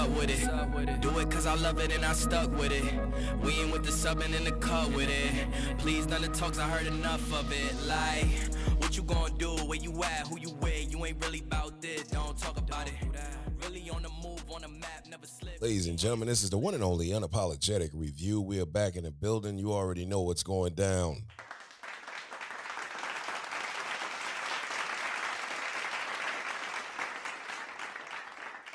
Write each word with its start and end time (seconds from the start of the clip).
up 0.00 0.08
with 0.16 0.30
it? 0.30 1.00
Do 1.00 1.18
it 1.18 1.30
cause 1.30 1.46
I 1.46 1.54
love 1.56 1.78
it 1.78 1.92
and 1.92 2.04
I 2.04 2.12
stuck 2.14 2.50
with 2.58 2.72
it. 2.72 2.84
We 3.42 3.52
ain't 3.60 3.72
with 3.72 3.84
the 3.84 3.92
subbing 3.92 4.34
in 4.34 4.44
the 4.44 4.52
cut 4.52 4.90
with 4.92 5.10
it. 5.10 5.78
Please, 5.78 6.06
none 6.06 6.24
of 6.24 6.32
the 6.32 6.38
talks, 6.38 6.58
I 6.58 6.68
heard 6.68 6.86
enough 6.86 7.32
of 7.32 7.52
it. 7.52 7.74
Like, 7.86 8.26
what 8.80 8.96
you 8.96 9.02
gonna 9.02 9.34
do? 9.36 9.50
Where 9.66 9.78
you 9.78 10.02
at? 10.02 10.26
Who 10.28 10.38
you 10.38 10.50
with? 10.60 10.90
You 10.90 11.04
ain't 11.04 11.22
really 11.24 11.40
about 11.40 11.82
this. 11.82 12.04
Don't 12.04 12.36
talk 12.38 12.56
about 12.56 12.88
it. 12.88 12.94
Really 13.62 13.90
on 13.90 14.02
the 14.02 14.08
move, 14.22 14.42
on 14.50 14.62
the 14.62 14.68
map, 14.68 15.04
never 15.08 15.26
slip. 15.26 15.60
Ladies 15.60 15.86
and 15.86 15.98
gentlemen, 15.98 16.28
this 16.28 16.42
is 16.42 16.48
the 16.48 16.56
one 16.56 16.72
and 16.74 16.82
only 16.82 17.08
unapologetic 17.08 17.90
review. 17.92 18.40
We 18.40 18.58
are 18.60 18.66
back 18.66 18.96
in 18.96 19.04
the 19.04 19.10
building. 19.10 19.58
You 19.58 19.72
already 19.72 20.06
know 20.06 20.22
what's 20.22 20.42
going 20.42 20.74
down. 20.74 21.24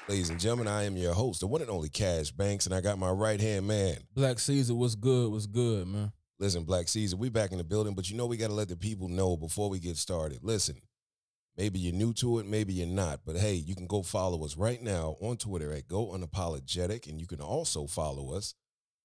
Ladies 0.07 0.29
and 0.29 0.39
gentlemen, 0.39 0.67
I 0.67 0.83
am 0.83 0.95
your 0.95 1.15
host, 1.15 1.39
the 1.39 1.47
one 1.47 1.61
and 1.61 1.69
only 1.71 1.89
Cash 1.89 2.29
Banks, 2.29 2.67
and 2.67 2.75
I 2.75 2.79
got 2.79 2.99
my 2.99 3.09
right 3.09 3.41
hand 3.41 3.65
man. 3.65 3.97
Black 4.13 4.37
Caesar, 4.37 4.75
what's 4.75 4.93
good? 4.93 5.31
What's 5.31 5.47
good, 5.47 5.87
man? 5.87 6.11
Listen, 6.37 6.63
Black 6.63 6.87
Caesar, 6.89 7.17
we 7.17 7.29
back 7.29 7.51
in 7.51 7.57
the 7.57 7.63
building, 7.63 7.95
but 7.95 8.07
you 8.07 8.15
know 8.15 8.27
we 8.27 8.37
got 8.37 8.49
to 8.49 8.53
let 8.53 8.69
the 8.69 8.75
people 8.75 9.07
know 9.07 9.35
before 9.35 9.67
we 9.67 9.79
get 9.79 9.97
started. 9.97 10.43
Listen, 10.43 10.79
maybe 11.57 11.79
you're 11.79 11.91
new 11.91 12.13
to 12.13 12.37
it, 12.37 12.45
maybe 12.45 12.71
you're 12.71 12.85
not, 12.85 13.21
but 13.25 13.35
hey, 13.35 13.55
you 13.55 13.73
can 13.73 13.87
go 13.87 14.03
follow 14.03 14.45
us 14.45 14.55
right 14.55 14.79
now 14.79 15.15
on 15.21 15.37
Twitter 15.37 15.71
at 15.73 15.87
Go 15.87 16.09
Unapologetic, 16.09 17.09
and 17.09 17.19
you 17.19 17.25
can 17.25 17.41
also 17.41 17.87
follow 17.87 18.31
us 18.35 18.53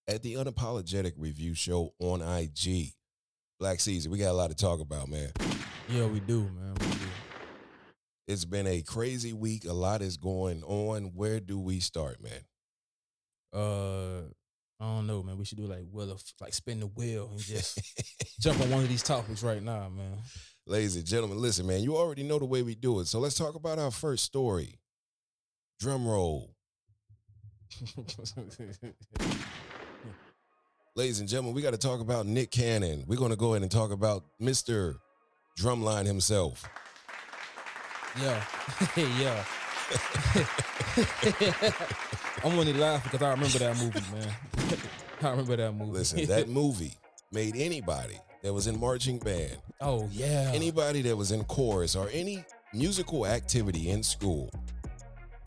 at 0.06 0.22
the 0.22 0.34
Unapologetic 0.34 1.14
Review 1.16 1.54
Show 1.54 1.94
on 1.98 2.20
IG. 2.20 2.92
Black 3.58 3.80
Caesar, 3.80 4.10
we 4.10 4.18
got 4.18 4.32
a 4.32 4.34
lot 4.34 4.50
to 4.50 4.56
talk 4.56 4.80
about, 4.80 5.08
man. 5.08 5.30
Yeah, 5.88 6.04
we 6.08 6.20
do, 6.20 6.42
man. 6.42 6.74
We 6.78 6.86
do. 6.88 7.09
It's 8.30 8.44
been 8.44 8.68
a 8.68 8.80
crazy 8.80 9.32
week. 9.32 9.64
A 9.64 9.72
lot 9.72 10.02
is 10.02 10.16
going 10.16 10.62
on. 10.62 11.06
Where 11.16 11.40
do 11.40 11.58
we 11.58 11.80
start, 11.80 12.22
man? 12.22 12.44
Uh, 13.52 14.20
I 14.78 14.84
don't 14.84 15.08
know, 15.08 15.24
man. 15.24 15.36
We 15.36 15.44
should 15.44 15.58
do 15.58 15.66
like 15.66 15.86
well, 15.90 16.12
of 16.12 16.22
like 16.40 16.54
spin 16.54 16.78
the 16.78 16.86
wheel 16.86 17.28
and 17.32 17.40
just 17.40 17.80
jump 18.40 18.60
on 18.60 18.70
one 18.70 18.84
of 18.84 18.88
these 18.88 19.02
topics 19.02 19.42
right 19.42 19.60
now, 19.60 19.88
man. 19.88 20.16
Ladies 20.64 20.94
and 20.94 21.04
gentlemen, 21.04 21.38
listen, 21.40 21.66
man, 21.66 21.82
you 21.82 21.96
already 21.96 22.22
know 22.22 22.38
the 22.38 22.44
way 22.44 22.62
we 22.62 22.76
do 22.76 23.00
it. 23.00 23.08
So 23.08 23.18
let's 23.18 23.34
talk 23.34 23.56
about 23.56 23.80
our 23.80 23.90
first 23.90 24.24
story. 24.24 24.78
Drum 25.80 26.06
roll. 26.06 26.54
Ladies 30.94 31.18
and 31.18 31.28
gentlemen, 31.28 31.52
we 31.54 31.62
got 31.62 31.72
to 31.72 31.78
talk 31.78 32.00
about 32.00 32.26
Nick 32.26 32.52
Cannon. 32.52 33.02
We're 33.08 33.18
going 33.18 33.32
to 33.32 33.36
go 33.36 33.54
ahead 33.54 33.62
and 33.62 33.72
talk 33.72 33.90
about 33.90 34.22
Mr. 34.40 34.98
Drumline 35.58 36.06
himself. 36.06 36.64
Yeah, 38.18 38.42
yeah. 38.96 39.44
I'm 42.44 42.58
only 42.58 42.72
laughing 42.72 43.10
because 43.10 43.26
I 43.26 43.30
remember 43.30 43.58
that 43.58 43.76
movie, 43.76 44.00
man. 44.12 44.32
I 45.22 45.30
remember 45.30 45.56
that 45.56 45.72
movie. 45.72 45.92
Listen, 45.92 46.24
that 46.26 46.48
movie 46.48 46.94
made 47.32 47.56
anybody 47.56 48.18
that 48.42 48.52
was 48.52 48.66
in 48.66 48.80
marching 48.80 49.18
band, 49.18 49.58
oh 49.80 50.08
yeah. 50.12 50.50
anybody 50.54 51.02
that 51.02 51.16
was 51.16 51.32
in 51.32 51.44
chorus 51.44 51.94
or 51.94 52.08
any 52.12 52.44
musical 52.72 53.26
activity 53.26 53.90
in 53.90 54.02
school, 54.02 54.50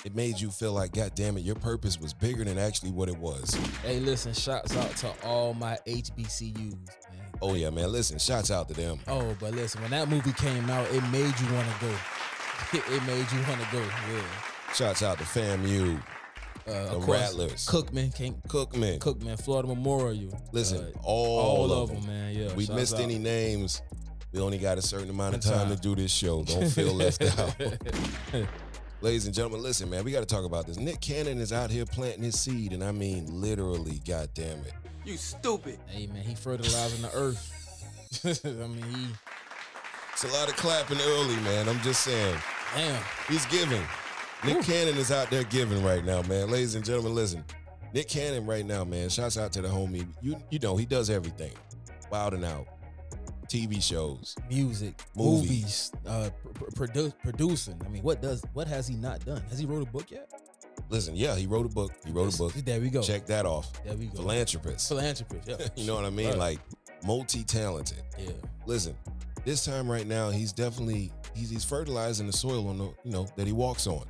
it 0.05 0.15
made 0.15 0.39
you 0.39 0.51
feel 0.51 0.73
like, 0.73 0.91
God 0.91 1.13
damn 1.15 1.37
it, 1.37 1.41
your 1.41 1.55
purpose 1.55 1.99
was 1.99 2.13
bigger 2.13 2.43
than 2.43 2.57
actually 2.57 2.91
what 2.91 3.09
it 3.09 3.17
was. 3.17 3.53
Hey, 3.83 3.99
listen, 3.99 4.33
shouts 4.33 4.75
out 4.75 4.95
to 4.97 5.11
all 5.25 5.53
my 5.53 5.77
HBCUs, 5.87 6.57
man. 6.57 6.77
Oh 7.41 7.55
yeah, 7.55 7.69
man. 7.69 7.91
Listen, 7.91 8.19
shouts 8.19 8.51
out 8.51 8.67
to 8.67 8.73
them. 8.73 8.99
Oh, 9.07 9.35
but 9.39 9.53
listen, 9.53 9.81
when 9.81 9.91
that 9.91 10.09
movie 10.09 10.33
came 10.33 10.69
out, 10.69 10.89
it 10.91 11.01
made 11.11 11.33
you 11.39 11.53
want 11.53 11.67
to 11.67 11.85
go. 11.85 11.95
it 12.73 13.03
made 13.05 13.25
you 13.31 13.39
want 13.47 13.61
to 13.61 13.67
go. 13.71 13.79
Yeah. 13.81 14.23
Shouts 14.73 15.03
out 15.03 15.17
to 15.19 15.23
FAMU, 15.23 15.99
Uh, 15.99 16.71
the 16.71 16.79
of 16.95 17.03
course, 17.03 17.19
Rattlers, 17.19 17.67
Cookman, 17.67 18.13
King 18.15 18.41
Cookman. 18.47 18.99
Cookman, 18.99 19.39
Florida 19.41 19.67
Memorial. 19.67 20.31
Listen, 20.51 20.85
Uh, 20.95 20.99
all, 21.03 21.39
all 21.69 21.71
of 21.83 21.89
them, 21.89 22.05
man. 22.07 22.33
Yeah. 22.35 22.53
we 22.53 22.67
missed 22.67 22.95
out. 22.95 23.01
any 23.01 23.19
names. 23.19 23.81
We 24.31 24.39
only 24.39 24.57
got 24.57 24.79
a 24.79 24.81
certain 24.81 25.11
amount 25.11 25.35
of 25.35 25.41
Good 25.43 25.49
time 25.53 25.69
to 25.69 25.75
do 25.79 25.93
this 25.95 26.11
show. 26.11 26.43
Don't 26.43 26.67
feel 26.69 26.93
left 26.93 27.21
out. 27.39 27.55
Ladies 29.01 29.25
and 29.25 29.35
gentlemen, 29.35 29.61
listen, 29.61 29.89
man, 29.89 30.03
we 30.05 30.11
got 30.11 30.21
to 30.21 30.25
talk 30.25 30.45
about 30.45 30.65
this. 30.65 30.77
Nick 30.77 31.01
Cannon 31.01 31.39
is 31.39 31.51
out 31.53 31.69
here 31.69 31.85
planting 31.85 32.23
his 32.23 32.39
seed, 32.39 32.71
and 32.73 32.83
I 32.83 32.91
mean 32.93 33.41
literally, 33.41 34.01
God 34.07 34.29
damn 34.33 34.59
it. 34.59 34.73
You 35.05 35.17
stupid. 35.17 35.77
Hey 35.87 36.07
man, 36.07 36.23
he 36.23 36.33
fertilizing 36.33 37.01
the 37.01 37.13
earth. 37.13 37.59
I 38.45 38.49
mean, 38.67 38.81
he 38.83 39.07
It's 40.13 40.23
a 40.23 40.27
lot 40.29 40.47
of 40.49 40.55
clapping 40.55 40.99
early, 41.01 41.35
man. 41.37 41.67
I'm 41.67 41.79
just 41.81 42.01
saying. 42.03 42.37
damn. 42.75 43.03
He's 43.27 43.45
giving. 43.47 43.81
Nick 44.45 44.61
Cannon 44.63 44.97
is 44.97 45.11
out 45.11 45.29
there 45.29 45.43
giving 45.45 45.83
right 45.83 46.03
now, 46.03 46.21
man. 46.23 46.49
Ladies 46.51 46.75
and 46.75 46.83
gentlemen, 46.85 47.15
listen. 47.15 47.43
Nick 47.93 48.09
Cannon 48.09 48.45
right 48.45 48.65
now, 48.65 48.83
man. 48.83 49.09
Shouts 49.09 49.37
out 49.37 49.53
to 49.53 49.61
the 49.61 49.67
homie. 49.67 50.07
You 50.21 50.35
you 50.49 50.59
know 50.59 50.75
he 50.75 50.85
does 50.85 51.09
everything. 51.09 51.51
Wild 52.11 52.33
and 52.33 52.45
out. 52.45 52.67
TV 53.47 53.81
shows. 53.81 54.35
Music, 54.49 54.99
Movies. 55.15 55.49
movies, 55.49 55.91
uh, 56.07 56.29
pr- 56.41 56.49
pr- 56.49 56.85
produ- 56.85 57.13
producing. 57.23 57.79
I 57.85 57.89
mean, 57.89 58.01
what 58.01 58.21
does 58.21 58.43
what 58.53 58.67
has 58.67 58.87
he 58.87 58.95
not 58.95 59.23
done? 59.25 59.41
Has 59.49 59.59
he 59.59 59.65
wrote 59.65 59.87
a 59.87 59.91
book 59.91 60.09
yet? 60.09 60.31
Listen, 60.89 61.15
yeah, 61.15 61.35
he 61.35 61.45
wrote 61.45 61.65
a 61.65 61.69
book. 61.69 61.91
He 62.05 62.11
wrote 62.11 62.33
a 62.33 62.37
book. 62.37 62.53
There 62.53 62.79
we 62.79 62.89
go. 62.89 63.01
Check 63.01 63.25
that 63.27 63.45
off. 63.45 63.71
There 63.83 63.95
we 63.95 64.07
go. 64.07 64.17
Philanthropist. 64.17 64.87
Philanthropist. 64.87 65.47
Yeah. 65.47 65.67
You 65.75 65.85
know 65.87 65.95
what 65.95 66.05
I 66.05 66.09
mean? 66.09 66.29
Right. 66.29 66.37
Like 66.37 66.59
multi-talented. 67.05 68.01
yeah. 68.17 68.31
Listen, 68.65 68.95
this 69.45 69.65
time 69.65 69.89
right 69.89 70.07
now, 70.07 70.29
he's 70.29 70.53
definitely 70.53 71.11
he's 71.35 71.49
he's 71.49 71.65
fertilizing 71.65 72.27
the 72.27 72.33
soil 72.33 72.67
on 72.69 72.77
the 72.77 72.85
you 73.03 73.11
know 73.11 73.27
that 73.35 73.47
he 73.47 73.53
walks 73.53 73.87
on. 73.87 74.05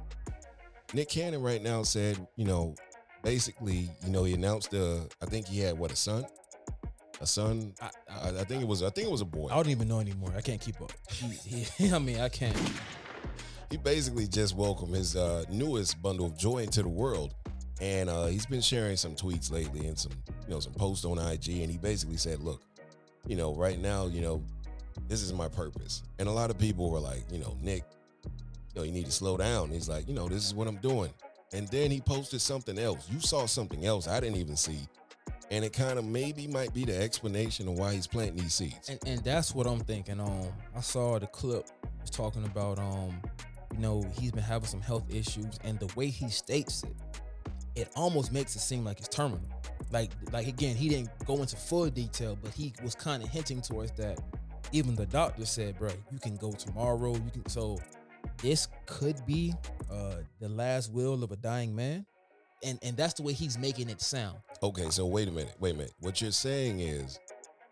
Nick 0.94 1.10
Cannon 1.10 1.42
right 1.42 1.62
now 1.62 1.82
said, 1.84 2.26
you 2.36 2.46
know, 2.46 2.76
basically, 3.24 3.90
you 4.04 4.12
know, 4.12 4.24
he 4.24 4.34
announced 4.34 4.74
uh 4.74 5.00
I 5.22 5.26
think 5.26 5.48
he 5.48 5.60
had 5.60 5.78
what 5.78 5.92
a 5.92 5.96
son, 5.96 6.26
a 7.20 7.26
son. 7.26 7.74
I, 7.82 7.90
I, 8.10 8.30
I 8.30 8.44
think 8.44 8.62
it 8.62 8.68
was 8.68 8.84
I 8.84 8.90
think 8.90 9.08
it 9.08 9.12
was 9.12 9.22
a 9.22 9.26
boy. 9.26 9.50
I 9.50 9.56
don't 9.56 9.70
even 9.70 9.88
know 9.88 10.00
anymore. 10.00 10.34
I 10.36 10.42
can't 10.42 10.62
keep 10.62 10.80
up. 10.82 10.92
He, 11.10 11.28
he, 11.28 11.92
I 11.94 12.00
mean, 12.00 12.20
I 12.20 12.30
can't. 12.30 12.58
He 13.72 13.78
basically 13.78 14.28
just 14.28 14.56
welcomed 14.56 14.94
his 14.94 15.16
uh, 15.16 15.46
newest 15.50 16.00
bundle 16.00 16.28
of 16.28 16.38
joy 16.38 16.60
into 16.60 16.84
the 16.84 16.90
world, 16.90 17.34
and 17.82 18.08
uh, 18.08 18.28
he's 18.28 18.46
been 18.46 18.62
sharing 18.62 18.98
some 18.98 19.16
tweets 19.16 19.52
lately 19.52 19.88
and 19.88 19.98
some 19.98 20.12
you 20.46 20.54
know 20.54 20.60
some 20.60 20.74
posts 20.74 21.06
on 21.06 21.18
IG, 21.18 21.62
and 21.62 21.72
he 21.72 21.80
basically 21.80 22.18
said, 22.18 22.40
look, 22.40 22.62
you 23.26 23.36
know, 23.36 23.56
right 23.56 23.80
now, 23.80 24.06
you 24.06 24.22
know, 24.22 24.44
this 25.08 25.22
is 25.22 25.34
my 25.34 25.48
purpose, 25.48 26.04
and 26.20 26.28
a 26.28 26.32
lot 26.32 26.50
of 26.50 26.58
people 26.58 26.90
were 26.90 27.00
like, 27.00 27.24
you 27.32 27.40
know, 27.40 27.58
Nick, 27.62 27.84
you 28.24 28.32
know, 28.76 28.84
you 28.84 28.92
need 28.92 29.06
to 29.06 29.12
slow 29.12 29.38
down. 29.38 29.70
He's 29.70 29.90
like, 29.90 30.08
you 30.08 30.14
know, 30.14 30.28
this 30.28 30.46
is 30.46 30.54
what 30.54 30.68
I'm 30.68 30.78
doing, 30.78 31.12
and 31.54 31.68
then 31.68 31.92
he 31.92 32.02
posted 32.02 32.42
something 32.42 32.78
else. 32.78 33.10
You 33.12 33.20
saw 33.20 33.46
something 33.46 33.86
else 33.86 34.08
I 34.08 34.20
didn't 34.20 34.38
even 34.38 34.56
see. 34.56 34.80
And 35.52 35.64
it 35.64 35.72
kind 35.72 36.00
of 36.00 36.06
maybe 36.06 36.48
might 36.48 36.74
be 36.74 36.84
the 36.84 37.00
explanation 37.00 37.68
of 37.68 37.78
why 37.78 37.94
he's 37.94 38.08
planting 38.08 38.38
these 38.38 38.54
seeds. 38.54 38.90
And 38.90 39.00
and 39.06 39.24
that's 39.24 39.54
what 39.54 39.68
I'm 39.68 39.82
thinking. 39.82 40.20
Um, 40.20 40.48
I 40.76 40.82
saw 40.82 41.20
the 41.20 41.28
clip 41.28 41.68
was 42.02 42.10
talking 42.10 42.44
about 42.46 42.80
um, 42.80 43.22
you 43.74 43.80
know, 43.80 44.06
he's 44.20 44.32
been 44.32 44.44
having 44.44 44.68
some 44.68 44.82
health 44.82 45.04
issues, 45.10 45.60
and 45.64 45.80
the 45.80 45.92
way 45.96 46.08
he 46.08 46.30
states 46.30 46.84
it, 46.84 46.96
it 47.76 47.90
almost 47.96 48.32
makes 48.32 48.56
it 48.56 48.60
seem 48.60 48.84
like 48.84 49.00
it's 49.00 49.08
terminal. 49.08 49.42
Like 49.92 50.12
like 50.32 50.48
again, 50.48 50.76
he 50.76 50.90
didn't 50.90 51.10
go 51.26 51.38
into 51.38 51.56
full 51.56 51.90
detail, 51.90 52.38
but 52.42 52.54
he 52.54 52.74
was 52.84 52.96
kind 52.96 53.24
of 53.24 53.30
hinting 53.30 53.62
towards 53.62 53.92
that. 53.94 54.20
Even 54.74 54.96
the 54.96 55.06
doctor 55.06 55.46
said, 55.46 55.80
"Bro, 55.80 55.92
you 56.12 56.20
can 56.20 56.36
go 56.36 56.52
tomorrow. 56.52 57.14
You 57.14 57.32
can." 57.32 57.48
So 57.48 57.80
this 58.42 58.68
could 58.86 59.26
be 59.26 59.54
uh 59.90 60.16
the 60.40 60.50
last 60.50 60.92
will 60.92 61.24
of 61.24 61.32
a 61.32 61.38
dying 61.38 61.74
man, 61.76 62.06
and 62.64 62.80
and 62.82 62.98
that's 62.98 63.14
the 63.14 63.24
way 63.24 63.34
he's 63.34 63.58
making 63.58 63.90
it 63.90 64.02
sound. 64.02 64.40
Okay, 64.62 64.90
so 64.90 65.06
wait 65.06 65.28
a 65.28 65.32
minute, 65.32 65.56
wait 65.60 65.76
a 65.76 65.78
minute. 65.78 65.94
What 66.00 66.22
you're 66.22 66.32
saying 66.32 66.80
is, 66.80 67.20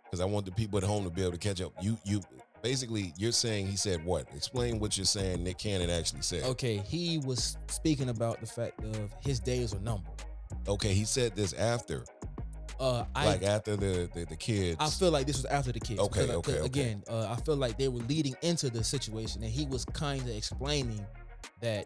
because 0.03 0.21
I 0.21 0.25
want 0.25 0.45
the 0.45 0.51
people 0.51 0.77
at 0.77 0.83
home 0.83 1.03
to 1.03 1.09
be 1.09 1.21
able 1.21 1.31
to 1.31 1.37
catch 1.37 1.61
up. 1.61 1.71
You, 1.81 1.97
you, 2.03 2.21
basically, 2.61 3.13
you're 3.17 3.31
saying 3.31 3.67
he 3.67 3.77
said 3.77 4.03
what? 4.03 4.27
Explain 4.35 4.77
what 4.77 4.97
you're 4.97 5.05
saying. 5.05 5.43
Nick 5.43 5.57
Cannon 5.57 5.89
actually 5.89 6.21
said. 6.21 6.43
Okay, 6.43 6.77
he 6.77 7.17
was 7.19 7.57
speaking 7.67 8.09
about 8.09 8.41
the 8.41 8.45
fact 8.45 8.83
of 8.83 9.15
his 9.21 9.39
days 9.39 9.73
are 9.73 9.79
numbered. 9.79 10.11
Okay, 10.67 10.93
he 10.93 11.05
said 11.05 11.33
this 11.35 11.53
after, 11.53 12.03
Uh, 12.81 13.05
I 13.15 13.25
like 13.27 13.43
after 13.43 13.75
the 13.75 14.09
the, 14.11 14.25
the 14.25 14.35
kids. 14.35 14.77
I 14.79 14.89
feel 14.89 15.11
like 15.11 15.27
this 15.27 15.37
was 15.37 15.45
after 15.45 15.71
the 15.71 15.79
kids. 15.79 15.99
Okay, 15.99 16.21
because, 16.21 16.35
okay, 16.37 16.53
okay. 16.53 16.65
Again, 16.65 17.03
uh, 17.07 17.27
I 17.29 17.35
feel 17.41 17.55
like 17.55 17.77
they 17.77 17.87
were 17.87 18.01
leading 18.01 18.35
into 18.41 18.71
the 18.71 18.83
situation, 18.83 19.43
and 19.43 19.51
he 19.51 19.67
was 19.67 19.85
kind 19.85 20.21
of 20.21 20.29
explaining 20.29 21.05
that. 21.61 21.85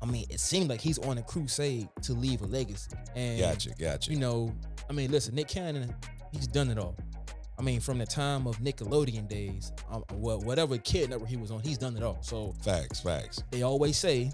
I 0.00 0.06
mean, 0.06 0.26
it 0.30 0.38
seemed 0.38 0.70
like 0.70 0.80
he's 0.80 0.98
on 1.00 1.18
a 1.18 1.22
crusade 1.22 1.88
to 2.02 2.12
leave 2.12 2.40
a 2.40 2.46
legacy, 2.46 2.92
and 3.16 3.40
gotcha, 3.40 3.70
gotcha. 3.78 4.12
you 4.12 4.18
know, 4.18 4.54
I 4.88 4.92
mean, 4.92 5.10
listen, 5.10 5.34
Nick 5.34 5.48
Cannon, 5.48 5.92
he's 6.30 6.46
done 6.46 6.70
it 6.70 6.78
all. 6.78 6.96
I 7.58 7.62
mean, 7.62 7.80
from 7.80 7.98
the 7.98 8.06
time 8.06 8.46
of 8.46 8.56
Nickelodeon 8.58 9.28
days, 9.28 9.72
um, 9.90 10.02
whatever 10.12 10.78
kid 10.78 11.10
network 11.10 11.28
he 11.28 11.36
was 11.36 11.50
on, 11.50 11.60
he's 11.60 11.76
done 11.76 11.96
it 11.96 12.02
all. 12.02 12.18
So 12.22 12.54
facts, 12.62 13.00
facts. 13.00 13.42
they 13.50 13.62
always 13.62 13.98
say, 13.98 14.30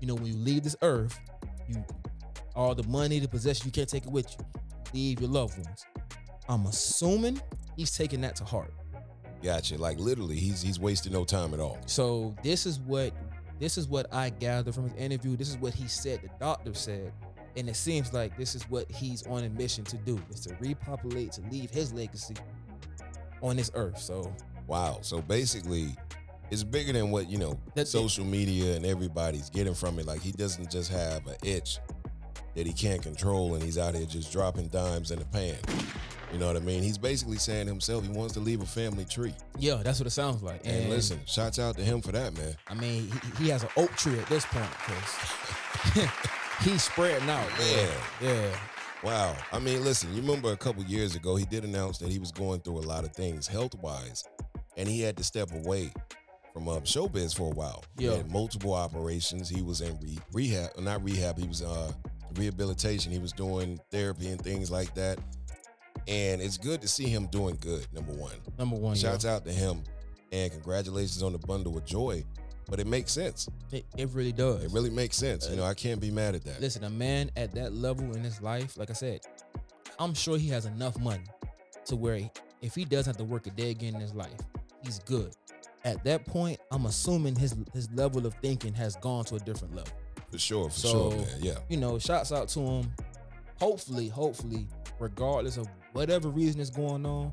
you 0.00 0.08
know, 0.08 0.16
when 0.16 0.26
you 0.26 0.36
leave 0.36 0.64
this 0.64 0.76
earth, 0.82 1.18
you 1.68 1.82
all 2.54 2.74
the 2.74 2.86
money, 2.88 3.20
the 3.20 3.28
possession, 3.28 3.66
you 3.66 3.72
can't 3.72 3.88
take 3.88 4.04
it 4.04 4.10
with 4.10 4.36
you. 4.36 4.44
Leave 4.94 5.20
your 5.20 5.30
loved 5.30 5.56
ones. 5.58 5.86
I'm 6.48 6.66
assuming 6.66 7.40
he's 7.76 7.96
taking 7.96 8.20
that 8.22 8.36
to 8.36 8.44
heart. 8.44 8.72
Gotcha. 9.42 9.76
Like 9.76 9.98
literally, 9.98 10.36
he's 10.36 10.62
he's 10.62 10.80
wasting 10.80 11.12
no 11.12 11.24
time 11.24 11.54
at 11.54 11.60
all. 11.60 11.78
So 11.86 12.34
this 12.42 12.66
is 12.66 12.80
what 12.80 13.12
this 13.58 13.78
is 13.78 13.86
what 13.88 14.12
I 14.12 14.30
gathered 14.30 14.74
from 14.74 14.84
his 14.88 14.94
interview. 14.94 15.36
This 15.36 15.48
is 15.48 15.58
what 15.58 15.74
he 15.74 15.86
said. 15.88 16.20
The 16.22 16.30
doctor 16.40 16.74
said, 16.74 17.12
and 17.56 17.68
it 17.68 17.76
seems 17.76 18.12
like 18.12 18.36
this 18.36 18.54
is 18.54 18.68
what 18.70 18.90
he's 18.90 19.26
on 19.26 19.44
a 19.44 19.48
mission 19.50 19.84
to 19.84 19.96
do: 19.98 20.20
is 20.30 20.40
to 20.40 20.56
repopulate, 20.60 21.32
to 21.32 21.42
leave 21.50 21.70
his 21.70 21.92
legacy 21.92 22.34
on 23.42 23.56
this 23.56 23.70
earth. 23.74 23.98
So 23.98 24.32
Wow. 24.68 24.98
So 25.00 25.20
basically, 25.22 25.96
it's 26.50 26.62
bigger 26.62 26.92
than 26.92 27.10
what, 27.10 27.28
you 27.28 27.38
know, 27.38 27.58
That's 27.74 27.90
it. 27.90 27.98
social 27.98 28.24
media 28.24 28.76
and 28.76 28.86
everybody's 28.86 29.50
getting 29.50 29.74
from 29.74 29.98
it. 29.98 30.06
Like 30.06 30.20
he 30.20 30.30
doesn't 30.30 30.70
just 30.70 30.92
have 30.92 31.26
an 31.26 31.36
itch 31.42 31.78
that 32.58 32.66
he 32.66 32.72
can't 32.72 33.00
control 33.00 33.54
and 33.54 33.62
he's 33.62 33.78
out 33.78 33.94
here 33.94 34.04
just 34.04 34.32
dropping 34.32 34.66
dimes 34.66 35.12
in 35.12 35.18
the 35.20 35.24
pan. 35.26 35.54
You 36.32 36.38
know 36.40 36.48
what 36.48 36.56
I 36.56 36.60
mean? 36.60 36.82
He's 36.82 36.98
basically 36.98 37.38
saying 37.38 37.68
himself 37.68 38.04
he 38.04 38.10
wants 38.10 38.34
to 38.34 38.40
leave 38.40 38.60
a 38.60 38.66
family 38.66 39.04
tree. 39.04 39.32
yeah, 39.60 39.76
that's 39.82 40.00
what 40.00 40.08
it 40.08 40.10
sounds 40.10 40.42
like. 40.42 40.60
And, 40.64 40.90
listen, 40.90 41.20
shouts 41.24 41.60
out 41.60 41.76
to 41.76 41.82
him 41.84 42.00
for 42.02 42.10
that, 42.12 42.36
man. 42.36 42.54
I 42.66 42.74
mean, 42.74 43.08
he, 43.38 43.44
he 43.44 43.50
has 43.50 43.62
an 43.62 43.68
oak 43.76 43.94
tree 43.94 44.18
at 44.18 44.26
this 44.26 44.44
point 44.46 44.68
because 44.86 46.08
he's 46.62 46.82
spreading 46.82 47.30
out. 47.30 47.48
Man. 47.58 47.88
Yeah. 48.20 48.50
Wow. 49.04 49.36
I 49.52 49.60
mean, 49.60 49.84
listen, 49.84 50.12
you 50.12 50.20
remember 50.20 50.50
a 50.52 50.56
couple 50.56 50.82
years 50.82 51.14
ago, 51.14 51.36
he 51.36 51.44
did 51.44 51.62
announce 51.64 51.98
that 51.98 52.10
he 52.10 52.18
was 52.18 52.32
going 52.32 52.60
through 52.60 52.78
a 52.80 52.86
lot 52.88 53.04
of 53.04 53.12
things 53.12 53.46
health 53.46 53.76
wise, 53.80 54.24
and 54.76 54.88
he 54.88 55.00
had 55.00 55.16
to 55.18 55.22
step 55.24 55.52
away 55.52 55.92
from 56.52 56.68
um, 56.68 56.80
showbiz 56.82 57.34
for 57.36 57.44
a 57.52 57.54
while. 57.54 57.84
He 57.96 58.06
Yeah. 58.06 58.16
had 58.16 58.32
multiple 58.32 58.74
operations. 58.74 59.48
He 59.48 59.62
was 59.62 59.80
in 59.80 59.96
re- 60.02 60.18
rehab, 60.32 60.70
not 60.80 61.02
rehab, 61.04 61.38
he 61.38 61.46
was 61.46 61.62
uh, 61.62 61.92
rehabilitation. 62.34 63.12
He 63.12 63.18
was 63.18 63.32
doing 63.32 63.80
therapy 63.90 64.28
and 64.28 64.40
things 64.40 64.70
like 64.70 64.94
that. 64.94 65.18
And 66.06 66.40
it's 66.40 66.56
good 66.56 66.80
to 66.82 66.88
see 66.88 67.04
him 67.08 67.26
doing 67.26 67.58
good, 67.60 67.86
number 67.92 68.12
one. 68.12 68.32
Number 68.58 68.76
one. 68.76 68.96
Shouts 68.96 69.24
yeah. 69.24 69.34
out 69.34 69.44
to 69.44 69.52
him, 69.52 69.82
and 70.32 70.50
congratulations 70.50 71.22
on 71.22 71.32
the 71.32 71.38
bundle 71.38 71.76
of 71.76 71.84
joy. 71.84 72.24
But 72.70 72.80
it 72.80 72.86
makes 72.86 73.12
sense. 73.12 73.48
It, 73.72 73.86
it 73.96 74.08
really 74.12 74.32
does. 74.32 74.62
It 74.62 74.72
really 74.72 74.90
makes 74.90 75.16
sense. 75.16 75.46
You 75.46 75.54
uh, 75.54 75.56
know, 75.56 75.64
I 75.64 75.74
can't 75.74 76.00
be 76.00 76.10
mad 76.10 76.34
at 76.34 76.44
that. 76.44 76.60
Listen, 76.60 76.84
a 76.84 76.90
man 76.90 77.30
at 77.36 77.54
that 77.54 77.72
level 77.72 78.14
in 78.14 78.22
his 78.22 78.40
life, 78.42 78.76
like 78.76 78.90
I 78.90 78.94
said, 78.94 79.20
I'm 79.98 80.14
sure 80.14 80.38
he 80.38 80.48
has 80.48 80.66
enough 80.66 80.98
money 80.98 81.24
to 81.86 81.96
where 81.96 82.16
he- 82.16 82.30
if 82.60 82.74
he 82.74 82.84
doesn't 82.84 83.10
have 83.10 83.16
to 83.16 83.24
work 83.24 83.46
a 83.46 83.50
day 83.50 83.70
again 83.70 83.94
in 83.94 84.00
his 84.00 84.14
life, 84.14 84.36
he's 84.82 84.98
good. 85.00 85.34
At 85.84 86.04
that 86.04 86.26
point, 86.26 86.58
I'm 86.70 86.86
assuming 86.86 87.36
his 87.36 87.54
his 87.72 87.90
level 87.92 88.26
of 88.26 88.34
thinking 88.42 88.74
has 88.74 88.96
gone 88.96 89.24
to 89.26 89.36
a 89.36 89.38
different 89.38 89.74
level. 89.74 89.92
For 90.30 90.38
sure, 90.38 90.70
for 90.70 90.78
So- 90.78 91.10
sure, 91.10 91.20
man. 91.20 91.38
Yeah. 91.40 91.58
You 91.68 91.76
know, 91.78 91.98
shouts 91.98 92.32
out 92.32 92.48
to 92.50 92.60
him. 92.60 92.92
Hopefully, 93.60 94.08
hopefully, 94.08 94.66
regardless 94.98 95.56
of 95.56 95.66
whatever 95.92 96.28
reason 96.28 96.60
is 96.60 96.70
going 96.70 97.04
on, 97.06 97.32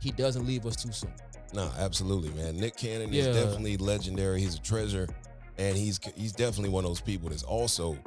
he 0.00 0.10
doesn't 0.12 0.46
leave 0.46 0.64
us 0.66 0.76
too 0.76 0.92
soon. 0.92 1.12
No, 1.52 1.70
absolutely, 1.78 2.30
man. 2.30 2.56
Nick 2.56 2.76
Cannon 2.76 3.12
Yeah. 3.12 3.24
is 3.24 3.36
definitely 3.36 3.76
legendary. 3.76 4.40
He's 4.40 4.54
a 4.54 4.60
treasure, 4.60 5.08
and 5.56 5.76
he's 5.76 5.98
he's 6.14 6.32
definitely 6.32 6.68
one 6.70 6.84
of 6.84 6.90
those 6.90 7.00
people 7.00 7.30
that's 7.30 7.42
also 7.42 7.98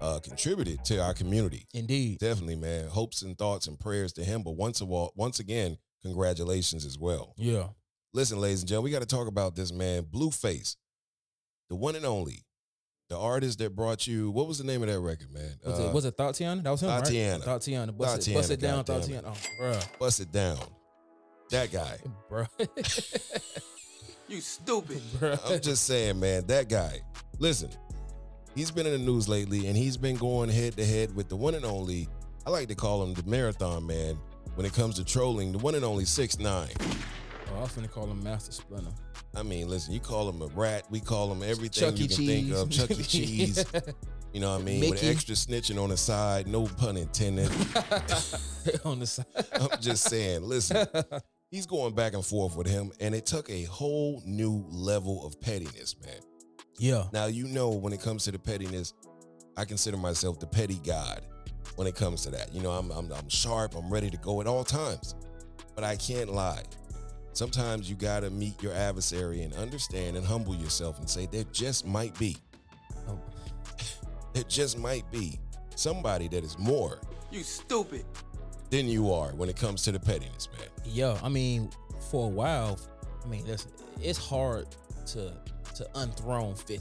uh, 0.00 0.18
contributed 0.20 0.84
to 0.84 0.98
our 1.02 1.14
community. 1.14 1.66
Indeed. 1.72 2.18
Definitely, 2.18 2.56
man. 2.56 2.88
Hopes 2.88 3.22
and 3.22 3.38
thoughts 3.38 3.68
and 3.68 3.78
prayers 3.78 4.12
to 4.14 4.24
him. 4.24 4.42
But 4.42 4.52
once 4.52 4.80
of 4.80 4.90
all, 4.90 5.12
once 5.16 5.38
again, 5.40 5.78
congratulations 6.02 6.84
as 6.84 6.98
well. 6.98 7.32
Yeah. 7.38 7.68
Listen, 8.12 8.38
ladies 8.38 8.60
and 8.60 8.68
gentlemen, 8.68 8.84
we 8.84 8.90
got 8.90 9.00
to 9.00 9.06
talk 9.06 9.28
about 9.28 9.54
this 9.56 9.72
man, 9.72 10.02
Blueface, 10.04 10.76
the 11.70 11.76
one 11.76 11.96
and 11.96 12.04
only, 12.04 12.44
the 13.08 13.18
artist 13.18 13.58
that 13.58 13.74
brought 13.76 14.06
you. 14.06 14.30
What 14.30 14.46
was 14.48 14.58
the 14.58 14.64
name 14.64 14.82
of 14.82 14.88
that 14.88 14.98
record, 15.00 15.32
man? 15.32 15.50
Was 15.64 15.78
Uh, 15.78 15.82
it 15.84 15.92
was 15.94 16.04
it 16.04 16.16
Thotiana? 16.16 16.62
That 16.62 16.70
was 16.70 16.82
him, 16.82 16.88
Thotiana. 16.90 17.46
right? 17.46 17.60
Thotiana. 17.60 17.96
Bust, 17.96 18.28
it, 18.28 18.30
Thotiana, 18.30 18.34
bust 18.34 18.50
it 18.50 18.60
down, 18.60 18.84
goddamn 18.84 19.00
Thotiana. 19.22 19.22
Oh, 19.26 19.62
bruh. 19.62 19.98
Bust 19.98 20.20
It 20.20 20.32
Down. 20.32 20.58
That 21.50 21.70
guy. 21.70 21.98
Bruh. 22.30 22.48
You 24.26 24.40
stupid. 24.40 25.02
bruh. 25.18 25.38
I'm 25.52 25.60
just 25.60 25.84
saying, 25.84 26.18
man, 26.18 26.46
that 26.46 26.70
guy. 26.70 27.02
Listen, 27.38 27.68
he's 28.54 28.70
been 28.70 28.86
in 28.86 28.92
the 28.92 28.98
news 28.98 29.28
lately, 29.28 29.66
and 29.66 29.76
he's 29.76 29.98
been 29.98 30.16
going 30.16 30.48
head 30.48 30.74
to 30.78 30.84
head 30.84 31.14
with 31.14 31.28
the 31.28 31.36
one 31.36 31.54
and 31.54 31.64
only. 31.64 32.08
I 32.46 32.50
like 32.50 32.68
to 32.68 32.74
call 32.74 33.02
him 33.02 33.12
the 33.12 33.22
marathon 33.28 33.86
man 33.86 34.18
when 34.54 34.64
it 34.64 34.72
comes 34.72 34.94
to 34.96 35.04
trolling. 35.04 35.52
The 35.52 35.58
one 35.58 35.74
and 35.74 35.84
only 35.84 36.06
six 36.06 36.38
nine. 36.38 36.70
I 37.56 37.60
was 37.62 37.70
finna 37.72 37.90
call 37.90 38.06
him 38.10 38.22
Master 38.22 38.52
Splinter. 38.52 38.90
I 39.36 39.42
mean, 39.42 39.68
listen, 39.68 39.92
you 39.94 40.00
call 40.00 40.28
him 40.28 40.42
a 40.42 40.46
rat, 40.48 40.84
we 40.90 41.00
call 41.00 41.30
him 41.32 41.42
everything 41.42 41.88
Chuck 41.90 41.98
you 41.98 42.06
can 42.08 42.16
Cheese. 42.16 42.26
think 42.28 42.52
of. 42.54 42.70
Chuck 42.70 42.90
E. 42.90 43.02
Cheese. 43.02 43.64
You 44.32 44.40
know 44.40 44.52
what 44.52 44.62
I 44.62 44.64
mean? 44.64 44.90
With 44.90 45.04
extra 45.04 45.34
snitching 45.36 45.80
on 45.80 45.90
the 45.90 45.96
side, 45.96 46.48
no 46.48 46.66
pun 46.66 46.96
intended. 46.96 47.50
on 48.84 48.98
the 48.98 49.06
side. 49.06 49.26
I'm 49.52 49.80
just 49.80 50.04
saying, 50.08 50.42
listen, 50.42 50.86
he's 51.50 51.66
going 51.66 51.94
back 51.94 52.14
and 52.14 52.24
forth 52.24 52.56
with 52.56 52.66
him, 52.66 52.90
and 53.00 53.14
it 53.14 53.26
took 53.26 53.48
a 53.48 53.62
whole 53.64 54.22
new 54.26 54.64
level 54.70 55.24
of 55.26 55.40
pettiness, 55.40 55.94
man. 56.04 56.18
yeah. 56.78 57.04
Now, 57.12 57.26
you 57.26 57.46
know, 57.46 57.70
when 57.70 57.92
it 57.92 58.00
comes 58.00 58.24
to 58.24 58.32
the 58.32 58.38
pettiness, 58.38 58.92
I 59.56 59.64
consider 59.64 59.96
myself 59.96 60.40
the 60.40 60.48
petty 60.48 60.80
god 60.84 61.22
when 61.76 61.86
it 61.86 61.94
comes 61.94 62.22
to 62.24 62.30
that. 62.30 62.52
You 62.52 62.60
know, 62.62 62.70
I'm, 62.72 62.90
I'm, 62.90 63.12
I'm 63.12 63.28
sharp, 63.28 63.76
I'm 63.76 63.88
ready 63.88 64.10
to 64.10 64.16
go 64.16 64.40
at 64.40 64.48
all 64.48 64.64
times, 64.64 65.14
but 65.76 65.84
I 65.84 65.94
can't 65.94 66.30
lie. 66.32 66.64
Sometimes 67.34 67.90
you 67.90 67.96
got 67.96 68.20
to 68.20 68.30
meet 68.30 68.62
your 68.62 68.72
adversary 68.72 69.42
and 69.42 69.52
understand 69.54 70.16
and 70.16 70.24
humble 70.24 70.54
yourself 70.54 70.98
and 70.98 71.08
say, 71.10 71.26
there 71.26 71.44
just 71.52 71.86
might 71.86 72.16
be, 72.18 72.36
Oh, 73.08 73.18
there 74.32 74.44
just 74.44 74.78
might 74.78 75.10
be 75.10 75.38
somebody 75.74 76.28
that 76.28 76.44
is 76.44 76.56
more 76.58 77.00
You 77.30 77.42
stupid. 77.42 78.04
than 78.70 78.86
you 78.88 79.12
are 79.12 79.30
when 79.32 79.48
it 79.48 79.56
comes 79.56 79.82
to 79.82 79.92
the 79.92 79.98
pettiness, 80.00 80.48
man. 80.58 80.68
yeah. 80.84 81.18
I 81.22 81.28
mean, 81.28 81.70
for 82.10 82.26
a 82.26 82.28
while, 82.30 82.78
I 83.24 83.28
mean, 83.28 83.44
listen, 83.46 83.70
it's 84.00 84.18
hard 84.18 84.66
to 85.06 85.32
to 85.74 85.84
unthrone 85.96 86.56
50. 86.56 86.80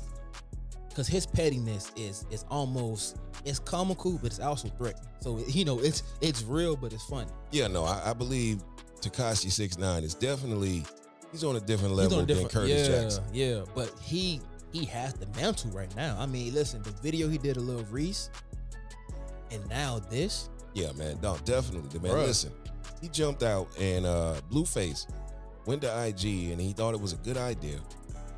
Cause 0.96 1.08
his 1.08 1.26
pettiness 1.26 1.92
is 1.96 2.26
is 2.30 2.46
almost 2.52 3.18
it's 3.46 3.58
comical, 3.58 4.20
but 4.20 4.28
it's 4.28 4.40
also 4.40 4.68
threatening. 4.70 5.08
So 5.22 5.40
you 5.48 5.66
know, 5.66 5.80
it's 5.80 6.04
it's 6.22 6.44
real, 6.44 6.76
but 6.76 6.94
it's 6.94 7.06
funny. 7.06 7.32
Yeah, 7.52 7.68
no, 7.68 7.84
I, 7.86 8.12
I 8.12 8.14
believe 8.14 8.62
Tekashi 9.04 9.52
Six 9.52 9.78
Nine 9.78 10.04
is 10.04 10.14
definitely 10.14 10.84
he's 11.32 11.44
on 11.44 11.56
a 11.56 11.60
different 11.60 11.96
level 11.96 12.20
a 12.20 12.26
than 12.26 12.48
Curtis 12.48 12.88
yeah, 12.88 13.02
Jackson. 13.02 13.24
Yeah, 13.34 13.64
but 13.76 13.92
he 14.02 14.40
he 14.72 14.86
has 14.86 15.14
the 15.14 15.28
mantle 15.40 15.72
right 15.72 15.94
now. 15.96 16.16
I 16.20 16.26
mean, 16.26 16.54
listen, 16.54 16.82
the 16.84 16.92
video 16.92 17.28
he 17.28 17.38
did 17.38 17.58
a 17.58 17.60
little 17.60 17.86
Reese, 17.86 18.30
and 19.52 19.68
now 19.70 20.00
this. 20.00 20.50
Yeah, 20.74 20.92
man, 20.94 21.20
no, 21.22 21.38
definitely, 21.46 21.90
The 21.90 22.00
man. 22.00 22.14
Bruh. 22.14 22.26
Listen, 22.26 22.52
he 23.02 23.10
jumped 23.10 23.44
out 23.44 23.68
and 23.80 24.06
uh, 24.06 24.36
Blueface 24.50 25.08
went 25.66 25.82
to 25.82 26.08
IG 26.08 26.52
and 26.52 26.60
he 26.60 26.74
thought 26.74 26.94
it 26.94 27.00
was 27.00 27.14
a 27.14 27.18
good 27.18 27.38
idea 27.38 27.80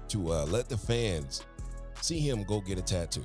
to 0.09 0.31
uh, 0.31 0.45
let 0.45 0.67
the 0.67 0.77
fans 0.77 1.43
see 2.01 2.19
him 2.19 2.43
go 2.43 2.59
get 2.59 2.77
a 2.77 2.81
tattoo. 2.81 3.23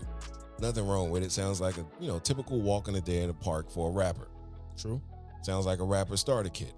Nothing 0.61 0.87
wrong 0.87 1.11
with 1.11 1.23
it. 1.23 1.33
Sounds 1.33 1.61
like 1.61 1.79
a 1.79 1.87
you 1.99 2.09
know 2.09 2.19
typical 2.19 2.61
walk 2.61 2.89
in 2.89 2.95
the 2.95 3.01
day 3.01 3.23
in 3.23 3.29
the 3.29 3.35
park 3.35 3.71
for 3.71 3.89
a 3.89 3.93
rapper. 3.93 4.29
True. 4.77 5.01
Sounds 5.43 5.67
like 5.67 5.81
a 5.81 5.85
rapper 5.85 6.17
starter 6.17 6.51
kit. 6.51 6.75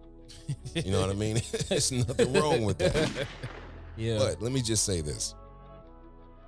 You 0.74 0.90
know 0.92 1.00
what 1.00 1.10
I 1.10 1.14
mean? 1.14 1.40
There's 1.68 1.92
nothing 1.92 2.32
wrong 2.32 2.64
with 2.64 2.78
that. 2.78 3.26
Yeah. 3.94 4.16
But 4.18 4.40
let 4.40 4.52
me 4.52 4.62
just 4.62 4.84
say 4.86 5.02
this. 5.02 5.34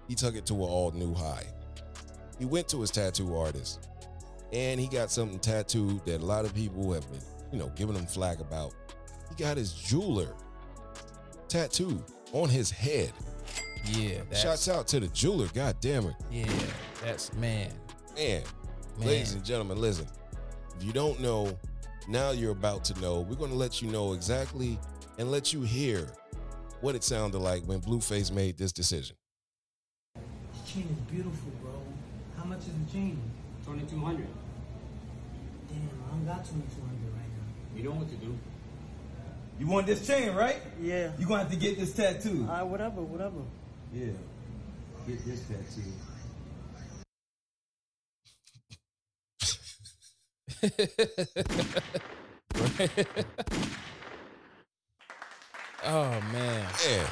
He 0.09 0.15
took 0.15 0.35
it 0.35 0.47
to 0.47 0.55
an 0.55 0.61
all 0.61 0.93
new 0.93 1.13
high. 1.13 1.45
He 2.39 2.47
went 2.47 2.69
to 2.69 2.81
his 2.81 2.91
tattoo 2.91 3.37
artist 3.37 3.87
and 4.51 4.81
he 4.81 4.89
got 4.89 5.11
something 5.11 5.39
tattooed 5.39 6.05
that 6.07 6.23
a 6.23 6.25
lot 6.25 6.47
of 6.47 6.55
people 6.55 6.91
have 6.95 7.09
been, 7.11 7.21
you 7.53 7.59
know, 7.59 7.71
giving 7.77 7.95
him 7.97 8.07
flack 8.07 8.41
about. 8.41 8.73
He 9.29 9.35
got 9.43 9.59
his 9.59 9.75
jeweler 9.75 10.33
tattooed 11.49 12.03
on 12.33 12.49
his 12.49 12.71
head. 12.71 13.13
yeah. 13.85 14.21
Shouts 14.33 14.69
out 14.69 14.87
to 14.89 15.01
the 15.01 15.09
jeweler. 15.09 15.49
God 15.55 15.77
damn 15.81 16.07
it. 16.07 16.15
Yeah. 16.31 16.51
That's 17.05 17.33
man. 17.35 17.71
Man, 18.17 18.43
Man. 18.99 19.07
ladies 19.07 19.35
and 19.35 19.45
gentlemen, 19.45 19.79
listen. 19.81 20.07
If 20.79 20.83
you 20.85 20.93
don't 20.93 21.21
know, 21.21 21.59
now 22.09 22.31
you're 22.31 22.53
about 22.53 22.85
to 22.87 23.01
know. 23.01 23.21
We're 23.21 23.37
going 23.37 23.51
to 23.51 23.57
let 23.57 23.81
you 23.83 23.91
know 23.91 24.13
exactly 24.13 24.79
and 25.19 25.31
let 25.31 25.53
you 25.53 25.63
hear 25.63 26.09
what 26.81 26.95
it 26.95 27.05
sounded 27.05 27.39
like 27.39 27.63
when 27.65 27.81
Blueface 27.81 28.31
made 28.33 28.59
this 28.59 28.73
decision. 28.73 29.17
This 30.15 30.73
chain 30.73 30.89
is 30.91 31.13
beautiful, 31.13 31.51
bro. 31.63 31.73
How 32.37 32.45
much 32.45 32.61
is 32.61 32.67
the 32.67 32.93
chain? 32.93 33.19
2200. 33.65 34.27
Damn, 35.69 35.79
I 35.79 36.11
don't 36.11 36.27
got 36.27 36.45
2200 36.45 37.15
right 37.15 37.23
now. 37.23 37.77
You 37.77 37.85
know 37.85 37.93
what 37.93 38.09
to 38.11 38.17
do. 38.17 38.37
You 39.59 39.67
want 39.67 39.87
this 39.87 40.07
chain, 40.07 40.35
right? 40.35 40.61
Yeah. 40.83 41.13
You're 41.19 41.29
gonna 41.29 41.45
have 41.45 41.53
to 41.53 41.57
get 41.57 41.79
this 41.79 41.95
tattoo. 41.95 42.47
Alright, 42.49 42.67
whatever, 42.67 43.01
whatever. 43.01 43.41
Yeah. 43.95 44.09
Get 45.07 45.25
this 45.25 45.41
tattoo. 45.41 45.91
oh 55.85 56.21
man. 56.33 56.67
Man. 56.87 57.07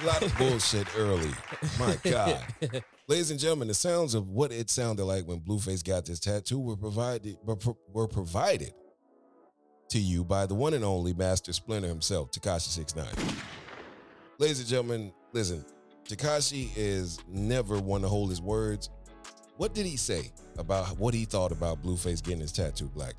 A 0.00 0.06
lot 0.06 0.22
of 0.22 0.38
bullshit 0.38 0.86
early. 0.96 1.30
My 1.78 1.96
God. 2.04 2.42
Ladies 3.08 3.30
and 3.30 3.38
gentlemen, 3.40 3.68
the 3.68 3.74
sounds 3.74 4.14
of 4.14 4.30
what 4.30 4.52
it 4.52 4.70
sounded 4.70 5.04
like 5.04 5.26
when 5.26 5.40
Blueface 5.40 5.82
got 5.82 6.06
this 6.06 6.20
tattoo 6.20 6.60
were 6.60 6.76
provided 6.76 7.36
were, 7.44 7.58
were 7.92 8.08
provided 8.08 8.72
to 9.88 9.98
you 9.98 10.24
by 10.24 10.46
the 10.46 10.54
one 10.54 10.74
and 10.74 10.84
only 10.84 11.12
Master 11.12 11.52
Splinter 11.52 11.88
himself, 11.88 12.30
Tekashi 12.30 12.68
69. 12.68 13.08
Ladies 14.38 14.60
and 14.60 14.68
gentlemen, 14.68 15.12
listen. 15.32 15.64
Tekashi 16.08 16.70
is 16.76 17.18
never 17.28 17.78
one 17.78 18.02
to 18.02 18.08
hold 18.08 18.30
his 18.30 18.40
words. 18.40 18.90
What 19.60 19.74
did 19.74 19.84
he 19.84 19.98
say 19.98 20.32
about 20.56 20.98
what 20.98 21.12
he 21.12 21.26
thought 21.26 21.52
about 21.52 21.82
Blueface 21.82 22.22
getting 22.22 22.40
his 22.40 22.50
tattoo 22.50 22.86
black? 22.86 23.16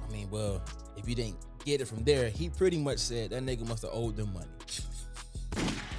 I 0.00 0.12
mean, 0.12 0.30
well, 0.30 0.62
if 0.96 1.08
you 1.08 1.16
didn't 1.16 1.38
get 1.64 1.80
it 1.80 1.88
from 1.88 2.04
there, 2.04 2.28
he 2.28 2.48
pretty 2.48 2.78
much 2.78 3.00
said 3.00 3.30
that 3.30 3.42
nigga 3.42 3.66
must 3.66 3.82
have 3.82 3.90
owed 3.92 4.16
them 4.16 4.32
money. 4.32 4.46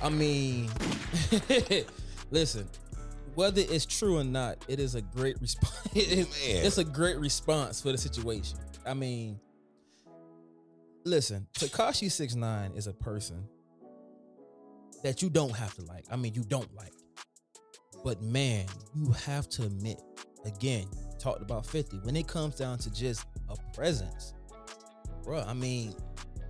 I 0.02 0.08
mean, 0.08 0.70
listen, 2.32 2.70
whether 3.36 3.60
it's 3.60 3.86
true 3.86 4.20
or 4.20 4.24
not, 4.24 4.64
it 4.70 4.80
is 4.80 4.96
a 4.96 5.02
great 5.02 5.36
response. 5.42 5.76
Man. 5.94 6.26
it's 6.48 6.78
a 6.78 6.86
great 6.86 7.18
response 7.18 7.82
for 7.82 7.92
the 7.92 7.98
situation. 7.98 8.60
I 8.86 8.94
mean, 8.94 9.38
listen, 11.04 11.46
Tekashi 11.56 12.10
Six 12.10 12.36
Nine 12.36 12.72
is 12.74 12.88
a 12.88 12.94
person 12.94 13.50
that 15.04 15.22
you 15.22 15.30
don't 15.30 15.58
have 15.58 15.76
to 15.76 15.82
like. 15.84 16.06
I 16.10 16.16
mean, 16.16 16.36
you 16.36 16.46
don't 16.46 16.74
like, 16.74 16.94
but 18.04 18.22
man, 18.22 18.66
you 18.96 19.12
have 19.26 19.48
to 19.50 19.64
admit. 19.64 20.02
Again, 20.46 20.88
talked 21.20 21.42
about 21.42 21.66
fifty. 21.66 21.98
When 22.00 22.16
it 22.16 22.28
comes 22.28 22.56
down 22.56 22.78
to 22.80 22.92
just 22.94 23.26
a 23.50 23.56
presence, 23.74 24.34
bro. 25.24 25.40
I 25.42 25.54
mean, 25.54 25.96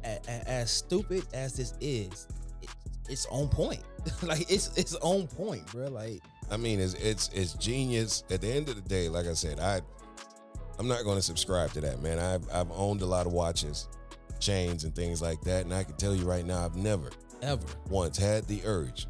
a- 0.03 0.19
a- 0.27 0.49
as 0.49 0.71
stupid 0.71 1.23
as 1.33 1.53
this 1.53 1.73
is, 1.79 2.27
it, 2.61 2.69
it's 3.07 3.27
on 3.27 3.49
point. 3.49 3.83
like 4.23 4.49
it's 4.51 4.75
it's 4.77 4.95
on 4.95 5.27
point, 5.27 5.65
bro. 5.71 5.87
Like 5.89 6.21
I 6.49 6.57
mean, 6.57 6.79
it's 6.79 6.95
it's 6.95 7.29
it's 7.33 7.53
genius. 7.53 8.23
At 8.31 8.41
the 8.41 8.51
end 8.51 8.67
of 8.69 8.75
the 8.75 8.81
day, 8.81 9.09
like 9.09 9.27
I 9.27 9.33
said, 9.33 9.59
I 9.59 9.81
I'm 10.79 10.87
not 10.87 11.03
going 11.03 11.17
to 11.17 11.21
subscribe 11.21 11.71
to 11.73 11.81
that, 11.81 12.01
man. 12.01 12.17
I've 12.17 12.47
I've 12.51 12.71
owned 12.71 13.03
a 13.03 13.05
lot 13.05 13.27
of 13.27 13.31
watches, 13.33 13.87
chains, 14.39 14.85
and 14.85 14.95
things 14.95 15.21
like 15.21 15.39
that, 15.41 15.65
and 15.65 15.73
I 15.73 15.83
can 15.83 15.95
tell 15.97 16.15
you 16.15 16.25
right 16.25 16.45
now, 16.45 16.65
I've 16.65 16.75
never 16.75 17.11
ever. 17.43 17.67
once 17.89 18.17
had 18.17 18.45
the 18.47 18.61
urge 18.65 19.05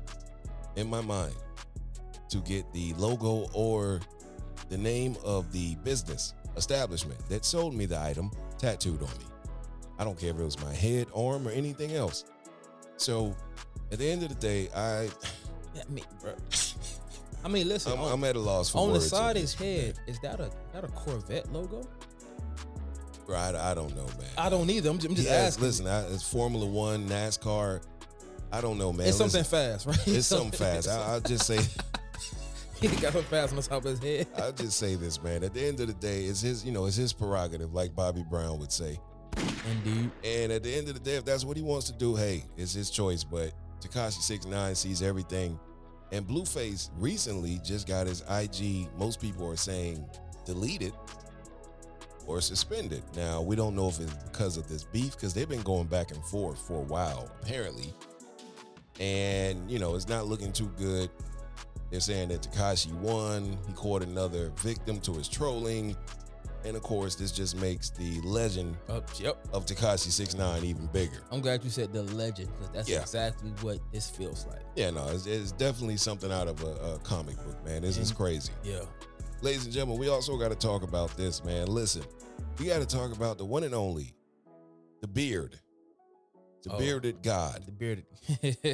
in 0.75 0.89
my 0.89 0.99
mind 1.01 1.35
to 2.33 2.39
get 2.39 2.71
the 2.73 2.93
logo 2.95 3.47
or 3.53 4.01
the 4.69 4.77
name 4.77 5.15
of 5.23 5.51
the 5.51 5.75
business 5.83 6.33
establishment 6.57 7.19
that 7.29 7.45
sold 7.45 7.75
me 7.75 7.85
the 7.85 7.99
item 7.99 8.31
tattooed 8.57 9.01
on 9.01 9.09
me. 9.09 9.25
I 9.99 10.03
don't 10.03 10.19
care 10.19 10.31
if 10.31 10.39
it 10.39 10.43
was 10.43 10.59
my 10.63 10.73
head, 10.73 11.07
arm, 11.15 11.47
or 11.47 11.51
anything 11.51 11.93
else. 11.93 12.25
So, 12.97 13.35
at 13.91 13.99
the 13.99 14.09
end 14.09 14.23
of 14.23 14.29
the 14.29 14.35
day, 14.35 14.69
I 14.75 15.09
I 15.79 15.89
mean, 15.89 16.05
bro. 16.21 16.33
I 17.45 17.47
mean, 17.49 17.67
listen. 17.67 17.91
I'm, 17.93 17.99
on, 17.99 18.11
I'm 18.13 18.23
at 18.23 18.35
a 18.35 18.39
loss 18.39 18.71
for 18.71 18.79
on 18.79 18.93
the 18.93 19.01
side 19.01 19.35
of 19.35 19.41
his 19.41 19.53
head, 19.53 19.99
is 20.07 20.19
that 20.21 20.39
a 20.39 20.49
that 20.73 20.83
a 20.83 20.87
Corvette 20.87 21.51
logo? 21.53 21.87
Bro, 23.27 23.37
I, 23.37 23.71
I 23.71 23.73
don't 23.75 23.95
know, 23.95 24.05
man. 24.05 24.29
I 24.37 24.49
don't 24.49 24.69
either. 24.69 24.89
I'm 24.89 24.97
just, 24.97 25.09
I'm 25.09 25.15
just 25.15 25.29
has- 25.29 25.47
asking. 25.49 25.63
listen, 25.63 25.87
I, 25.87 26.01
it's 26.07 26.27
Formula 26.27 26.65
One, 26.65 27.07
NASCAR. 27.07 27.81
I 28.51 28.61
don't 28.61 28.77
know, 28.77 28.93
man. 28.93 29.07
it's 29.07 29.17
something 29.17 29.43
fast, 29.43 29.87
right? 29.87 30.07
It's 30.07 30.27
something 30.27 30.51
fast. 30.59 30.87
I, 30.87 31.13
I'll 31.13 31.21
just 31.21 31.45
say, 31.47 31.57
he 32.89 33.01
got 33.01 33.13
something 33.13 33.23
fast 33.23 33.53
on 33.53 33.55
the 33.55 33.61
top 33.61 33.83
his 33.85 33.99
head. 33.99 34.27
I'll 34.37 34.51
just 34.51 34.77
say 34.77 34.95
this, 34.95 35.21
man. 35.23 35.41
At 35.43 35.53
the 35.53 35.65
end 35.65 35.79
of 35.79 35.87
the 35.87 35.93
day, 35.93 36.25
it's 36.25 36.41
his, 36.41 36.65
you 36.65 36.73
know, 36.73 36.85
it's 36.85 36.97
his 36.97 37.13
prerogative, 37.13 37.73
like 37.73 37.95
Bobby 37.95 38.25
Brown 38.29 38.59
would 38.59 38.73
say. 38.73 38.99
Indeed. 39.71 40.11
And 40.25 40.51
at 40.51 40.63
the 40.63 40.73
end 40.73 40.89
of 40.89 40.95
the 40.95 40.99
day, 40.99 41.15
if 41.15 41.23
that's 41.23 41.45
what 41.45 41.55
he 41.55 41.63
wants 41.63 41.87
to 41.87 41.93
do, 41.93 42.13
hey, 42.15 42.43
it's 42.57 42.73
his 42.73 42.89
choice. 42.89 43.23
But 43.23 43.53
Tekashi 43.79 44.19
Six 44.21 44.45
Nine 44.45 44.75
sees 44.75 45.01
everything, 45.01 45.57
and 46.11 46.27
Blueface 46.27 46.89
recently 46.97 47.61
just 47.63 47.87
got 47.87 48.05
his 48.05 48.21
IG. 48.29 48.89
Most 48.97 49.21
people 49.21 49.49
are 49.49 49.55
saying 49.55 50.05
deleted 50.45 50.91
or 52.27 52.41
suspended. 52.41 53.03
Now 53.15 53.41
we 53.41 53.55
don't 53.55 53.77
know 53.77 53.87
if 53.87 54.01
it's 54.01 54.13
because 54.25 54.57
of 54.57 54.67
this 54.67 54.83
beef 54.83 55.13
because 55.13 55.33
they've 55.33 55.47
been 55.47 55.61
going 55.61 55.87
back 55.87 56.11
and 56.11 56.23
forth 56.25 56.59
for 56.67 56.79
a 56.79 56.83
while, 56.83 57.31
apparently. 57.41 57.93
And 58.99 59.71
you 59.71 59.79
know, 59.79 59.95
it's 59.95 60.09
not 60.09 60.27
looking 60.27 60.51
too 60.51 60.69
good. 60.77 61.09
They're 61.93 61.99
saying 61.99 62.29
that 62.29 62.41
Tekashi 62.41 62.91
won. 62.93 63.55
He 63.67 63.73
caught 63.73 64.01
another 64.01 64.51
victim 64.57 64.99
to 65.01 65.13
his 65.13 65.27
trolling. 65.29 65.95
And 66.65 66.75
of 66.75 66.81
course, 66.81 67.13
this 67.13 67.31
just 67.31 67.55
makes 67.55 67.91
the 67.91 68.19
legend 68.21 68.75
Uh, 68.89 69.01
yep. 69.19 69.37
of 69.53 69.67
Tekashi 69.67 70.09
Six 70.09 70.33
Nine 70.33 70.63
even 70.65 70.87
bigger. 70.87 71.21
I'm 71.31 71.39
glad 71.39 71.63
you 71.63 71.69
said 71.69 71.93
the 71.93 72.01
legend 72.01 72.49
because 72.57 72.71
that's 72.73 72.89
Yeah. 72.89 73.01
exactly 73.01 73.51
what 73.61 73.77
this 73.91 74.09
feels 74.09 74.47
like. 74.47 74.63
Yeah, 74.75 74.89
no, 74.89 75.07
it's, 75.09 75.27
it's 75.27 75.51
definitely 75.51 75.97
something 75.97 76.31
out 76.31 76.47
of 76.47 76.63
a, 76.63 76.95
a 76.95 76.99
comic 77.03 77.35
book, 77.45 77.63
man. 77.63 77.83
This 77.83 77.99
is 77.99 78.11
crazy. 78.11 78.51
Yeah. 78.63 78.85
Ladies 79.43 79.65
and 79.65 79.71
gentlemen, 79.73 79.99
we 79.99 80.07
also 80.09 80.35
got 80.35 80.49
to 80.49 80.55
talk 80.55 80.81
about 80.81 81.15
this, 81.15 81.43
man. 81.43 81.67
Listen, 81.67 82.01
we 82.57 82.65
got 82.65 82.79
to 82.79 82.87
talk 82.87 83.15
about 83.15 83.37
the 83.37 83.45
one 83.45 83.63
and 83.63 83.75
only, 83.75 84.15
the 85.01 85.07
beard, 85.07 85.59
the 86.63 86.71
Oh. 86.73 86.79
bearded 86.79 87.21
God, 87.21 87.61
The 87.67 87.71
bearded. 87.71 88.05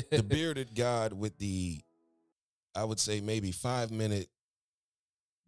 the 0.09 0.23
bearded 0.29 0.73
God 0.73 1.11
with 1.11 1.37
the, 1.37 1.81
I 2.75 2.83
would 2.83 2.99
say 2.99 3.19
maybe 3.21 3.51
five 3.51 3.91
minute 3.91 4.27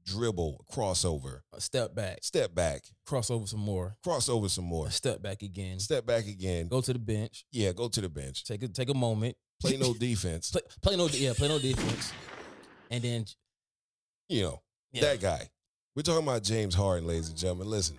dribble 0.06 0.66
crossover, 0.72 1.42
A 1.54 1.62
Step 1.62 1.94
back. 1.94 2.20
step 2.24 2.56
back, 2.56 2.82
Cross 3.06 3.30
over 3.30 3.46
some 3.48 3.60
more. 3.60 3.96
crossover 4.06 4.50
some 4.50 4.66
more, 4.66 4.90
Step 4.90 5.22
back 5.22 5.42
again. 5.44 5.80
step 5.80 6.06
back 6.06 6.26
again. 6.28 6.68
Go 6.68 6.82
to 6.82 6.94
the 6.94 7.00
bench. 7.00 7.46
Yeah, 7.52 7.72
go 7.72 7.88
to 7.88 8.02
the 8.02 8.10
bench. 8.10 8.44
Take 8.44 8.64
a 8.64 8.68
take 8.68 8.90
a 8.90 8.94
moment. 8.96 9.36
Play 9.62 9.78
no 9.78 9.94
defense. 10.00 10.52
play, 10.52 10.62
play 10.82 10.96
no 10.98 11.08
yeah, 11.08 11.34
play 11.36 11.48
no 11.48 11.60
defense. 11.60 12.12
And 12.90 13.04
then 13.04 13.26
You 14.28 14.42
know, 14.44 14.62
yeah, 14.92 15.02
That 15.02 15.22
guy. 15.22 15.50
We're 15.96 16.02
talking 16.04 16.24
about 16.28 16.44
James 16.44 16.74
Harden, 16.74 17.06
ladies 17.08 17.30
and 17.30 17.38
gentlemen. 17.38 17.70
Listen, 17.70 17.98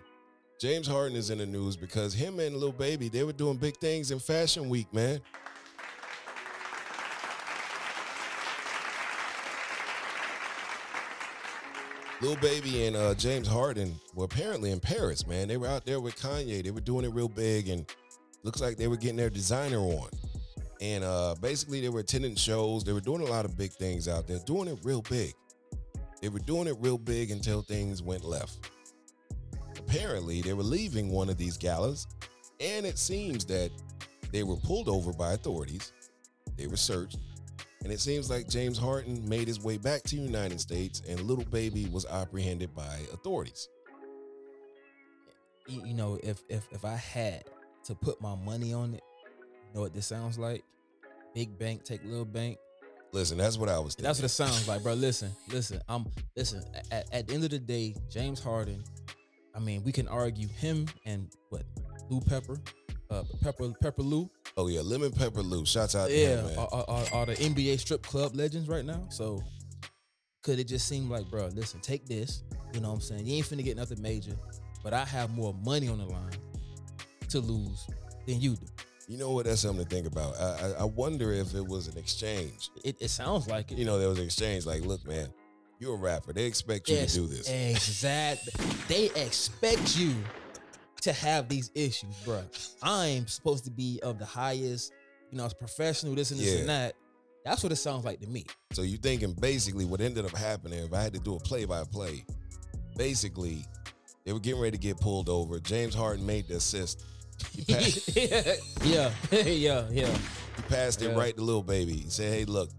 James 0.60 0.86
Harden 0.86 1.16
is 1.16 1.28
in 1.30 1.38
the 1.38 1.46
news 1.46 1.76
because 1.76 2.14
him 2.14 2.40
and 2.40 2.56
Lil 2.56 2.72
Baby, 2.72 3.08
they 3.10 3.22
were 3.22 3.32
doing 3.34 3.58
big 3.58 3.76
things 3.76 4.10
in 4.10 4.18
Fashion 4.18 4.68
Week, 4.70 4.92
man. 4.94 5.20
Lil 12.22 12.36
Baby 12.36 12.84
and 12.86 12.94
uh, 12.94 13.14
James 13.14 13.48
Harden 13.48 13.98
were 14.14 14.26
apparently 14.26 14.70
in 14.70 14.78
Paris, 14.78 15.26
man. 15.26 15.48
They 15.48 15.56
were 15.56 15.66
out 15.66 15.84
there 15.84 15.98
with 15.98 16.14
Kanye. 16.14 16.62
They 16.62 16.70
were 16.70 16.80
doing 16.80 17.04
it 17.04 17.12
real 17.12 17.28
big, 17.28 17.68
and 17.68 17.84
looks 18.44 18.60
like 18.60 18.76
they 18.76 18.86
were 18.86 18.96
getting 18.96 19.16
their 19.16 19.28
designer 19.28 19.80
on. 19.80 20.08
And 20.80 21.02
uh, 21.02 21.34
basically, 21.40 21.80
they 21.80 21.88
were 21.88 21.98
attending 21.98 22.36
shows. 22.36 22.84
They 22.84 22.92
were 22.92 23.00
doing 23.00 23.22
a 23.22 23.24
lot 23.24 23.44
of 23.44 23.58
big 23.58 23.72
things 23.72 24.06
out 24.06 24.28
there, 24.28 24.38
doing 24.46 24.68
it 24.68 24.78
real 24.84 25.02
big. 25.02 25.32
They 26.20 26.28
were 26.28 26.38
doing 26.38 26.68
it 26.68 26.76
real 26.78 26.96
big 26.96 27.32
until 27.32 27.60
things 27.60 28.04
went 28.04 28.24
left. 28.24 28.70
Apparently, 29.76 30.42
they 30.42 30.52
were 30.52 30.62
leaving 30.62 31.10
one 31.10 31.28
of 31.28 31.38
these 31.38 31.56
galas, 31.56 32.06
and 32.60 32.86
it 32.86 32.98
seems 32.98 33.44
that 33.46 33.72
they 34.30 34.44
were 34.44 34.56
pulled 34.58 34.88
over 34.88 35.12
by 35.12 35.32
authorities. 35.32 35.92
They 36.56 36.68
were 36.68 36.76
searched, 36.76 37.18
and 37.84 37.92
it 37.92 38.00
seems 38.00 38.30
like 38.30 38.48
James 38.48 38.78
Harden 38.78 39.28
made 39.28 39.48
his 39.48 39.62
way 39.62 39.76
back 39.76 40.02
to 40.04 40.16
the 40.16 40.22
United 40.22 40.60
States, 40.60 41.02
and 41.08 41.20
Lil 41.22 41.44
Baby 41.50 41.86
was 41.86 42.06
apprehended 42.06 42.74
by 42.74 43.00
authorities. 43.12 43.68
you, 45.66 45.94
know, 45.94 46.18
if 46.22 46.42
if 46.48 46.66
if 46.70 46.84
I 46.84 46.96
had 46.96 47.44
to 47.84 47.94
put 47.94 48.20
my 48.20 48.34
money 48.36 48.72
on 48.72 48.94
it, 48.94 49.02
you 49.40 49.74
know 49.74 49.80
what 49.80 49.94
this 49.94 50.06
sounds 50.06 50.38
like? 50.38 50.62
Big 51.34 51.58
bank 51.58 51.84
take 51.84 52.04
little 52.04 52.24
bank. 52.24 52.58
Listen, 53.12 53.36
that's 53.36 53.58
what 53.58 53.68
I 53.68 53.78
was 53.78 53.94
thinking. 53.94 54.04
That's 54.04 54.20
what 54.20 54.26
it 54.26 54.28
sounds 54.30 54.68
like, 54.68 54.82
bro. 54.82 54.94
Listen, 54.94 55.30
listen. 55.48 55.80
I'm 55.88 56.06
listen. 56.36 56.62
At, 56.90 57.12
at 57.12 57.26
the 57.26 57.34
end 57.34 57.44
of 57.44 57.50
the 57.50 57.58
day, 57.58 57.94
James 58.10 58.40
Harden. 58.40 58.82
I 59.54 59.58
mean, 59.58 59.84
we 59.84 59.92
can 59.92 60.08
argue 60.08 60.48
him 60.48 60.86
and 61.04 61.28
what 61.50 61.64
Lou 62.08 62.20
Pepper, 62.20 62.58
uh, 63.12 63.22
Pepper 63.42 63.72
Pepper 63.80 64.02
Lou. 64.02 64.30
oh 64.56 64.68
yeah, 64.68 64.80
lemon 64.80 65.12
pepper 65.12 65.42
Lou. 65.42 65.64
Shouts 65.66 65.94
out 65.94 66.08
to 66.08 66.16
Yeah, 66.16 66.36
him, 66.40 66.46
man. 66.46 66.58
are, 66.58 66.84
are, 66.88 67.04
are- 67.12 67.26
the 67.26 67.34
NBA 67.34 67.78
strip 67.80 68.02
club 68.02 68.34
legends 68.34 68.68
right 68.68 68.84
now. 68.84 69.06
So 69.10 69.42
could 70.42 70.58
it 70.58 70.64
just 70.68 70.88
seem 70.88 71.08
like, 71.10 71.30
bro? 71.30 71.46
Listen, 71.54 71.80
take 71.80 72.06
this. 72.06 72.42
You 72.74 72.80
know 72.80 72.88
what 72.88 72.94
I'm 72.96 73.00
saying? 73.00 73.26
You 73.26 73.36
ain't 73.36 73.46
finna 73.46 73.62
get 73.64 73.76
nothing 73.76 74.00
major, 74.02 74.32
but 74.82 74.92
I 74.94 75.04
have 75.04 75.30
more 75.30 75.54
money 75.64 75.88
on 75.88 75.98
the 75.98 76.06
line 76.06 76.32
to 77.28 77.38
lose 77.40 77.86
than 78.26 78.40
you 78.40 78.56
do. 78.56 78.66
you 79.08 79.18
know 79.18 79.30
what? 79.30 79.44
That's 79.46 79.60
something 79.60 79.84
to 79.84 79.88
think 79.90 80.06
about. 80.06 80.34
I, 80.40 80.44
I, 80.44 80.70
I 80.80 80.84
wonder 80.84 81.32
if 81.32 81.54
it 81.54 81.66
was 81.66 81.86
an 81.88 81.98
exchange. 81.98 82.70
It, 82.84 82.96
it 83.00 83.08
sounds 83.10 83.46
like 83.46 83.70
it. 83.72 83.78
You 83.78 83.84
know, 83.84 83.98
there 83.98 84.08
was 84.08 84.18
an 84.18 84.24
exchange. 84.24 84.64
Like, 84.66 84.84
look, 84.84 85.06
man, 85.06 85.28
you're 85.78 85.94
a 85.94 85.98
rapper. 85.98 86.32
They 86.32 86.44
expect 86.46 86.88
you 86.88 86.96
Yes, 86.96 87.12
to 87.14 87.20
do 87.20 87.26
this. 87.26 87.48
Exact. 87.50 88.48
they 88.88 89.06
expect 89.14 89.96
you 89.98 90.14
to 91.02 91.12
have 91.12 91.48
these 91.48 91.70
issues, 91.74 92.14
bro. 92.24 92.42
I'm 92.82 93.26
supposed 93.26 93.64
to 93.64 93.70
be 93.70 94.00
of 94.02 94.18
the 94.18 94.24
highest, 94.24 94.92
you 95.30 95.38
know, 95.38 95.44
as 95.44 95.54
professional, 95.54 96.14
this 96.14 96.30
and 96.30 96.40
this 96.40 96.52
Yeah. 96.54 96.60
and 96.60 96.68
that. 96.68 96.94
That's 97.44 97.62
what 97.62 97.72
it 97.72 97.76
sounds 97.76 98.04
like 98.04 98.20
to 98.20 98.26
me. 98.28 98.46
So 98.72 98.82
you're 98.82 99.00
thinking 99.00 99.32
basically 99.34 99.84
what 99.84 100.00
ended 100.00 100.24
up 100.24 100.36
happening, 100.36 100.84
if 100.84 100.92
I 100.92 101.02
had 101.02 101.12
to 101.14 101.18
do 101.20 101.34
a 101.34 101.40
play 101.40 101.64
by 101.64 101.82
play, 101.84 102.24
basically 102.96 103.64
they 104.24 104.32
were 104.32 104.40
getting 104.40 104.60
ready 104.60 104.76
to 104.76 104.80
get 104.82 104.98
pulled 105.00 105.28
over. 105.28 105.58
James 105.58 105.94
Harden 105.94 106.24
made 106.24 106.46
the 106.48 106.56
assist. 106.56 107.02
Passed, 107.68 108.16
yeah, 108.16 109.10
yeah, 109.44 109.88
yeah. 109.90 110.06
he 110.56 110.62
passed 110.68 111.02
it 111.02 111.10
Yeah. 111.10 111.16
right 111.18 111.36
to 111.36 111.42
Lil 111.42 111.62
Baby. 111.62 111.94
He 111.96 112.10
said, 112.10 112.32
Hey, 112.32 112.44
look, 112.44 112.70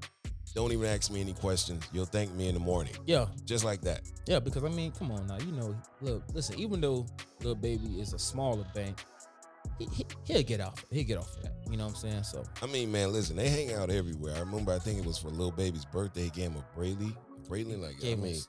don't 0.56 0.72
even 0.72 0.86
ask 0.86 1.12
me 1.12 1.22
any 1.22 1.34
questions. 1.34 1.84
You'll 1.92 2.06
thank 2.06 2.32
me 2.34 2.48
in 2.48 2.54
the 2.54 2.60
morning. 2.60 2.94
Yeah, 3.06 3.26
Just 3.46 3.64
like 3.64 3.82
that. 3.82 4.02
yeah, 4.28 4.40
because 4.40 4.64
I 4.64 4.70
mean, 4.70 4.92
come 4.92 5.12
on 5.12 5.26
now, 5.28 5.38
you 5.40 5.52
know, 5.52 5.76
look, 6.02 6.24
listen, 6.34 6.60
even 6.60 6.80
though 6.82 7.06
Lil 7.42 7.56
Baby 7.56 8.00
is 8.00 8.14
a 8.14 8.20
smaller 8.20 8.66
bank, 8.76 9.04
he, 9.80 9.86
he, 9.86 10.06
he'll 10.26 10.44
get 10.44 10.62
off. 10.62 10.86
He'll 10.92 11.04
get 11.06 11.18
off 11.18 11.36
of 11.38 11.44
that. 11.44 11.54
You 11.70 11.78
know 11.78 11.86
what 11.86 11.92
I'm 11.92 11.96
saying? 11.96 12.24
So 12.24 12.44
I 12.62 12.68
mean, 12.68 12.92
man, 12.92 13.12
listen, 13.12 13.36
they 13.36 13.50
hang 13.50 13.74
out 13.74 13.90
everywhere. 13.90 14.36
I 14.36 14.40
remember, 14.42 14.72
I 14.74 14.80
think 14.80 15.00
it 15.00 15.06
was 15.06 15.18
for 15.18 15.30
Lil 15.30 15.52
Baby's 15.52 15.86
birthday. 15.86 16.30
game 16.30 16.56
a 16.56 16.78
Brayley. 16.78 17.16
Brayley, 17.50 17.76
like, 17.76 17.96
I 17.98 18.00
Gave 18.00 18.18
him 18.18 18.24
mean, 18.26 18.42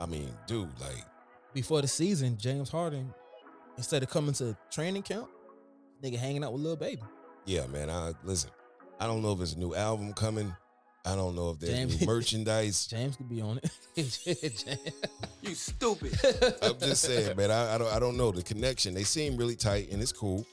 I 0.00 0.06
mean, 0.06 0.30
dude, 0.46 0.68
like, 0.80 1.04
before 1.52 1.80
the 1.82 1.88
season, 1.88 2.36
James 2.36 2.68
Harden, 2.68 3.14
instead 3.76 4.02
of 4.02 4.10
coming 4.10 4.34
to 4.34 4.56
training 4.72 5.02
camp, 5.02 5.28
nigga 6.02 6.16
hanging 6.16 6.42
out 6.42 6.52
with 6.52 6.62
Lil 6.62 6.76
Baby. 6.76 7.02
yeah, 7.46 7.66
man. 7.68 7.88
I 7.90 8.12
listen. 8.24 8.50
I 8.98 9.06
don't 9.06 9.22
know 9.22 9.32
if 9.32 9.40
it's 9.40 9.52
a 9.54 9.58
new 9.58 9.74
album 9.74 10.12
coming. 10.14 10.54
I 11.06 11.14
don't 11.16 11.34
know 11.36 11.50
if 11.50 11.58
there's 11.60 11.72
James- 11.74 12.00
new 12.00 12.06
merchandise. 12.06 12.86
James 12.90 13.16
could 13.16 13.28
be 13.28 13.40
on 13.40 13.60
it. 13.62 13.70
You 15.42 15.54
stupid. 15.54 16.18
I'm 16.62 16.78
just 16.78 17.02
saying, 17.02 17.36
man. 17.36 17.50
I, 17.50 17.74
I 17.74 17.78
don't. 17.78 17.92
I 17.92 17.98
don't 17.98 18.16
know 18.16 18.30
the 18.32 18.42
connection. 18.42 18.94
They 18.94 19.02
seem 19.04 19.36
really 19.36 19.56
tight, 19.56 19.90
and 19.92 20.00
it's 20.00 20.10
cool. 20.12 20.46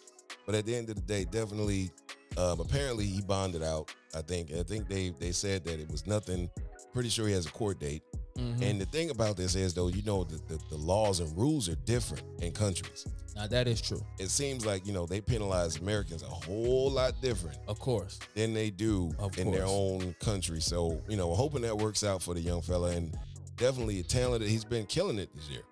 But 0.46 0.54
at 0.54 0.66
the 0.66 0.76
end 0.76 0.90
of 0.90 0.96
the 0.96 1.02
day, 1.02 1.24
definitely. 1.24 1.92
Um, 2.38 2.60
apparently, 2.60 3.06
he 3.06 3.22
bonded 3.22 3.64
out. 3.64 3.90
I 4.14 4.22
think. 4.22 4.52
I 4.52 4.64
think 4.64 4.90
they 4.90 5.14
they 5.18 5.32
said 5.32 5.64
that 5.64 5.80
it 5.80 5.90
was 5.90 6.06
nothing. 6.08 6.50
Pretty 6.92 7.08
sure 7.08 7.26
he 7.26 7.34
has 7.34 7.46
a 7.46 7.52
court 7.52 7.80
date. 7.80 8.04
Mhm. 8.38 8.62
And 8.62 8.82
the 8.82 8.86
thing 8.86 9.10
about 9.10 9.36
this 9.38 9.56
is, 9.56 9.74
though, 9.74 9.88
you 9.90 10.02
know, 10.04 10.24
the, 10.24 10.38
the, 10.48 10.60
the 10.70 10.78
laws 10.78 11.20
and 11.20 11.36
rules 11.38 11.68
are 11.70 11.76
different 11.86 12.24
in 12.40 12.52
countries. 12.52 13.06
now 13.36 13.48
that 13.48 13.68
is 13.68 13.82
true, 13.82 14.02
It 14.20 14.30
seems 14.30 14.66
like 14.66 14.86
you 14.86 14.94
know 14.94 15.06
they 15.06 15.22
penalize 15.22 15.78
Americans 15.78 16.22
a 16.24 16.26
whole 16.28 16.90
lot 16.92 17.14
different 17.22 17.58
of 17.68 17.80
course. 17.80 18.20
than 18.36 18.54
they 18.54 18.70
do 18.70 19.12
Of 19.20 19.38
in 19.38 19.52
their 19.52 19.66
own 19.66 20.14
country. 20.20 20.62
So 20.62 21.02
you 21.10 21.18
know, 21.18 21.34
hoping 21.36 21.62
that 21.62 21.78
works 21.78 22.04
out 22.04 22.22
for 22.24 22.34
the 22.34 22.42
young 22.42 22.62
fella, 22.62 22.92
and 22.92 23.18
definitely 23.58 24.00
a 24.00 24.04
talented. 24.04 24.50
He's 24.50 24.66
been 24.66 24.86
killing 24.86 25.20
it 25.20 25.30
this 25.36 25.50
year. 25.50 25.64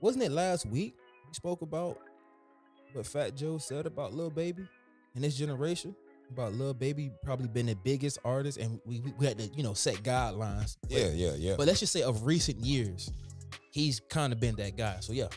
Wasn't 0.00 0.22
it 0.24 0.32
last 0.32 0.66
week 0.66 0.94
we 1.28 1.34
spoke 1.34 1.62
about 1.62 1.98
what 2.92 3.06
Fat 3.06 3.34
Joe 3.36 3.58
said 3.58 3.86
about 3.86 4.12
Lil 4.14 4.30
Baby 4.30 4.66
in 5.14 5.22
this 5.22 5.36
generation? 5.36 5.94
About 6.30 6.54
Lil 6.54 6.74
Baby 6.74 7.10
probably 7.24 7.48
been 7.48 7.66
the 7.66 7.74
biggest 7.76 8.18
artist, 8.24 8.58
and 8.58 8.80
we, 8.84 9.00
we, 9.18 9.26
had 9.26 9.38
to, 9.38 9.44
you 9.54 9.62
know, 9.62 9.74
set 9.74 9.96
guidelines. 9.96 10.76
But- 10.82 10.90
Yeah, 10.92 11.08
yeah, 11.10 11.32
yeah. 11.36 11.54
But 11.56 11.66
let's 11.66 11.80
just 11.80 11.92
say 11.92 12.02
of 12.02 12.24
recent 12.24 12.58
years, 12.58 13.10
he's 13.70 14.00
kind 14.08 14.32
of 14.32 14.40
been 14.40 14.56
that 14.56 14.76
guy. 14.76 14.96
So 15.00 15.12
yeah, 15.12 15.28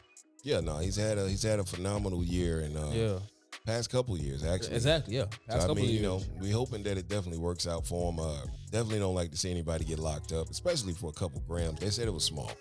Yeah, 0.43 0.59
no, 0.61 0.77
he's 0.77 0.95
had 0.95 1.17
a 1.17 1.27
he's 1.29 1.43
had 1.43 1.59
a 1.59 1.63
phenomenal 1.63 2.23
year 2.23 2.61
and 2.61 2.77
uh, 2.77 2.89
yeah, 2.93 3.19
past 3.65 3.89
couple 3.91 4.17
years 4.17 4.43
actually. 4.43 4.75
exactly. 4.75 5.15
Yeah, 5.17 5.25
So, 5.49 5.53
Past 5.55 5.69
I 5.69 5.73
mean, 5.73 5.85
of 5.85 5.91
you 5.91 6.01
know, 6.01 6.21
we 6.39 6.49
hoping 6.51 6.83
that 6.83 6.97
it 6.97 7.07
definitely 7.07 7.39
works 7.39 7.67
out 7.67 7.85
for 7.85 8.11
him. 8.11 8.19
Uh, 8.19 8.41
definitely 8.71 8.99
don't 8.99 9.15
like 9.15 9.31
to 9.31 9.37
see 9.37 9.51
anybody 9.51 9.83
get 9.85 9.99
locked 9.99 10.31
up, 10.31 10.49
especially 10.49 10.93
for 10.93 11.09
a 11.09 11.13
couple 11.13 11.41
grams. 11.47 11.79
They 11.79 11.89
said 11.89 12.07
it 12.07 12.13
was 12.13 12.23
small. 12.23 12.51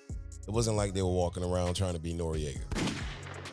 It 0.46 0.50
wasn't 0.52 0.76
like 0.76 0.94
they 0.94 1.02
were 1.02 1.08
walking 1.10 1.42
around 1.44 1.74
trying 1.74 1.94
to 1.94 2.00
be 2.00 2.12
Noriega. 2.12 2.60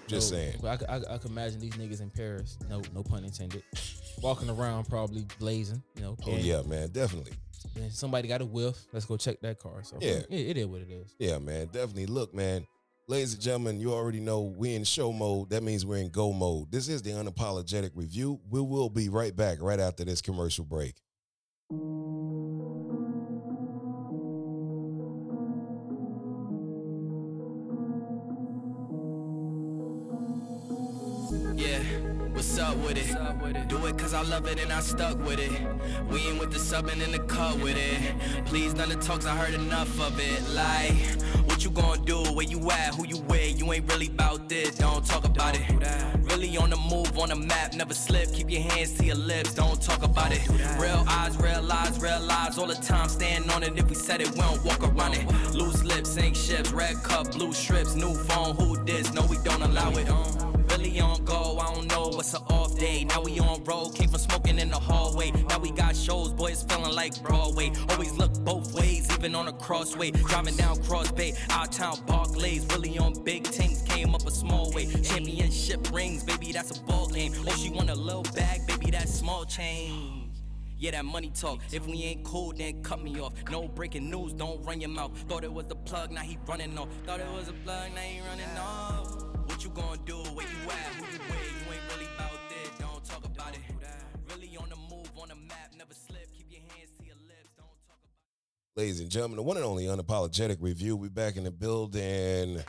Just 0.07 0.29
So, 0.29 0.35
saying. 0.35 0.57
But 0.61 0.83
I, 0.89 0.95
I, 0.97 1.15
I 1.15 1.17
could 1.17 1.31
imagine 1.31 1.59
these 1.59 1.73
niggas 1.73 2.01
in 2.01 2.09
Paris, 2.09 2.57
no, 2.69 2.81
no 2.93 3.01
pun 3.03 3.23
intended, 3.23 3.63
walking 4.21 4.49
around 4.49 4.87
probably 4.89 5.25
blazing. 5.39 5.81
You 5.95 6.01
know, 6.03 6.17
Oh 6.27 6.35
yeah, 6.35 6.61
man, 6.63 6.89
definitely. 6.89 7.33
And 7.75 7.91
somebody 7.91 8.27
got 8.27 8.41
a 8.41 8.45
whiff. 8.45 8.77
Let's 8.91 9.05
go 9.05 9.17
check 9.17 9.39
that 9.41 9.59
car. 9.59 9.83
So 9.83 9.97
Yeah. 9.99 10.21
it, 10.29 10.31
it 10.31 10.57
is 10.57 10.67
what 10.67 10.81
it 10.81 10.89
is. 10.91 11.15
Yeah, 11.17 11.39
man, 11.39 11.67
definitely. 11.67 12.05
Look, 12.05 12.33
man, 12.33 12.67
ladies 13.07 13.33
and 13.33 13.41
gentlemen, 13.41 13.79
you 13.79 13.93
already 13.93 14.19
know 14.19 14.41
we 14.41 14.75
in 14.75 14.83
show 14.83 15.11
mode. 15.11 15.49
That 15.49 15.63
means 15.63 15.85
we're 15.85 15.97
in 15.97 16.09
go 16.09 16.33
mode. 16.33 16.71
This 16.71 16.87
is 16.87 17.01
the 17.01 17.11
unapologetic 17.11 17.91
review. 17.95 18.39
We 18.49 18.61
will 18.61 18.89
be 18.89 19.09
right 19.09 19.35
back 19.35 19.57
right 19.61 19.79
after 19.79 20.05
this 20.05 20.21
commercial 20.21 20.65
break. 20.65 20.95
What's 32.43 32.59
up 32.59 32.77
with 32.77 32.97
it? 32.97 33.67
Do 33.69 33.85
it 33.85 33.97
cause 33.97 34.13
I 34.13 34.21
love 34.23 34.47
it 34.47 34.61
and 34.61 34.71
I 34.71 34.81
stuck 34.81 35.17
with 35.25 35.39
it. 35.39 35.51
We 36.09 36.19
ain't 36.27 36.39
with 36.39 36.51
the 36.51 36.59
subbing 36.59 37.01
in 37.01 37.11
the 37.13 37.19
cut 37.19 37.57
with 37.61 37.77
it. 37.77 38.45
Please, 38.45 38.73
none 38.73 38.91
of 38.91 38.99
the 38.99 39.05
talks, 39.05 39.25
I 39.25 39.35
heard 39.35 39.53
enough 39.53 39.99
of 40.01 40.19
it. 40.19 40.41
Like, 40.53 40.93
what 41.47 41.63
you 41.63 41.71
gonna 41.71 42.03
do? 42.03 42.21
Where 42.33 42.45
you 42.45 42.59
at? 42.69 42.95
Who 42.95 43.07
you 43.07 43.19
with? 43.29 43.57
You 43.57 43.71
ain't 43.71 43.89
really 43.89 44.07
about 44.07 44.49
this, 44.49 44.75
don't 44.75 45.05
talk 45.05 45.23
about 45.23 45.55
it. 45.57 45.63
Really 46.31 46.57
on 46.57 46.69
the 46.69 46.75
move, 46.75 47.17
on 47.17 47.29
the 47.29 47.35
map, 47.35 47.75
never 47.75 47.93
slip. 47.93 48.33
Keep 48.33 48.51
your 48.51 48.61
hands 48.61 48.91
to 48.97 49.05
your 49.05 49.15
lips, 49.15 49.53
don't 49.53 49.81
talk 49.81 50.03
about 50.03 50.33
it. 50.33 50.45
Real 50.77 51.05
eyes, 51.07 51.37
real 51.37 51.61
lies, 51.61 51.97
real 52.01 52.21
lives 52.21 52.57
all 52.57 52.67
the 52.67 52.75
time. 52.75 53.07
Stand 53.07 53.49
on 53.51 53.63
it. 53.63 53.77
If 53.77 53.87
we 53.87 53.95
said 53.95 54.19
it, 54.19 54.29
we 54.31 54.41
don't 54.41 54.63
walk 54.65 54.83
around 54.83 55.13
it. 55.13 55.25
Loose 55.53 55.83
lips, 55.83 56.09
sink 56.09 56.35
ships, 56.35 56.71
red 56.73 57.01
cup, 57.03 57.31
blue 57.31 57.53
strips, 57.53 57.95
new 57.95 58.13
phone. 58.13 58.55
Who 58.55 58.83
this? 58.83 59.13
No, 59.13 59.25
we 59.27 59.37
don't 59.45 59.61
allow 59.61 59.91
it. 59.91 60.07
Really 60.71 60.99
on 60.99 61.23
go, 61.23 61.52
I 62.23 62.25
don't 62.25 62.49
know 62.49 62.55
what's 62.55 62.73
an 62.73 62.73
off 62.73 62.79
day. 62.79 63.03
Now 63.03 63.21
we 63.21 63.39
on 63.39 63.63
road, 63.65 63.95
came 63.95 64.09
from 64.09 64.19
smoking 64.19 64.57
in 64.57 64.69
the 64.69 64.79
hallway. 64.79 65.31
Now 65.49 65.59
we 65.59 65.71
got 65.71 65.93
shows, 65.95 66.31
boys 66.31 66.63
feeling 66.63 66.95
like 66.95 67.21
Broadway. 67.21 67.71
Always 67.89 68.13
look 68.13 68.33
both 68.45 68.73
ways, 68.73 69.09
even 69.17 69.35
on 69.35 69.49
a 69.49 69.53
crossway. 69.53 70.11
Driving 70.11 70.55
down 70.55 70.81
Cross 70.83 71.11
Bay, 71.11 71.33
out 71.49 71.73
town 71.73 71.97
Barclays. 72.07 72.65
Really 72.67 72.97
on 72.97 73.21
big 73.23 73.45
things, 73.45 73.81
came 73.81 74.15
up 74.15 74.25
a 74.25 74.31
small 74.31 74.71
way. 74.71 74.85
Championship 75.03 75.91
rings, 75.91 76.23
baby, 76.23 76.53
that's 76.53 76.77
a 76.77 76.81
ball 76.83 77.07
game. 77.07 77.33
Oh, 77.45 77.55
she 77.57 77.69
want 77.69 77.89
a 77.89 77.95
little 77.95 78.23
bag, 78.35 78.65
baby, 78.67 78.91
that's 78.91 79.13
small 79.13 79.43
change. 79.43 80.29
Yeah, 80.77 80.91
that 80.91 81.05
money 81.05 81.31
talk. 81.35 81.59
If 81.73 81.85
we 81.87 82.03
ain't 82.03 82.23
cool, 82.23 82.53
then 82.55 82.83
cut 82.83 83.03
me 83.03 83.19
off. 83.19 83.33
No 83.51 83.67
breaking 83.67 84.09
news, 84.09 84.31
don't 84.33 84.63
run 84.65 84.79
your 84.79 84.89
mouth. 84.89 85.11
Thought 85.27 85.43
it 85.43 85.51
was 85.51 85.67
the 85.67 85.75
plug, 85.75 86.11
now 86.11 86.21
he 86.21 86.37
running 86.47 86.77
off. 86.77 86.87
Thought 87.05 87.19
it 87.19 87.31
was 87.33 87.49
a 87.49 87.53
plug, 87.65 87.93
now 87.93 88.01
he 88.01 88.21
running 88.21 88.57
off. 88.57 89.32
What 89.45 89.63
you 89.63 89.69
gonna 89.71 89.99
do? 90.05 90.17
Where 90.35 90.47
you 90.47 90.69
at? 90.69 90.93
Who 90.95 91.05
you 91.11 91.19
with? 91.19 91.67
You 91.67 91.73
ain't 91.73 91.93
really 91.93 92.07
about 92.15 92.39
this. 92.49 92.69
Don't 92.79 93.03
talk 93.03 93.25
about 93.25 93.53
it. 93.53 93.61
Really 94.29 94.57
on 94.57 94.69
the 94.69 94.75
move, 94.75 95.09
on 95.21 95.29
the 95.29 95.35
map, 95.35 95.71
never 95.77 95.93
slip. 95.93 96.31
Keep 96.35 96.47
your 96.49 96.61
hands 96.61 96.91
to 96.99 97.05
your 97.05 97.15
lips. 97.27 97.51
Don't 97.57 97.67
talk 97.87 97.99
about 98.03 98.75
Ladies 98.75 98.99
and 98.99 99.09
gentlemen, 99.09 99.37
the 99.37 99.43
one 99.43 99.57
and 99.57 99.65
only 99.65 99.85
unapologetic 99.85 100.57
review. 100.59 100.95
We 100.95 101.09
back 101.09 101.35
in 101.35 101.43
the 101.43 101.51
building. 101.51 102.63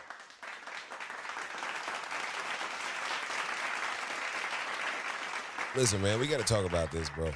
Listen, 5.76 6.02
man, 6.02 6.20
we 6.20 6.28
got 6.28 6.38
to 6.38 6.44
talk 6.44 6.64
about 6.64 6.92
this, 6.92 7.10
bro. 7.10 7.24
We 7.26 7.32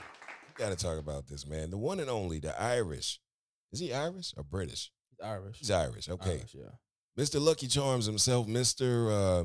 got 0.56 0.68
to 0.68 0.76
talk 0.76 0.98
about 0.98 1.26
this, 1.26 1.44
man. 1.46 1.70
The 1.70 1.78
one 1.78 1.98
and 1.98 2.08
only, 2.08 2.38
the 2.38 2.60
Irish. 2.60 3.18
Is 3.72 3.80
he 3.80 3.92
Irish 3.92 4.32
or 4.36 4.44
British? 4.44 4.92
He's 5.10 5.26
Irish. 5.26 5.58
He's 5.58 5.70
Irish. 5.72 6.08
Okay. 6.08 6.30
Irish, 6.30 6.54
yeah. 6.54 6.70
Mr. 7.18 7.40
Lucky 7.40 7.66
Charms 7.66 8.06
himself, 8.06 8.46
Mr. 8.46 9.10
Uh, 9.10 9.44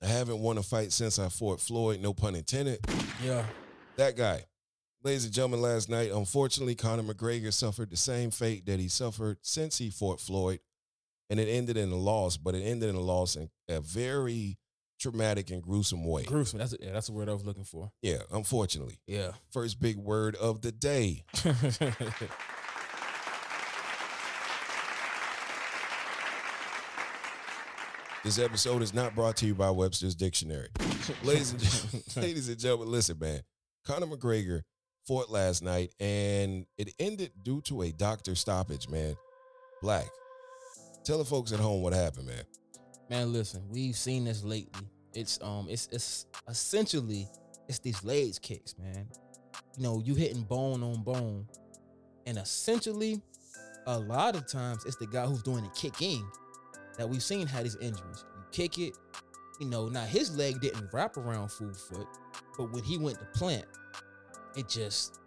I 0.00 0.06
haven't 0.06 0.38
won 0.38 0.56
a 0.56 0.62
fight 0.62 0.92
since 0.92 1.18
I 1.18 1.28
fought 1.28 1.60
Floyd, 1.60 2.00
no 2.00 2.14
pun 2.14 2.36
intended. 2.36 2.78
Yeah. 3.24 3.44
That 3.96 4.16
guy. 4.16 4.44
Ladies 5.02 5.24
and 5.24 5.34
gentlemen, 5.34 5.60
last 5.60 5.88
night, 5.88 6.12
unfortunately, 6.12 6.76
Conor 6.76 7.02
McGregor 7.02 7.52
suffered 7.52 7.90
the 7.90 7.96
same 7.96 8.30
fate 8.30 8.66
that 8.66 8.78
he 8.78 8.86
suffered 8.86 9.38
since 9.42 9.78
he 9.78 9.90
fought 9.90 10.20
Floyd, 10.20 10.60
and 11.28 11.40
it 11.40 11.48
ended 11.48 11.76
in 11.76 11.90
a 11.90 11.96
loss, 11.96 12.36
but 12.36 12.54
it 12.54 12.62
ended 12.62 12.88
in 12.88 12.94
a 12.94 13.00
loss 13.00 13.34
in 13.34 13.50
a 13.68 13.80
very 13.80 14.56
traumatic 15.00 15.50
and 15.50 15.60
gruesome 15.60 16.04
way. 16.04 16.22
Gruesome. 16.22 16.60
That's 16.60 16.76
yeah, 16.80 16.92
that's 16.92 17.08
the 17.08 17.14
word 17.14 17.28
I 17.28 17.32
was 17.32 17.44
looking 17.44 17.64
for. 17.64 17.90
Yeah, 18.00 18.18
unfortunately. 18.32 19.00
Yeah. 19.08 19.32
First 19.50 19.80
big 19.80 19.96
word 19.96 20.36
of 20.36 20.62
the 20.62 20.70
day. 20.70 21.24
This 28.24 28.40
episode 28.40 28.82
is 28.82 28.92
not 28.92 29.14
brought 29.14 29.36
to 29.36 29.46
you 29.46 29.54
by 29.54 29.70
Webster's 29.70 30.16
Dictionary. 30.16 30.68
ladies 31.22 31.52
and 31.52 31.60
gentlemen, 31.60 32.02
ladies 32.16 32.48
and 32.48 32.58
gentlemen, 32.58 32.90
listen, 32.90 33.16
man. 33.16 33.42
Conor 33.84 34.06
McGregor 34.06 34.62
fought 35.06 35.30
last 35.30 35.62
night, 35.62 35.92
and 36.00 36.66
it 36.76 36.92
ended 36.98 37.30
due 37.44 37.60
to 37.62 37.82
a 37.82 37.92
doctor 37.92 38.34
stoppage, 38.34 38.88
man. 38.88 39.14
Black. 39.82 40.08
Tell 41.04 41.18
the 41.18 41.24
folks 41.24 41.52
at 41.52 41.60
home 41.60 41.80
what 41.80 41.92
happened, 41.92 42.26
man. 42.26 42.42
Man, 43.08 43.32
listen, 43.32 43.62
we've 43.68 43.96
seen 43.96 44.24
this 44.24 44.42
lately. 44.42 44.86
It's 45.14 45.38
um 45.40 45.68
it's 45.70 45.88
it's 45.92 46.26
essentially 46.48 47.28
it's 47.68 47.78
these 47.78 48.02
legs 48.02 48.40
kicks, 48.40 48.74
man. 48.78 49.06
You 49.76 49.84
know, 49.84 50.02
you 50.04 50.16
hitting 50.16 50.42
bone 50.42 50.82
on 50.82 51.04
bone. 51.04 51.46
And 52.26 52.36
essentially, 52.36 53.22
a 53.86 53.96
lot 53.96 54.34
of 54.34 54.48
times 54.48 54.84
it's 54.86 54.96
the 54.96 55.06
guy 55.06 55.24
who's 55.24 55.42
doing 55.42 55.62
the 55.62 55.70
kicking 55.70 56.28
that 56.98 57.08
we've 57.08 57.22
seen 57.22 57.46
had 57.46 57.64
his 57.64 57.76
injuries. 57.76 58.24
You 58.36 58.44
kick 58.52 58.78
it, 58.78 58.94
you 59.60 59.66
know, 59.66 59.88
now 59.88 60.04
his 60.04 60.36
leg 60.36 60.60
didn't 60.60 60.88
wrap 60.92 61.16
around 61.16 61.50
full 61.50 61.72
foot, 61.72 62.06
but 62.56 62.72
when 62.72 62.82
he 62.84 62.98
went 62.98 63.18
to 63.18 63.24
plant, 63.34 63.64
it 64.56 64.68
just 64.68 65.18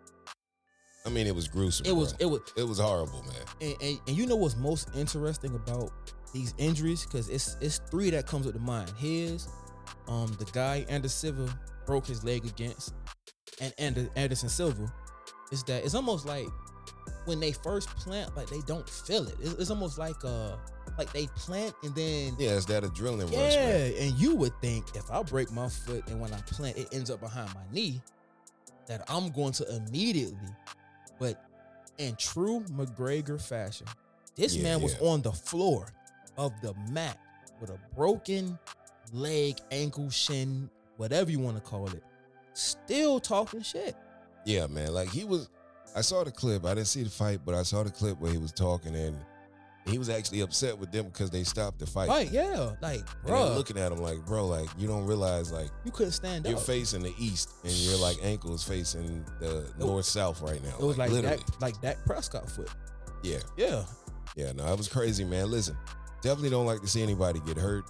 I 1.05 1.09
mean, 1.09 1.25
it 1.25 1.33
was 1.33 1.47
gruesome. 1.47 1.87
it 1.87 1.93
was 1.95 2.13
bro. 2.13 2.27
it 2.27 2.31
was 2.31 2.41
it 2.57 2.63
was 2.63 2.79
horrible, 2.79 3.23
man. 3.23 3.45
and, 3.61 3.75
and, 3.81 3.99
and 4.07 4.17
you 4.17 4.27
know 4.27 4.35
what's 4.35 4.55
most 4.55 4.89
interesting 4.95 5.55
about 5.55 5.91
these 6.33 6.53
injuries 6.57 7.05
because 7.05 7.29
it's 7.29 7.57
it's 7.61 7.79
three 7.89 8.09
that 8.09 8.27
comes 8.27 8.47
up 8.47 8.53
to 8.53 8.59
mind 8.59 8.89
his 8.97 9.47
um 10.07 10.27
the 10.39 10.45
guy 10.53 10.85
anderson 10.89 11.33
silva 11.33 11.59
broke 11.85 12.05
his 12.05 12.23
leg 12.23 12.45
against 12.45 12.93
and 13.59 13.73
Ander, 13.77 14.09
anderson 14.15 14.49
silva 14.49 14.91
is 15.51 15.63
that 15.65 15.83
it's 15.83 15.95
almost 15.95 16.25
like 16.25 16.47
when 17.25 17.39
they 17.39 17.51
first 17.51 17.89
plant 17.89 18.35
like 18.37 18.47
they 18.49 18.61
don't 18.65 18.87
feel 18.87 19.27
it 19.27 19.35
it's, 19.41 19.53
it's 19.53 19.69
almost 19.69 19.97
like 19.97 20.15
uh 20.23 20.55
like 20.97 21.11
they 21.13 21.27
plant 21.35 21.73
and 21.83 21.93
then 21.95 22.35
Yeah, 22.39 22.51
it's 22.51 22.65
that 22.65 22.83
adrenaline 22.83 23.23
rush, 23.25 23.53
yeah, 23.55 23.65
man. 23.67 23.93
and 23.99 24.11
you 24.19 24.35
would 24.35 24.53
think 24.61 24.85
if 24.95 25.09
I 25.11 25.23
break 25.23 25.51
my 25.51 25.67
foot 25.69 26.07
and 26.07 26.19
when 26.19 26.33
I 26.33 26.41
plant 26.41 26.77
it 26.77 26.87
ends 26.93 27.09
up 27.09 27.19
behind 27.19 27.53
my 27.53 27.61
knee, 27.71 28.01
that 28.87 29.03
I'm 29.09 29.31
going 29.31 29.53
to 29.53 29.75
immediately. 29.75 30.37
But 31.19 31.43
in 31.97 32.15
true 32.15 32.61
McGregor 32.71 33.41
fashion, 33.41 33.87
this 34.35 34.55
Yeah, 34.55 34.63
man 34.63 34.81
was 34.81 34.95
yeah. 34.99 35.07
on 35.07 35.21
the 35.21 35.31
floor 35.31 35.87
of 36.37 36.51
the 36.61 36.73
mat 36.91 37.17
with 37.59 37.69
a 37.69 37.77
broken 37.95 38.57
leg, 39.13 39.57
ankle, 39.71 40.09
shin, 40.09 40.69
whatever 40.97 41.29
you 41.31 41.39
want 41.39 41.57
to 41.57 41.61
call 41.61 41.87
it, 41.89 42.03
still 42.53 43.19
talking 43.19 43.61
shit. 43.61 43.95
Yeah, 44.45 44.67
man. 44.67 44.93
Like 44.93 45.09
he 45.09 45.23
was 45.23 45.49
I 45.95 46.01
saw 46.01 46.23
the 46.23 46.31
clip. 46.31 46.65
I 46.65 46.73
didn't 46.73 46.87
see 46.87 47.03
the 47.03 47.09
fight, 47.09 47.41
but 47.45 47.53
I 47.53 47.63
saw 47.63 47.83
the 47.83 47.91
clip 47.91 48.17
where 48.19 48.31
he 48.31 48.37
was 48.37 48.51
talking 48.53 48.95
and 48.95 49.17
he 49.85 49.97
was 49.97 50.09
actually 50.09 50.41
upset 50.41 50.77
with 50.77 50.91
them 50.91 51.05
because 51.05 51.31
they 51.31 51.43
stopped 51.43 51.79
the 51.79 51.85
fight. 51.85 52.09
Right? 52.09 52.31
Yeah, 52.31 52.71
like 52.81 53.01
bro, 53.25 53.53
looking 53.55 53.77
at 53.77 53.91
him 53.91 53.99
like, 53.99 54.23
bro, 54.25 54.45
like 54.45 54.69
you 54.77 54.87
don't 54.87 55.05
realize 55.05 55.51
like 55.51 55.69
you 55.83 55.91
couldn't 55.91 56.11
stand 56.11 56.45
you're 56.45 56.57
up. 56.57 56.63
facing 56.63 57.01
the 57.01 57.13
east 57.17 57.49
and 57.63 57.73
your 57.73 57.97
like 57.97 58.17
ankle 58.21 58.53
is 58.53 58.63
facing 58.63 59.25
the 59.39 59.67
north 59.79 60.05
south 60.05 60.41
right 60.41 60.63
now. 60.63 60.75
It 60.79 60.85
was 60.85 60.97
like, 60.97 61.09
literally. 61.09 61.37
that, 61.37 61.61
like 61.61 61.81
Dak 61.81 61.97
Prescott 62.05 62.49
foot. 62.49 62.69
Yeah. 63.23 63.39
Yeah, 63.57 63.83
Yeah, 64.35 64.51
no, 64.51 64.65
that 64.65 64.77
was 64.77 64.87
crazy, 64.87 65.23
man. 65.23 65.49
Listen, 65.49 65.77
definitely 66.21 66.49
don't 66.49 66.65
like 66.65 66.81
to 66.81 66.87
see 66.87 67.01
anybody 67.01 67.39
get 67.45 67.57
hurt. 67.57 67.83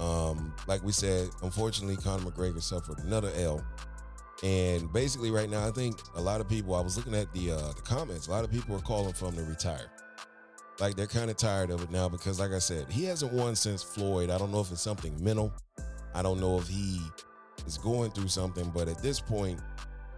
Um, 0.00 0.54
like 0.66 0.82
we 0.82 0.92
said, 0.92 1.28
unfortunately, 1.42 1.96
Conor 1.96 2.30
McGregor 2.30 2.62
suffered 2.62 2.98
another 3.00 3.30
L. 3.36 3.64
And 4.42 4.92
basically, 4.92 5.30
right 5.30 5.48
now, 5.48 5.66
I 5.66 5.70
think 5.70 5.96
a 6.16 6.20
lot 6.20 6.40
of 6.40 6.48
people. 6.48 6.74
I 6.74 6.80
was 6.80 6.96
looking 6.96 7.14
at 7.14 7.32
the 7.32 7.52
uh, 7.52 7.72
the 7.72 7.82
comments. 7.82 8.26
A 8.26 8.30
lot 8.32 8.42
of 8.44 8.50
people 8.50 8.74
are 8.74 8.80
calling 8.80 9.12
for 9.12 9.26
him 9.26 9.36
to 9.36 9.44
retire. 9.44 9.88
Like 10.82 10.96
they're 10.96 11.06
kind 11.06 11.30
of 11.30 11.36
tired 11.36 11.70
of 11.70 11.80
it 11.80 11.92
now 11.92 12.08
because, 12.08 12.40
like 12.40 12.50
I 12.50 12.58
said, 12.58 12.90
he 12.90 13.04
hasn't 13.04 13.32
won 13.32 13.54
since 13.54 13.84
Floyd. 13.84 14.30
I 14.30 14.36
don't 14.36 14.50
know 14.50 14.58
if 14.58 14.72
it's 14.72 14.82
something 14.82 15.14
mental. 15.22 15.54
I 16.12 16.22
don't 16.22 16.40
know 16.40 16.58
if 16.58 16.66
he 16.66 17.00
is 17.64 17.78
going 17.78 18.10
through 18.10 18.26
something. 18.26 18.68
But 18.74 18.88
at 18.88 19.00
this 19.00 19.20
point, 19.20 19.60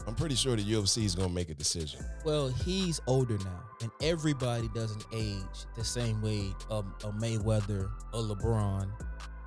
I'm 0.06 0.14
pretty 0.14 0.36
sure 0.36 0.56
the 0.56 0.62
UFC 0.62 1.04
is 1.04 1.14
going 1.14 1.28
to 1.28 1.34
make 1.34 1.50
a 1.50 1.54
decision. 1.54 2.00
Well, 2.24 2.48
he's 2.48 2.98
older 3.06 3.36
now, 3.36 3.62
and 3.82 3.90
everybody 4.00 4.70
doesn't 4.74 5.04
age 5.12 5.66
the 5.76 5.84
same 5.84 6.22
way 6.22 6.54
um, 6.70 6.94
a 7.04 7.08
Mayweather, 7.08 7.90
a 8.14 8.16
LeBron. 8.16 8.90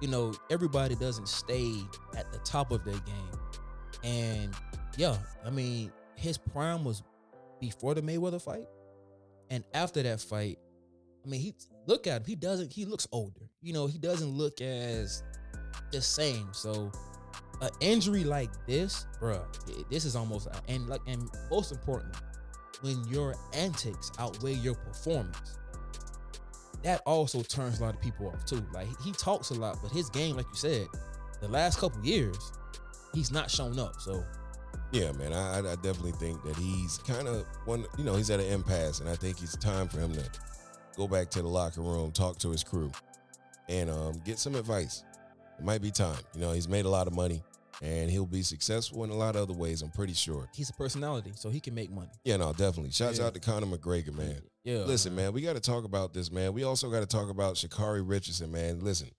You 0.01 0.09
know, 0.09 0.35
everybody 0.51 0.93
doesn't 0.93 1.29
stay 1.29 1.81
at 2.15 2.31
the 2.31 2.37
top 2.45 2.69
of 2.69 2.85
their 2.85 2.93
game. 2.93 3.39
And 4.03 4.53
yeah, 4.97 5.17
I 5.43 5.49
mean, 5.49 5.91
his 6.13 6.37
prime 6.37 6.83
was 6.83 7.01
before 7.59 7.95
the 7.95 8.03
Mayweather 8.03 8.39
fight, 8.39 8.67
and 9.49 9.63
after 9.73 10.03
that 10.03 10.21
fight, 10.21 10.59
I 11.27 11.29
mean, 11.29 11.41
he 11.41 11.53
look 11.87 12.07
at 12.07 12.21
him. 12.21 12.23
He 12.25 12.35
doesn't. 12.35 12.71
He 12.71 12.85
looks 12.85 13.05
older. 13.11 13.49
You 13.61 13.73
know, 13.73 13.85
he 13.85 13.97
doesn't 13.97 14.29
look 14.29 14.61
as 14.61 15.23
the 15.91 16.01
same. 16.01 16.47
So 16.53 16.89
an 17.61 17.69
injury 17.81 18.23
like 18.23 18.49
this, 18.65 19.05
bruh, 19.21 19.43
this 19.89 20.05
is 20.05 20.15
almost 20.15 20.47
and 20.69 20.87
like 20.87 21.01
and 21.05 21.29
most 21.51 21.71
importantly, 21.73 22.19
when 22.81 23.03
your 23.09 23.35
antics 23.53 24.11
outweigh 24.19 24.53
your 24.53 24.75
performance, 24.75 25.57
that 26.83 27.01
also 27.05 27.41
turns 27.41 27.81
a 27.81 27.83
lot 27.83 27.93
of 27.93 28.01
people 28.01 28.29
off 28.29 28.45
too. 28.45 28.65
Like 28.73 28.87
he 29.01 29.11
talks 29.11 29.49
a 29.49 29.55
lot, 29.55 29.77
but 29.81 29.91
his 29.91 30.09
game, 30.09 30.37
like 30.37 30.47
you 30.49 30.55
said, 30.55 30.87
the 31.41 31.49
last 31.49 31.77
couple 31.77 32.03
years, 32.05 32.53
he's 33.13 33.31
not 33.31 33.51
shown 33.51 33.77
up. 33.79 33.99
So 33.99 34.23
Yeah, 34.93 35.11
man, 35.11 35.33
I, 35.33 35.55
I 35.55 35.59
I 35.59 35.75
definitely 35.75 36.13
think 36.13 36.41
that 36.43 36.55
he's 36.55 36.99
kind 36.99 37.27
of 37.27 37.45
one. 37.65 37.85
You 37.97 38.05
know, 38.05 38.15
he's 38.15 38.29
at 38.29 38.39
an 38.39 38.45
impasse, 38.45 39.01
and 39.01 39.09
I 39.09 39.15
think 39.15 39.41
it's 39.41 39.57
time 39.57 39.89
for 39.89 39.99
him 39.99 40.13
to 40.13 40.23
go 40.97 41.07
back 41.07 41.29
to 41.29 41.41
the 41.41 41.47
locker 41.47 41.81
room, 41.81 42.11
talk 42.11 42.37
to 42.39 42.49
his 42.49 42.63
crew, 42.63 42.91
and 43.69 43.89
um, 43.89 44.19
get 44.25 44.39
some 44.39 44.55
advice. 44.55 45.03
It 45.57 45.63
might 45.63 45.81
be 45.81 45.91
time. 45.91 46.19
You 46.33 46.41
know, 46.41 46.51
he's 46.51 46.67
made 46.67 46.85
a 46.85 46.89
lot 46.89 47.07
of 47.07 47.13
money, 47.13 47.41
and 47.81 48.09
he'll 48.11 48.25
be 48.25 48.41
successful 48.41 49.03
in 49.03 49.11
a 49.11 49.15
lot 49.15 49.35
of 49.35 49.43
other 49.43 49.53
ways. 49.53 49.81
I'm 49.81 49.91
pretty 49.91 50.13
sure. 50.13 50.49
he's 50.53 50.69
a 50.69 50.73
personality, 50.73 51.31
so 51.35 51.49
he 51.49 51.59
can 51.59 51.73
make 51.75 51.91
money. 51.91 52.09
Yeah, 52.25 52.37
no, 52.37 52.51
definitely. 52.51 52.91
Shouts 52.91 53.19
Yeah. 53.19 53.25
out 53.27 53.33
to 53.35 53.39
Conor 53.39 53.67
McGregor, 53.67 54.13
man. 54.13 54.41
Yeah. 54.63 54.79
Listen, 54.79 55.15
man, 55.15 55.31
we 55.33 55.41
got 55.41 55.53
to 55.53 55.61
talk 55.61 55.85
about 55.85 56.13
this, 56.13 56.31
man. 56.31 56.53
We 56.53 56.63
also 56.63 56.89
got 56.89 56.99
to 56.99 57.05
talk 57.07 57.29
about 57.29 57.55
Sha'Carri 57.55 58.01
Richardson, 58.05 58.51
man. 58.51 58.81
Listen, 58.81 59.09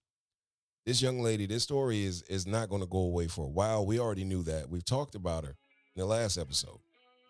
this 0.85 1.01
young 1.01 1.21
lady, 1.21 1.47
this 1.47 1.63
story 1.63 2.05
is 2.05 2.23
is 2.23 2.47
not 2.47 2.69
going 2.69 2.83
to 2.83 2.89
go 2.89 2.99
away 2.99 3.29
for 3.29 3.45
a 3.45 3.49
while. 3.49 3.87
We 3.87 3.99
already 3.99 4.25
knew 4.25 4.43
that. 4.45 4.69
We've 4.69 4.85
talked 4.85 5.15
about 5.15 5.45
her 5.45 5.57
in 5.95 6.01
the 6.01 6.07
last 6.07 6.37
episode. 6.39 6.79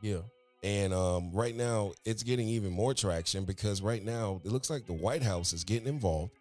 Yeah. 0.02 0.20
And 0.62 0.92
um, 0.92 1.30
right 1.32 1.54
now, 1.54 1.92
it's 2.04 2.22
getting 2.22 2.48
even 2.48 2.72
more 2.72 2.92
traction 2.92 3.44
because 3.44 3.80
right 3.80 4.04
now, 4.04 4.40
it 4.44 4.50
looks 4.50 4.70
like 4.70 4.86
the 4.86 4.92
White 4.92 5.22
House 5.22 5.52
is 5.52 5.64
getting 5.64 5.86
involved. 5.86 6.32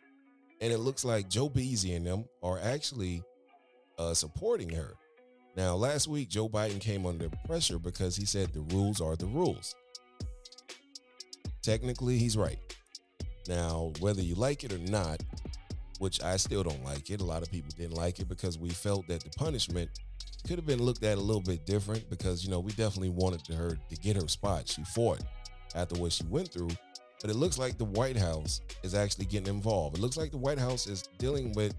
And 0.59 0.73
it 0.73 0.79
looks 0.79 1.05
like 1.05 1.29
Joe 1.29 1.49
Beasy 1.49 1.95
and 1.95 2.05
them 2.05 2.25
are 2.41 2.59
actually 2.59 3.21
uh, 3.99 4.15
supporting 4.15 4.69
her. 4.69 4.93
Now, 5.55 5.75
last 5.75 6.07
week, 6.07 6.29
Joe 6.29 6.49
Biden 6.49 6.79
came 6.79 7.05
under 7.05 7.29
pressure 7.45 7.79
because 7.79 8.15
he 8.15 8.25
said 8.25 8.53
the 8.53 8.61
rules 8.75 9.01
are 9.01 9.15
the 9.15 9.25
rules. 9.27 9.75
Technically, 11.61 12.17
he's 12.17 12.37
right. 12.37 12.59
Now, 13.47 13.91
whether 13.99 14.21
you 14.21 14.35
like 14.35 14.63
it 14.63 14.73
or 14.73 14.77
not, 14.77 15.21
which 15.99 16.23
I 16.23 16.37
still 16.37 16.63
don't 16.63 16.83
like 16.83 17.09
it, 17.09 17.21
a 17.21 17.25
lot 17.25 17.41
of 17.41 17.51
people 17.51 17.71
didn't 17.75 17.95
like 17.95 18.19
it 18.19 18.27
because 18.27 18.57
we 18.57 18.69
felt 18.69 19.07
that 19.07 19.23
the 19.23 19.29
punishment 19.31 19.89
could 20.45 20.57
have 20.57 20.65
been 20.65 20.81
looked 20.81 21.03
at 21.03 21.17
a 21.17 21.21
little 21.21 21.41
bit 21.41 21.65
different 21.65 22.09
because 22.09 22.43
you 22.43 22.49
know 22.49 22.59
we 22.59 22.71
definitely 22.71 23.09
wanted 23.09 23.45
her 23.55 23.77
to 23.89 23.95
get 23.97 24.15
her 24.15 24.27
spot. 24.27 24.67
She 24.67 24.83
fought 24.83 25.21
after 25.75 25.95
what 25.95 26.11
she 26.11 26.23
went 26.25 26.51
through, 26.51 26.69
but 27.21 27.29
it 27.29 27.35
looks 27.35 27.57
like 27.57 27.77
the 27.77 27.85
White 27.85 28.17
House 28.17 28.61
is 28.83 28.93
actually 28.93 29.25
getting 29.25 29.53
involved. 29.53 29.97
It 29.97 30.01
looks 30.01 30.17
like 30.17 30.31
the 30.31 30.37
White 30.37 30.59
House 30.59 30.87
is 30.87 31.03
dealing 31.17 31.53
with 31.53 31.75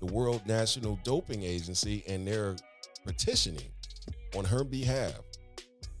the 0.00 0.06
World 0.06 0.42
National 0.46 0.98
Doping 1.04 1.42
Agency 1.42 2.02
and 2.08 2.26
they're 2.26 2.56
petitioning 3.04 3.70
on 4.36 4.44
her 4.44 4.64
behalf 4.64 5.20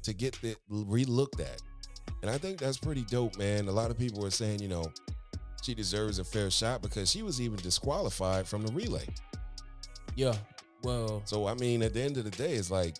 to 0.02 0.12
get 0.12 0.42
it 0.42 0.56
relooked 0.70 1.40
at. 1.40 1.60
And 2.22 2.30
I 2.30 2.38
think 2.38 2.58
that's 2.58 2.78
pretty 2.78 3.04
dope, 3.04 3.38
man. 3.38 3.68
A 3.68 3.72
lot 3.72 3.90
of 3.90 3.98
people 3.98 4.24
are 4.24 4.30
saying, 4.30 4.60
you 4.60 4.68
know, 4.68 4.90
she 5.62 5.74
deserves 5.74 6.18
a 6.18 6.24
fair 6.24 6.50
shot 6.50 6.82
because 6.82 7.10
she 7.10 7.22
was 7.22 7.40
even 7.40 7.56
disqualified 7.56 8.46
from 8.46 8.64
the 8.64 8.72
relay. 8.72 9.06
Yeah. 10.16 10.34
Well, 10.82 11.22
So 11.24 11.46
I 11.46 11.54
mean, 11.54 11.82
at 11.82 11.92
the 11.94 12.00
end 12.02 12.16
of 12.16 12.24
the 12.24 12.30
day, 12.30 12.52
it's 12.54 12.70
like 12.70 12.96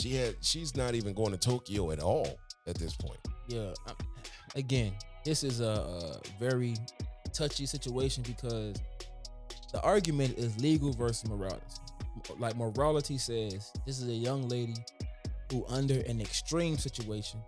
she 0.00 0.14
had 0.14 0.36
she's 0.40 0.74
not 0.76 0.94
even 0.94 1.12
going 1.14 1.32
to 1.32 1.38
Tokyo 1.38 1.90
at 1.90 2.00
all 2.00 2.38
at 2.66 2.76
this 2.76 2.94
point. 2.94 3.20
yeah. 3.48 3.72
I- 3.86 3.92
Again, 4.54 4.92
this 5.24 5.44
is 5.44 5.60
a, 5.60 5.64
a 5.64 6.20
very 6.38 6.74
touchy 7.32 7.64
situation 7.64 8.22
because 8.22 8.76
the 9.72 9.80
argument 9.82 10.36
is 10.36 10.60
legal 10.60 10.92
versus 10.92 11.26
morality. 11.26 11.64
Like 12.38 12.54
morality 12.56 13.16
says, 13.16 13.72
this 13.86 13.98
is 13.98 14.08
a 14.08 14.12
young 14.12 14.46
lady 14.50 14.74
who, 15.50 15.64
under 15.68 16.00
an 16.02 16.20
extreme 16.20 16.76
situation, 16.76 17.40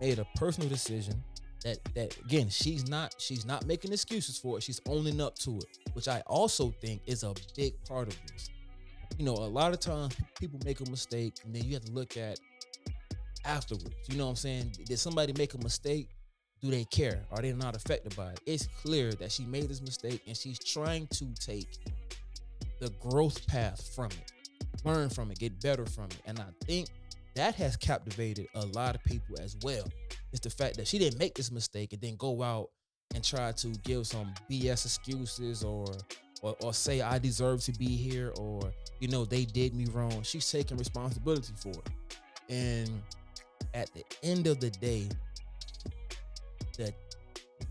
made 0.00 0.20
a 0.20 0.26
personal 0.36 0.68
decision 0.68 1.24
that 1.64 1.78
that 1.94 2.16
again 2.18 2.48
she's 2.48 2.88
not 2.88 3.14
she's 3.18 3.44
not 3.44 3.66
making 3.66 3.92
excuses 3.92 4.38
for 4.38 4.58
it. 4.58 4.62
She's 4.62 4.80
owning 4.88 5.20
up 5.20 5.36
to 5.40 5.56
it, 5.58 5.78
which 5.94 6.08
I 6.08 6.22
also 6.26 6.70
think 6.80 7.02
is 7.06 7.22
a 7.22 7.34
big 7.56 7.72
part 7.84 8.08
of 8.08 8.16
this. 8.26 8.50
You 9.18 9.24
know, 9.24 9.32
a 9.32 9.50
lot 9.50 9.72
of 9.72 9.80
times 9.80 10.14
people 10.38 10.60
make 10.64 10.80
a 10.80 10.90
mistake 10.90 11.34
and 11.44 11.54
then 11.54 11.64
you 11.64 11.74
have 11.74 11.84
to 11.84 11.92
look 11.92 12.16
at 12.16 12.38
afterwards. 13.44 13.94
You 14.08 14.18
know 14.18 14.24
what 14.24 14.30
I'm 14.30 14.36
saying? 14.36 14.72
Did 14.84 14.98
somebody 14.98 15.32
make 15.32 15.54
a 15.54 15.58
mistake? 15.58 16.08
Do 16.60 16.70
they 16.70 16.84
care? 16.84 17.24
Are 17.30 17.40
they 17.40 17.52
not 17.52 17.76
affected 17.76 18.16
by 18.16 18.30
it? 18.32 18.40
It's 18.46 18.68
clear 18.82 19.12
that 19.12 19.30
she 19.30 19.44
made 19.44 19.68
this 19.68 19.80
mistake 19.80 20.22
and 20.26 20.36
she's 20.36 20.58
trying 20.58 21.06
to 21.08 21.26
take 21.34 21.68
the 22.80 22.90
growth 23.00 23.46
path 23.46 23.94
from 23.94 24.06
it, 24.06 24.32
learn 24.84 25.08
from 25.08 25.30
it, 25.30 25.38
get 25.38 25.60
better 25.60 25.86
from 25.86 26.04
it. 26.06 26.18
And 26.26 26.38
I 26.38 26.46
think 26.64 26.88
that 27.34 27.54
has 27.54 27.76
captivated 27.76 28.46
a 28.54 28.66
lot 28.66 28.94
of 28.94 29.04
people 29.04 29.36
as 29.40 29.56
well. 29.62 29.84
It's 30.32 30.40
the 30.40 30.50
fact 30.50 30.76
that 30.76 30.86
she 30.86 30.98
didn't 30.98 31.18
make 31.18 31.34
this 31.34 31.50
mistake 31.50 31.92
and 31.92 32.02
then 32.02 32.16
go 32.16 32.42
out 32.42 32.68
and 33.14 33.24
try 33.24 33.52
to 33.52 33.68
give 33.84 34.06
some 34.06 34.32
BS 34.50 34.84
excuses 34.84 35.64
or 35.64 35.86
or, 36.42 36.54
or 36.62 36.72
say 36.72 37.00
I 37.00 37.18
deserve 37.18 37.62
to 37.62 37.72
be 37.72 37.96
here 37.96 38.32
or 38.38 38.60
you 39.00 39.08
know 39.08 39.24
they 39.24 39.44
did 39.44 39.74
me 39.74 39.86
wrong. 39.92 40.22
She's 40.22 40.50
taking 40.50 40.76
responsibility 40.76 41.52
for 41.56 41.70
it. 41.70 41.88
And 42.48 43.02
at 43.74 43.92
the 43.94 44.04
end 44.22 44.46
of 44.46 44.60
the 44.60 44.70
day, 44.70 45.08
the 46.76 46.92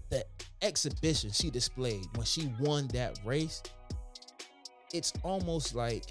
the 0.09 0.25
exhibition 0.61 1.31
she 1.31 1.49
displayed 1.49 2.05
when 2.15 2.25
she 2.25 2.51
won 2.59 2.87
that 2.89 3.19
race, 3.25 3.61
it's 4.93 5.13
almost 5.23 5.75
like 5.75 6.03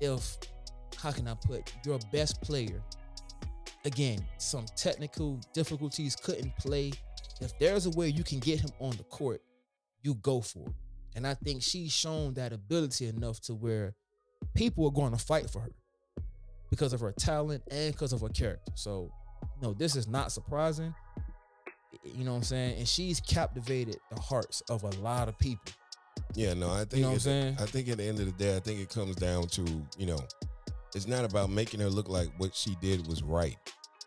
if 0.00 0.36
how 1.04 1.12
can 1.12 1.28
I 1.28 1.34
put 1.34 1.72
your 1.84 2.00
best 2.10 2.42
player 2.42 2.82
again, 3.84 4.24
some 4.38 4.66
technical 4.76 5.38
difficulties 5.52 6.16
couldn't 6.16 6.56
play. 6.56 6.92
If 7.40 7.58
there's 7.58 7.86
a 7.86 7.90
way 7.90 8.08
you 8.08 8.24
can 8.24 8.38
get 8.38 8.60
him 8.60 8.70
on 8.80 8.96
the 8.96 9.04
court, 9.04 9.42
you 10.02 10.14
go 10.14 10.40
for 10.40 10.60
it. 10.60 10.74
And 11.16 11.26
I 11.26 11.34
think 11.34 11.62
she's 11.62 11.92
shown 11.92 12.34
that 12.34 12.52
ability 12.52 13.06
enough 13.06 13.40
to 13.42 13.54
where 13.54 13.94
people 14.54 14.86
are 14.86 14.92
going 14.92 15.12
to 15.12 15.18
fight 15.18 15.48
for 15.50 15.60
her 15.60 15.70
because 16.70 16.92
of 16.92 17.00
her 17.00 17.12
talent 17.12 17.62
and 17.70 17.92
because 17.92 18.12
of 18.12 18.20
her 18.20 18.28
character. 18.28 18.72
So, 18.74 19.10
no, 19.62 19.74
this 19.74 19.96
is 19.96 20.08
not 20.08 20.32
surprising. 20.32 20.94
You 22.04 22.24
know 22.24 22.32
what 22.32 22.38
I'm 22.38 22.42
saying? 22.44 22.78
And 22.78 22.88
she's 22.88 23.20
captivated 23.20 23.96
the 24.10 24.20
hearts 24.20 24.62
of 24.68 24.82
a 24.82 24.90
lot 25.00 25.28
of 25.28 25.38
people. 25.38 25.72
Yeah, 26.34 26.54
no, 26.54 26.70
I 26.70 26.78
think 26.78 26.94
You 26.94 27.00
know 27.02 27.08
what 27.08 27.14
I'm 27.14 27.20
saying? 27.20 27.56
I 27.60 27.66
think 27.66 27.88
at 27.88 27.98
the 27.98 28.04
end 28.04 28.18
of 28.18 28.26
the 28.26 28.32
day, 28.32 28.56
I 28.56 28.60
think 28.60 28.80
it 28.80 28.88
comes 28.88 29.16
down 29.16 29.46
to 29.48 29.62
you 29.96 30.06
know, 30.06 30.18
it's 30.94 31.06
not 31.06 31.24
about 31.24 31.50
making 31.50 31.80
her 31.80 31.88
look 31.88 32.08
like 32.08 32.28
what 32.38 32.54
she 32.54 32.76
did 32.80 33.06
was 33.06 33.22
right. 33.22 33.56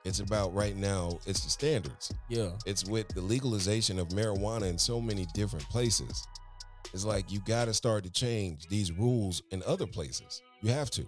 It's 0.05 0.19
about 0.19 0.53
right 0.53 0.75
now. 0.75 1.19
It's 1.25 1.43
the 1.43 1.49
standards. 1.49 2.13
Yeah. 2.29 2.51
It's 2.65 2.85
with 2.85 3.09
the 3.09 3.21
legalization 3.21 3.99
of 3.99 4.09
marijuana 4.09 4.69
in 4.69 4.77
so 4.77 5.01
many 5.01 5.25
different 5.33 5.67
places. 5.69 6.25
It's 6.93 7.03
like 7.03 7.31
you 7.31 7.41
got 7.41 7.65
to 7.65 7.73
start 7.73 8.05
to 8.05 8.09
change 8.09 8.67
these 8.69 8.91
rules 8.91 9.41
in 9.51 9.61
other 9.65 9.85
places. 9.85 10.41
You 10.61 10.71
have 10.71 10.89
to. 10.91 11.07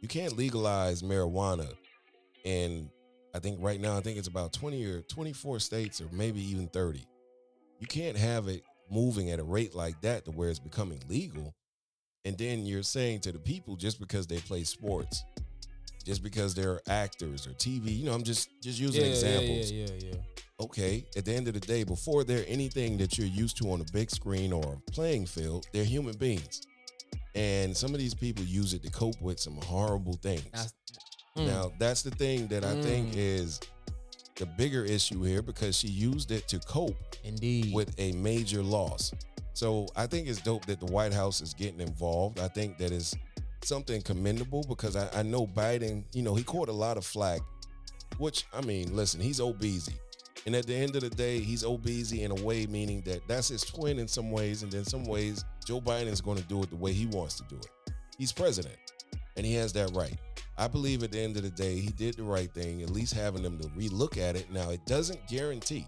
You 0.00 0.08
can't 0.08 0.36
legalize 0.36 1.02
marijuana 1.02 1.70
in 2.44 2.90
I 3.34 3.38
think 3.38 3.58
right 3.60 3.80
now 3.80 3.96
I 3.96 4.00
think 4.00 4.18
it's 4.18 4.28
about 4.28 4.52
20 4.52 4.84
or 4.86 5.00
24 5.02 5.60
states 5.60 6.00
or 6.00 6.06
maybe 6.12 6.40
even 6.42 6.68
30. 6.68 7.06
You 7.80 7.86
can't 7.86 8.16
have 8.16 8.48
it 8.48 8.62
moving 8.90 9.30
at 9.30 9.40
a 9.40 9.44
rate 9.44 9.74
like 9.74 10.00
that 10.02 10.24
to 10.26 10.30
where 10.30 10.50
it's 10.50 10.58
becoming 10.58 11.00
legal. 11.08 11.54
And 12.24 12.38
then 12.38 12.64
you're 12.64 12.82
saying 12.84 13.20
to 13.20 13.32
the 13.32 13.38
people 13.38 13.76
just 13.76 13.98
because 13.98 14.26
they 14.26 14.38
play 14.38 14.62
sports, 14.64 15.24
just 16.04 16.22
because 16.22 16.54
they're 16.54 16.80
actors 16.88 17.46
or 17.46 17.50
TV, 17.50 17.96
you 17.98 18.04
know, 18.06 18.12
I'm 18.12 18.22
just 18.22 18.48
just 18.62 18.78
using 18.78 19.02
yeah, 19.02 19.08
examples 19.08 19.70
Yeah, 19.72 19.86
yeah, 19.98 20.10
yeah. 20.12 20.14
okay, 20.60 21.04
at 21.16 21.24
the 21.24 21.32
end 21.34 21.48
of 21.48 21.54
the 21.54 21.60
day, 21.60 21.82
before 21.84 22.22
they're 22.24 22.44
anything 22.46 22.96
that 22.98 23.18
you're 23.18 23.26
used 23.26 23.56
to 23.58 23.70
on 23.72 23.80
a 23.80 23.84
big 23.92 24.10
screen 24.10 24.52
or 24.52 24.74
a 24.86 24.90
playing 24.92 25.26
field, 25.26 25.66
they're 25.72 25.84
human 25.84 26.16
beings. 26.16 26.62
And 27.34 27.76
some 27.76 27.92
of 27.94 27.98
these 27.98 28.14
people 28.14 28.44
use 28.44 28.72
it 28.74 28.82
to 28.84 28.90
cope 28.90 29.20
with 29.20 29.40
some 29.40 29.56
horrible 29.56 30.14
things. 30.22 30.44
That's- 30.44 30.72
Mm. 31.34 31.46
Now, 31.46 31.72
that's 31.78 32.02
the 32.02 32.10
thing 32.10 32.46
that 32.48 32.62
I 32.62 32.78
think 32.82 33.14
Mm. 33.14 33.16
is 33.16 33.58
the 34.36 34.46
bigger 34.46 34.84
issue 34.84 35.22
here 35.22 35.42
because 35.42 35.76
she 35.76 35.88
used 35.88 36.30
it 36.30 36.48
to 36.48 36.58
cope 36.60 36.96
Indeed. 37.24 37.72
with 37.74 37.94
a 37.98 38.12
major 38.12 38.62
loss. 38.62 39.12
So 39.54 39.86
I 39.96 40.06
think 40.06 40.28
it's 40.28 40.40
dope 40.40 40.64
that 40.66 40.80
the 40.80 40.86
White 40.86 41.12
House 41.12 41.40
is 41.40 41.52
getting 41.54 41.80
involved. 41.80 42.40
I 42.40 42.48
think 42.48 42.78
that 42.78 42.90
is 42.90 43.14
something 43.62 44.00
commendable 44.00 44.64
because 44.68 44.96
I, 44.96 45.08
I 45.14 45.22
know 45.22 45.46
Biden, 45.46 46.04
you 46.12 46.22
know, 46.22 46.34
he 46.34 46.42
caught 46.42 46.68
a 46.68 46.72
lot 46.72 46.96
of 46.96 47.04
flack, 47.04 47.40
which 48.18 48.46
I 48.52 48.62
mean, 48.62 48.96
listen, 48.96 49.20
he's 49.20 49.40
obese. 49.40 49.90
And 50.44 50.56
at 50.56 50.66
the 50.66 50.74
end 50.74 50.96
of 50.96 51.02
the 51.02 51.10
day, 51.10 51.38
he's 51.38 51.64
obese 51.64 52.12
in 52.12 52.32
a 52.32 52.42
way, 52.42 52.66
meaning 52.66 53.02
that 53.02 53.20
that's 53.28 53.48
his 53.48 53.62
twin 53.62 53.98
in 53.98 54.08
some 54.08 54.32
ways, 54.32 54.62
and 54.62 54.72
then 54.72 54.84
some 54.84 55.04
ways 55.04 55.44
Joe 55.64 55.80
Biden 55.80 56.08
is 56.08 56.20
going 56.20 56.38
to 56.38 56.44
do 56.44 56.62
it 56.62 56.70
the 56.70 56.76
way 56.76 56.92
he 56.92 57.06
wants 57.06 57.36
to 57.36 57.44
do 57.44 57.56
it. 57.56 57.68
He's 58.18 58.32
president, 58.32 58.74
and 59.36 59.46
he 59.46 59.54
has 59.54 59.72
that 59.74 59.92
right. 59.92 60.16
I 60.62 60.68
believe 60.68 61.02
at 61.02 61.10
the 61.10 61.18
end 61.18 61.36
of 61.36 61.42
the 61.42 61.50
day, 61.50 61.80
he 61.80 61.88
did 61.88 62.16
the 62.16 62.22
right 62.22 62.48
thing, 62.54 62.82
at 62.82 62.90
least 62.90 63.14
having 63.14 63.42
them 63.42 63.58
to 63.58 63.66
relook 63.70 64.16
at 64.16 64.36
it. 64.36 64.48
Now, 64.52 64.70
it 64.70 64.86
doesn't 64.86 65.26
guarantee 65.26 65.84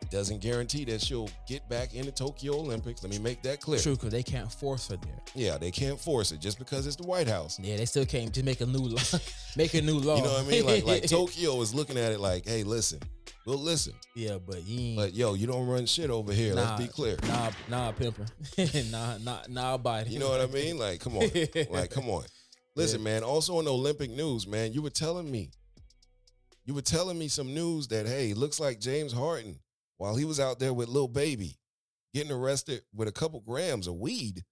it 0.00 0.10
doesn't 0.10 0.40
guarantee 0.40 0.84
that 0.86 1.00
she'll 1.00 1.28
get 1.46 1.68
back 1.68 1.94
in 1.94 2.06
the 2.06 2.10
Tokyo 2.10 2.54
Olympics. 2.54 3.02
Let 3.02 3.12
me 3.12 3.18
make 3.18 3.42
that 3.42 3.60
clear. 3.60 3.78
True, 3.78 3.94
because 3.94 4.10
they 4.10 4.22
can't 4.22 4.50
force 4.50 4.88
her 4.88 4.96
there. 4.96 5.20
Yeah, 5.34 5.58
they 5.58 5.70
can't 5.70 5.98
force 5.98 6.32
it 6.32 6.40
just 6.40 6.58
because 6.58 6.86
it's 6.86 6.96
the 6.96 7.04
White 7.06 7.28
House. 7.28 7.58
Yeah, 7.60 7.76
they 7.76 7.84
still 7.84 8.04
can't 8.04 8.32
just 8.32 8.44
make 8.44 8.60
a 8.62 8.66
new 8.66 8.80
law. 8.80 9.00
make 9.56 9.74
a 9.74 9.82
new 9.82 9.98
law. 9.98 10.16
You 10.16 10.22
know 10.22 10.32
what 10.32 10.44
I 10.44 10.48
mean? 10.48 10.66
Like, 10.66 10.84
like 10.84 11.06
Tokyo 11.08 11.60
is 11.60 11.74
looking 11.74 11.96
at 11.96 12.10
it 12.10 12.20
like, 12.20 12.46
hey, 12.46 12.64
listen, 12.64 13.00
we'll 13.46 13.58
listen. 13.58 13.92
yeah, 14.16 14.38
but 14.44 14.64
you. 14.64 14.96
But 14.96 15.14
yo, 15.14 15.34
you 15.34 15.46
don't 15.46 15.66
run 15.66 15.86
shit 15.86 16.10
over 16.10 16.32
here. 16.32 16.54
nah, 16.54 16.62
Let's 16.62 16.82
be 16.82 16.88
clear. 16.88 17.16
Nah, 17.28 17.50
nah, 17.68 17.92
pimper. 17.92 18.26
nah, 18.90 19.18
nah, 19.18 19.42
nah, 19.48 19.78
Biden. 19.78 20.10
You 20.10 20.18
know 20.18 20.30
what 20.30 20.40
I 20.40 20.46
mean? 20.46 20.78
Like, 20.78 21.00
come 21.00 21.16
on. 21.16 21.30
like, 21.70 21.90
come 21.90 22.08
on. 22.10 22.24
Listen, 22.74 23.00
Yeah. 23.00 23.04
man. 23.04 23.22
Also 23.24 23.58
in 23.58 23.64
the 23.66 23.72
Olympic 23.72 24.10
news, 24.10 24.46
man, 24.46 24.72
you 24.72 24.82
were 24.82 24.90
telling 24.90 25.30
me, 25.30 25.50
you 26.64 26.74
were 26.74 26.82
telling 26.82 27.18
me 27.18 27.28
some 27.28 27.52
news 27.54 27.88
that 27.88 28.06
hey, 28.06 28.34
looks 28.34 28.58
like 28.60 28.80
James 28.80 29.12
Harden, 29.12 29.58
while 29.98 30.16
he 30.16 30.24
was 30.24 30.40
out 30.40 30.58
there 30.58 30.72
with 30.72 30.88
Lil 30.88 31.08
Baby, 31.08 31.58
getting 32.14 32.32
arrested 32.32 32.82
with 32.94 33.08
a 33.08 33.12
couple 33.12 33.40
grams 33.40 33.86
of 33.86 33.94
weed. 33.96 34.42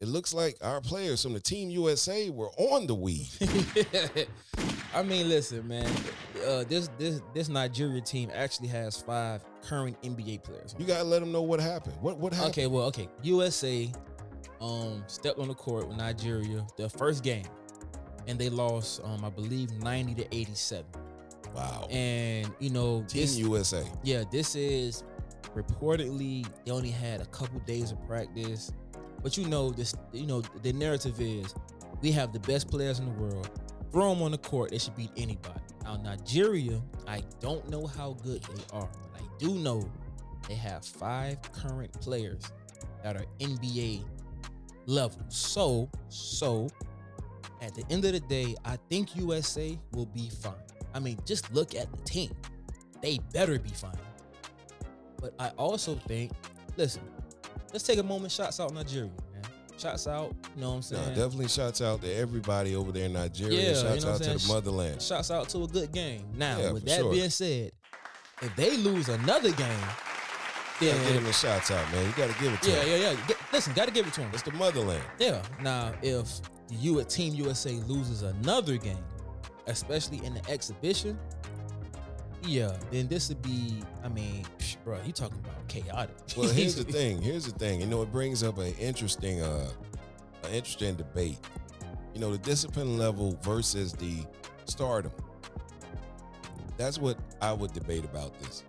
It 0.00 0.08
looks 0.08 0.32
like 0.32 0.56
our 0.62 0.80
players 0.80 1.22
from 1.22 1.34
the 1.34 1.40
Team 1.40 1.68
USA 1.70 2.30
were 2.30 2.48
on 2.56 2.86
the 2.86 2.94
weed. 2.94 3.28
I 4.94 5.02
mean, 5.02 5.28
listen, 5.28 5.68
man. 5.68 5.90
Uh, 6.46 6.64
this 6.64 6.88
this 6.98 7.20
this 7.34 7.48
Nigeria 7.48 8.00
team 8.00 8.30
actually 8.34 8.68
has 8.68 8.96
five 8.96 9.44
current 9.62 10.00
NBA 10.02 10.42
players. 10.42 10.74
You 10.78 10.86
gotta 10.86 11.04
let 11.04 11.20
them 11.20 11.30
know 11.32 11.42
what 11.42 11.60
happened. 11.60 11.96
What 12.00 12.18
what 12.18 12.32
happened? 12.32 12.52
Okay, 12.54 12.66
well, 12.66 12.86
okay. 12.86 13.08
USA 13.22 13.92
um 14.60 15.04
stepped 15.06 15.38
on 15.38 15.48
the 15.48 15.54
court 15.54 15.86
with 15.86 15.96
Nigeria 15.98 16.66
the 16.76 16.88
first 16.88 17.22
game. 17.22 17.44
And 18.30 18.38
they 18.38 18.48
lost, 18.48 19.00
um, 19.02 19.24
I 19.24 19.28
believe, 19.28 19.72
90 19.82 20.14
to 20.14 20.36
87. 20.36 20.84
Wow. 21.52 21.88
And 21.90 22.48
you 22.60 22.70
know, 22.70 23.04
Team 23.08 23.22
this, 23.22 23.36
USA. 23.36 23.84
yeah, 24.04 24.22
this 24.30 24.54
is 24.54 25.02
reportedly 25.56 26.46
they 26.64 26.70
only 26.70 26.90
had 26.90 27.20
a 27.20 27.26
couple 27.26 27.58
days 27.60 27.90
of 27.90 28.00
practice. 28.06 28.70
But 29.20 29.36
you 29.36 29.48
know, 29.48 29.70
this 29.70 29.96
you 30.12 30.28
know, 30.28 30.42
the 30.62 30.72
narrative 30.72 31.20
is 31.20 31.52
we 32.02 32.12
have 32.12 32.32
the 32.32 32.38
best 32.38 32.70
players 32.70 33.00
in 33.00 33.06
the 33.06 33.20
world. 33.20 33.50
Throw 33.90 34.14
them 34.14 34.22
on 34.22 34.30
the 34.30 34.38
court, 34.38 34.70
they 34.70 34.78
should 34.78 34.94
beat 34.94 35.10
anybody. 35.16 35.58
Now, 35.82 35.96
Nigeria, 35.96 36.80
I 37.08 37.24
don't 37.40 37.68
know 37.68 37.84
how 37.84 38.12
good 38.22 38.44
they 38.44 38.62
are, 38.72 38.88
but 39.12 39.20
I 39.20 39.24
do 39.40 39.54
know 39.56 39.90
they 40.46 40.54
have 40.54 40.84
five 40.84 41.38
current 41.50 41.92
players 42.00 42.44
that 43.02 43.16
are 43.16 43.24
NBA 43.40 44.04
level. 44.86 45.18
So, 45.28 45.90
so 46.08 46.68
at 47.60 47.74
the 47.74 47.84
end 47.90 48.04
of 48.04 48.12
the 48.12 48.20
day, 48.20 48.54
I 48.64 48.76
think 48.88 49.14
USA 49.16 49.78
will 49.92 50.06
be 50.06 50.28
fine. 50.28 50.54
I 50.94 50.98
mean, 50.98 51.18
just 51.26 51.52
look 51.52 51.74
at 51.74 51.90
the 51.92 51.98
team. 52.04 52.32
They 53.02 53.18
better 53.32 53.58
be 53.58 53.70
fine. 53.70 53.94
But 55.20 55.34
I 55.38 55.48
also 55.50 55.94
think, 56.08 56.32
listen, 56.76 57.02
let's 57.72 57.84
take 57.84 57.98
a 57.98 58.02
moment, 58.02 58.32
shots 58.32 58.58
out 58.60 58.72
Nigeria, 58.72 59.10
man. 59.32 59.42
Shots 59.78 60.06
out, 60.06 60.34
you 60.56 60.60
know 60.62 60.74
what 60.74 60.90
I'm 60.92 60.96
No, 60.98 61.04
saying? 61.04 61.08
definitely 61.16 61.48
shouts 61.48 61.80
out 61.80 62.02
to 62.02 62.12
everybody 62.14 62.74
over 62.76 62.92
there 62.92 63.06
in 63.06 63.12
Nigeria. 63.14 63.58
Yeah, 63.60 63.68
you 63.70 63.74
shouts 63.74 64.04
know 64.04 64.12
what 64.12 64.20
out 64.28 64.38
to 64.38 64.46
the 64.46 64.52
motherland. 64.52 65.02
Shouts 65.02 65.30
out 65.30 65.48
to 65.50 65.62
a 65.64 65.66
good 65.66 65.92
game. 65.92 66.26
Now, 66.36 66.58
Yeah, 66.58 66.72
with 66.72 66.84
that 66.86 67.00
sure. 67.00 67.12
being 67.12 67.30
said, 67.30 67.72
if 68.42 68.56
they 68.56 68.76
lose 68.76 69.08
another 69.08 69.52
game, 69.52 69.78
Yeah, 70.80 70.92
then 70.94 71.02
get 71.04 71.12
him 71.16 71.24
the 71.24 71.32
shouts 71.32 71.70
out, 71.70 71.90
man. 71.92 72.06
You 72.06 72.12
gotta 72.16 72.38
give 72.42 72.52
it 72.54 72.62
to 72.62 72.70
yeah, 72.70 72.76
him. 72.82 72.88
yeah, 73.02 73.10
yeah. 73.10 73.26
Get, 73.28 73.36
listen, 73.52 73.72
got 73.74 73.84
to 73.86 73.90
give 73.92 74.06
it 74.06 74.14
to 74.14 74.20
them. 74.22 74.30
It's 74.32 74.42
the 74.42 74.52
motherland. 74.52 75.02
Yeah. 75.18 75.42
Now, 75.62 75.92
if 76.02 76.40
the 76.70 76.76
U 76.76 77.04
Team 77.04 77.34
USA 77.34 77.72
loses 77.72 78.22
another 78.22 78.76
game, 78.76 79.04
especially 79.66 80.24
in 80.24 80.34
the 80.34 80.50
exhibition, 80.50 81.18
yeah, 82.42 82.76
then 82.90 83.06
this 83.08 83.28
would 83.28 83.42
be. 83.42 83.82
I 84.02 84.08
mean, 84.08 84.44
psh, 84.58 84.76
bro, 84.84 84.98
you 85.04 85.12
talking 85.12 85.38
about 85.38 85.66
chaotic. 85.68 86.14
Well, 86.36 86.48
here's 86.48 86.74
the 86.74 86.84
thing. 86.92 87.20
Here's 87.20 87.44
the 87.44 87.58
thing. 87.58 87.80
You 87.80 87.86
know, 87.86 88.02
it 88.02 88.10
brings 88.10 88.42
up 88.42 88.58
an 88.58 88.72
interesting, 88.78 89.42
uh, 89.42 89.68
an 90.44 90.50
interesting 90.52 90.94
debate. 90.94 91.38
You 92.14 92.20
know, 92.20 92.32
the 92.32 92.38
discipline 92.38 92.98
level 92.98 93.38
versus 93.42 93.92
the 93.92 94.24
stardom. 94.64 95.12
That's 96.76 96.98
what 96.98 97.18
I 97.42 97.52
would 97.52 97.72
debate 97.72 98.04
about 98.04 98.38
this. 98.40 98.64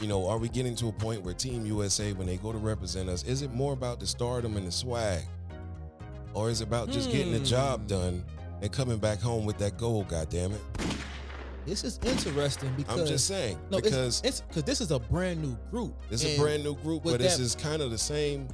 You 0.00 0.08
know, 0.08 0.26
are 0.26 0.38
we 0.38 0.48
getting 0.48 0.74
to 0.76 0.88
a 0.88 0.92
point 0.92 1.22
where 1.22 1.34
Team 1.34 1.66
USA, 1.66 2.12
when 2.12 2.26
they 2.26 2.38
go 2.38 2.50
to 2.50 2.58
represent 2.58 3.08
us, 3.08 3.24
is 3.24 3.42
it 3.42 3.52
more 3.52 3.72
about 3.72 4.00
the 4.00 4.06
stardom 4.06 4.56
and 4.56 4.66
the 4.66 4.72
swag, 4.72 5.22
or 6.36 6.50
is 6.50 6.60
it 6.60 6.64
about 6.64 6.90
just 6.90 7.10
getting 7.10 7.32
the 7.32 7.40
job 7.40 7.80
Hmm. 7.80 7.86
done 7.86 8.24
and 8.60 8.70
coming 8.70 8.98
back 8.98 9.20
home 9.20 9.46
with 9.46 9.58
that 9.58 9.78
goal? 9.78 10.04
God 10.04 10.28
damn 10.28 10.52
it! 10.52 10.60
This 11.64 11.82
is 11.82 11.98
interesting 12.04 12.72
because 12.76 13.00
I'm 13.00 13.06
just 13.06 13.26
saying 13.26 13.58
no, 13.70 13.80
because 13.80 14.20
it's 14.24 14.42
because 14.42 14.62
this 14.62 14.80
is 14.80 14.92
a 14.92 14.98
brand 15.00 15.42
new 15.42 15.56
group. 15.70 15.94
It's 16.10 16.24
a 16.24 16.38
brand 16.38 16.62
new 16.62 16.76
group, 16.76 17.04
with 17.04 17.14
but 17.14 17.20
this 17.20 17.38
is 17.40 17.56
kind 17.56 17.82
of 17.82 17.90
the 17.90 17.98
same 17.98 18.46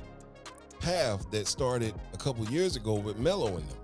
path 0.81 1.31
that 1.31 1.47
started 1.47 1.95
a 2.15 2.17
couple 2.17 2.45
years 2.49 2.77
ago 2.77 2.95
with 2.95 3.19
Melo 3.19 3.49
and 3.49 3.69
them. 3.69 3.79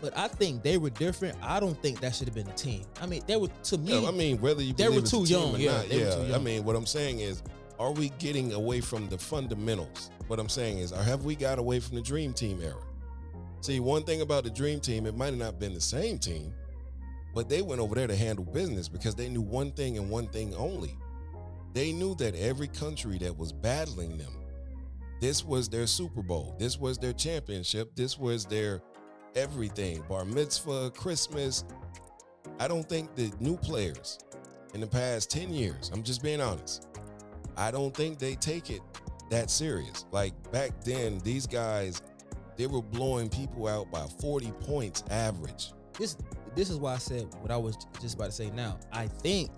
But 0.00 0.16
I 0.16 0.28
think 0.28 0.62
they 0.62 0.78
were 0.78 0.90
different. 0.90 1.36
I 1.42 1.60
don't 1.60 1.80
think 1.80 2.00
that 2.00 2.14
should 2.14 2.26
have 2.28 2.34
been 2.34 2.48
a 2.48 2.54
team. 2.54 2.84
I 3.00 3.06
mean, 3.06 3.22
they 3.26 3.36
were 3.36 3.48
to 3.64 3.78
me. 3.78 4.00
Yeah, 4.02 4.08
I 4.08 4.10
mean, 4.12 4.40
whether 4.40 4.62
you 4.62 4.72
they 4.74 4.84
believe 4.84 4.94
were 4.94 5.02
it's 5.02 5.10
too 5.10 5.22
a 5.22 5.26
team 5.26 5.38
young, 5.38 5.54
or 5.54 5.58
yeah, 5.58 5.76
not, 5.78 5.88
they 5.88 6.00
yeah. 6.00 6.14
too 6.28 6.34
I 6.34 6.38
mean, 6.38 6.64
what 6.64 6.76
I'm 6.76 6.86
saying 6.86 7.20
is, 7.20 7.42
are 7.78 7.92
we 7.92 8.10
getting 8.18 8.52
away 8.52 8.80
from 8.80 9.08
the 9.08 9.18
fundamentals? 9.18 10.10
What 10.28 10.38
I'm 10.38 10.48
saying 10.48 10.78
is, 10.78 10.92
or 10.92 11.02
have 11.02 11.24
we 11.24 11.34
got 11.34 11.58
away 11.58 11.80
from 11.80 11.96
the 11.96 12.02
Dream 12.02 12.32
Team 12.32 12.60
era? 12.62 12.74
See, 13.62 13.78
one 13.78 14.02
thing 14.02 14.22
about 14.22 14.42
the 14.42 14.50
Dream 14.50 14.80
Team, 14.80 15.06
it 15.06 15.16
might 15.16 15.26
have 15.26 15.36
not 15.36 15.60
been 15.60 15.72
the 15.72 15.80
same 15.80 16.18
team, 16.18 16.52
but 17.32 17.48
they 17.48 17.62
went 17.62 17.80
over 17.80 17.94
there 17.94 18.08
to 18.08 18.16
handle 18.16 18.44
business 18.44 18.88
because 18.88 19.14
they 19.14 19.28
knew 19.28 19.40
one 19.40 19.70
thing 19.70 19.96
and 19.96 20.10
one 20.10 20.26
thing 20.26 20.52
only. 20.56 20.98
They 21.72 21.92
knew 21.92 22.16
that 22.16 22.34
every 22.34 22.66
country 22.66 23.18
that 23.18 23.38
was 23.38 23.52
battling 23.52 24.18
them, 24.18 24.32
this 25.20 25.44
was 25.44 25.68
their 25.68 25.86
Super 25.86 26.22
Bowl, 26.22 26.56
this 26.58 26.76
was 26.76 26.98
their 26.98 27.12
championship, 27.12 27.94
this 27.94 28.18
was 28.18 28.46
their 28.46 28.82
everything 29.36 30.02
bar 30.08 30.24
mitzvah, 30.24 30.90
Christmas. 30.90 31.64
I 32.58 32.66
don't 32.66 32.88
think 32.88 33.14
the 33.14 33.32
new 33.38 33.56
players 33.56 34.18
in 34.74 34.80
the 34.80 34.88
past 34.88 35.30
10 35.30 35.54
years, 35.54 35.88
I'm 35.94 36.02
just 36.02 36.20
being 36.20 36.40
honest, 36.40 36.88
I 37.56 37.70
don't 37.70 37.94
think 37.96 38.18
they 38.18 38.34
take 38.34 38.70
it 38.70 38.82
that 39.30 39.50
serious. 39.50 40.04
Like 40.10 40.34
back 40.50 40.82
then, 40.82 41.20
these 41.20 41.46
guys, 41.46 42.02
they 42.56 42.66
were 42.66 42.82
blowing 42.82 43.28
people 43.28 43.68
out 43.68 43.90
by 43.90 44.06
40 44.20 44.52
points 44.60 45.04
average. 45.10 45.72
this 45.98 46.16
this 46.54 46.68
is 46.68 46.76
why 46.76 46.94
I 46.94 46.98
said 46.98 47.28
what 47.40 47.50
I 47.50 47.56
was 47.56 47.78
just 48.00 48.16
about 48.16 48.26
to 48.26 48.32
say 48.32 48.50
now. 48.50 48.78
I 48.92 49.06
think 49.06 49.50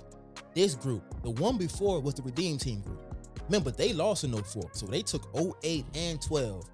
this 0.55 0.75
group. 0.75 1.03
The 1.23 1.31
one 1.31 1.59
before 1.59 2.01
was 2.01 2.15
the 2.15 2.23
Redeem 2.23 2.59
Team 2.59 2.81
group. 2.81 3.01
Remember, 3.49 3.71
they 3.71 3.93
lost 3.93 4.25
in 4.25 4.33
04, 4.33 4.71
so 4.73 4.87
they 4.87 5.03
took 5.03 5.29
08 5.63 5.85
and 5.95 6.23
12 6.23 6.71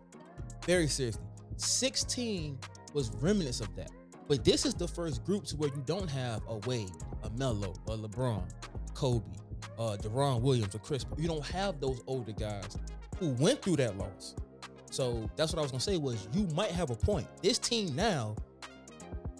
very 0.66 0.86
seriously. 0.86 1.22
16 1.56 2.58
was 2.94 3.10
remnants 3.16 3.60
of 3.60 3.74
that. 3.76 3.90
But 4.28 4.44
this 4.44 4.64
is 4.64 4.74
the 4.74 4.86
first 4.86 5.24
group 5.24 5.44
to 5.46 5.56
where 5.56 5.70
you 5.70 5.82
don't 5.86 6.08
have 6.08 6.42
a 6.48 6.56
Wade, 6.58 6.90
a 7.24 7.30
Melo, 7.30 7.74
a 7.88 7.96
LeBron, 7.96 8.48
Kobe, 8.94 9.24
uh, 9.78 9.96
Deron 10.00 10.40
Williams, 10.40 10.74
or 10.74 10.78
Chris. 10.78 11.04
You 11.18 11.26
don't 11.26 11.44
have 11.46 11.80
those 11.80 12.02
older 12.06 12.32
guys 12.32 12.78
who 13.18 13.30
went 13.30 13.62
through 13.62 13.76
that 13.76 13.98
loss. 13.98 14.36
So 14.90 15.28
that's 15.36 15.52
what 15.52 15.58
I 15.58 15.62
was 15.62 15.70
gonna 15.70 15.80
say 15.80 15.96
was 15.96 16.28
you 16.34 16.46
might 16.54 16.70
have 16.72 16.90
a 16.90 16.96
point. 16.96 17.26
This 17.42 17.58
team 17.58 17.94
now, 17.94 18.34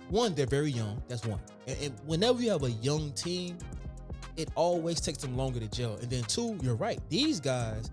one, 0.08 0.34
they're 0.34 0.46
very 0.46 0.70
young. 0.70 1.02
That's 1.08 1.24
one. 1.24 1.40
And, 1.66 1.76
and 1.82 1.94
whenever 2.06 2.40
you 2.42 2.50
have 2.50 2.62
a 2.64 2.70
young 2.70 3.12
team, 3.12 3.58
it 4.36 4.48
always 4.54 5.00
takes 5.00 5.18
them 5.18 5.36
longer 5.36 5.60
to 5.60 5.68
gel. 5.68 5.94
And 5.96 6.08
then 6.10 6.22
two, 6.24 6.58
you're 6.62 6.76
right. 6.76 7.00
These 7.08 7.40
guys, 7.40 7.90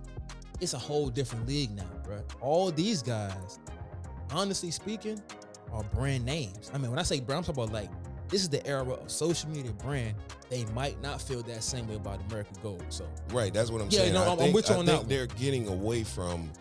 it's 0.60 0.74
a 0.74 0.78
whole 0.80 1.10
different 1.10 1.48
league 1.48 1.72
now, 1.76 1.90
bro. 2.04 2.22
All 2.42 2.72
these 2.72 3.02
guys, 3.04 3.60
honestly 4.32 4.72
speaking, 4.72 5.22
are 5.74 5.84
brand 5.84 6.26
names. 6.26 6.72
I 6.74 6.78
mean, 6.78 6.90
when 6.90 7.00
I 7.00 7.04
say 7.04 7.20
brand, 7.20 7.40
I'm 7.40 7.44
talking 7.44 7.64
about 7.64 7.74
like 7.74 7.90
this 8.30 8.42
is 8.42 8.50
the 8.50 8.66
era 8.68 8.84
of 8.84 9.10
social 9.12 9.50
media 9.50 9.72
brand. 9.74 10.16
They 10.50 10.66
might 10.74 11.02
not 11.02 11.22
feel 11.22 11.42
that 11.44 11.64
same 11.64 11.88
way 11.88 11.96
about 11.96 12.20
American 12.30 12.56
Gold. 12.62 12.84
So 12.90 13.06
Right, 13.32 13.54
that's 13.54 13.70
what 13.72 13.82
I'm 13.82 13.90
Yeah, 13.90 14.00
saying. 14.00 14.14
Yeah, 14.14 14.20
no, 14.20 14.26
I 14.26 14.30
I'm- 14.30 14.40
I'm 14.42 14.54
with 14.54 14.70
you 14.70 14.76
I 14.76 14.80
on 14.80 14.86
think 14.86 14.96
that 14.98 15.02
one. 15.04 15.10
they're 15.10 15.28
getting 15.28 15.68
away 15.68 16.04
from 16.04 16.52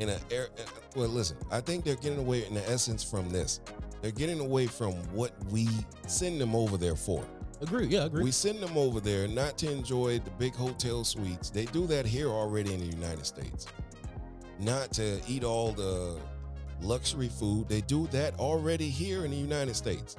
in 0.00 0.08
a 0.08 0.18
air. 0.30 0.48
Eh, 0.56 0.62
eh, 0.62 0.64
well, 0.96 1.08
listen, 1.08 1.36
I 1.50 1.60
think 1.60 1.84
they're 1.84 1.96
getting 1.96 2.18
away 2.18 2.46
in 2.46 2.54
the 2.54 2.68
essence 2.68 3.02
from 3.02 3.28
this. 3.30 3.60
They're 4.02 4.10
getting 4.10 4.40
away 4.40 4.66
from 4.66 4.92
what 5.14 5.32
we 5.50 5.68
send 6.06 6.40
them 6.40 6.54
over 6.54 6.76
there 6.76 6.96
for. 6.96 7.24
agree, 7.60 7.86
yeah, 7.86 8.04
agree. 8.04 8.24
We 8.24 8.30
send 8.30 8.60
them 8.60 8.76
over 8.76 9.00
there 9.00 9.26
not 9.28 9.56
to 9.58 9.70
enjoy 9.70 10.18
the 10.18 10.30
big 10.32 10.54
hotel 10.54 11.04
suites. 11.04 11.50
They 11.50 11.64
do 11.66 11.86
that 11.86 12.04
here 12.04 12.28
already 12.28 12.74
in 12.74 12.80
the 12.80 12.94
United 12.94 13.24
States. 13.24 13.66
Not 14.60 14.92
to 14.92 15.20
eat 15.26 15.42
all 15.42 15.72
the 15.72 16.18
luxury 16.82 17.28
food. 17.28 17.68
They 17.68 17.80
do 17.82 18.06
that 18.08 18.38
already 18.38 18.88
here 18.88 19.24
in 19.24 19.30
the 19.30 19.36
United 19.36 19.74
States. 19.74 20.16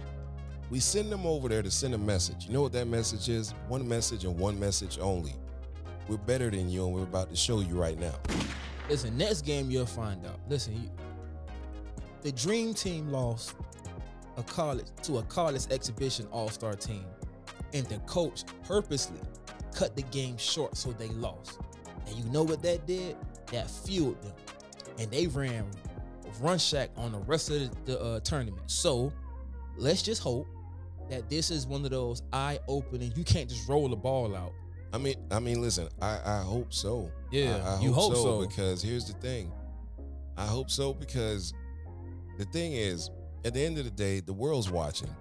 We 0.70 0.80
send 0.80 1.12
them 1.12 1.26
over 1.26 1.48
there 1.48 1.62
to 1.62 1.70
send 1.70 1.94
a 1.94 1.98
message. 1.98 2.48
You 2.48 2.54
know 2.54 2.64
what 2.64 2.74
that 2.74 2.88
message 2.88 3.30
is? 3.30 3.54
One 3.68 3.88
message 3.88 4.26
and 4.26 4.38
one 4.38 4.60
message 4.60 4.98
only. 5.00 5.34
We're 6.08 6.18
better 6.18 6.50
than 6.50 6.70
you, 6.70 6.86
and 6.86 6.94
we're 6.94 7.04
about 7.04 7.30
to 7.30 7.36
show 7.36 7.62
you 7.62 7.80
right 7.80 8.00
now. 8.00 8.16
Listen, 8.90 9.18
next 9.18 9.42
game 9.42 9.72
you'll 9.72 9.86
find 9.86 10.26
out. 10.26 10.40
Listen, 10.48 10.76
you, 10.76 10.90
the 12.22 12.32
Dream 12.32 12.74
Team 12.74 13.12
lost 13.12 13.56
a 14.38 14.44
college 14.44 14.88
to 15.04 15.18
a 15.18 15.24
college 15.24 15.64
exhibition 15.72 16.28
All 16.32 16.50
Star 16.50 16.76
team, 16.76 17.06
and 17.74 17.86
the 17.88 17.98
coach 18.00 18.44
purposely 18.68 19.20
cut 19.74 19.96
the 19.96 20.04
game 20.04 20.38
short 20.38 20.78
so 20.78 20.92
they 20.92 21.10
lost. 21.10 21.60
And 22.08 22.16
you 22.16 22.26
know 22.26 22.44
what 22.44 22.62
that 22.62 22.86
did? 22.86 23.18
That 23.52 23.70
fueled 23.70 24.22
them, 24.22 24.34
and 25.00 25.10
they 25.10 25.28
ran 25.28 25.66
run 26.42 26.58
shack 26.58 26.90
on 26.98 27.12
the 27.12 27.20
rest 27.20 27.50
of 27.50 27.86
the, 27.86 28.00
uh, 28.00 28.20
tournament. 28.20 28.70
So 28.70 29.12
let's 29.78 30.02
just 30.02 30.22
hope 30.22 30.48
that 31.10 31.30
this 31.30 31.52
is 31.52 31.68
one 31.68 31.84
of 31.86 31.92
those 31.92 32.24
eye 32.34 32.60
opening. 32.68 33.14
You 33.16 33.24
can't 33.24 33.50
just 33.50 33.68
roll 33.68 33.88
the 33.88 33.96
ball 33.96 34.36
out. 34.36 34.54
I 34.96 34.98
mean, 34.98 35.16
I 35.30 35.40
mean, 35.40 35.62
listen. 35.62 35.90
I, 36.02 36.20
I 36.26 36.42
hope 36.42 36.74
so. 36.74 37.12
Yeah, 37.30 37.62
I, 37.66 37.76
I 37.76 37.82
you 37.82 37.92
hope 37.92 38.16
so. 38.16 38.40
because 38.48 38.82
here's 38.82 39.06
the 39.06 39.14
thing. 39.20 39.52
I 40.38 40.46
hope 40.46 40.72
so 40.72 40.94
because 40.94 41.54
the 42.38 42.46
thing 42.46 42.72
is, 42.72 43.10
at 43.44 43.54
the 43.54 43.62
end 43.62 43.78
of 43.78 43.84
the 43.84 43.92
day, 43.92 44.22
the 44.22 44.32
world's 44.32 44.72
watching, 44.72 45.14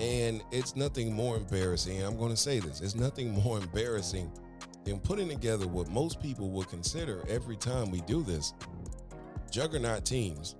and 0.00 0.42
it's 0.50 0.74
nothing 0.74 1.14
more 1.14 1.36
embarrassing. 1.36 2.02
I'm 2.02 2.18
going 2.18 2.32
to 2.32 2.36
say 2.36 2.58
this: 2.58 2.80
it's 2.80 2.96
nothing 2.96 3.30
more 3.44 3.58
embarrassing 3.58 4.28
than 4.84 4.98
putting 4.98 5.28
together 5.28 5.68
what 5.68 5.88
most 5.88 6.20
people 6.20 6.50
would 6.50 6.68
consider 6.68 7.22
every 7.28 7.56
time 7.56 7.92
we 7.92 8.00
do 8.00 8.24
this 8.24 8.54
juggernaut 9.52 10.04
teams, 10.04 10.56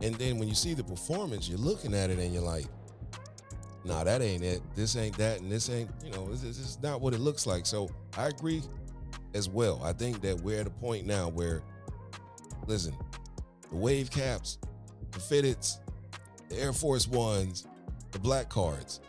and 0.00 0.14
then 0.14 0.38
when 0.38 0.46
you 0.46 0.54
see 0.54 0.74
the 0.74 0.84
performance, 0.84 1.48
you're 1.48 1.58
looking 1.58 1.92
at 1.92 2.08
it 2.08 2.20
and 2.20 2.32
you're 2.32 2.40
like, 2.40 2.66
nah, 3.84 4.04
that 4.04 4.22
ain't 4.22 4.42
it. 4.42 4.62
This 4.74 4.96
ain't 4.96 5.16
that, 5.18 5.40
and 5.40 5.50
this 5.50 5.68
ain't, 5.70 5.90
you 6.04 6.10
know, 6.12 6.28
this, 6.28 6.42
is 6.42 6.78
not 6.82 7.00
what 7.00 7.14
it 7.14 7.20
looks 7.20 7.46
like. 7.46 7.66
So 7.66 7.88
I 8.16 8.28
agree 8.28 8.62
as 9.34 9.48
well. 9.48 9.80
I 9.82 9.92
think 9.92 10.20
that 10.22 10.40
we're 10.40 10.60
at 10.60 10.66
a 10.66 10.70
point 10.70 11.06
now 11.06 11.28
where, 11.28 11.62
listen, 12.66 12.94
the 13.70 13.76
wave 13.76 14.10
caps, 14.10 14.58
the 15.10 15.18
fitteds, 15.18 15.78
the 16.48 16.58
Air 16.58 16.72
Force 16.72 17.08
Ones, 17.08 17.66
the 18.12 18.18
black 18.18 18.48
cards, 18.48 19.00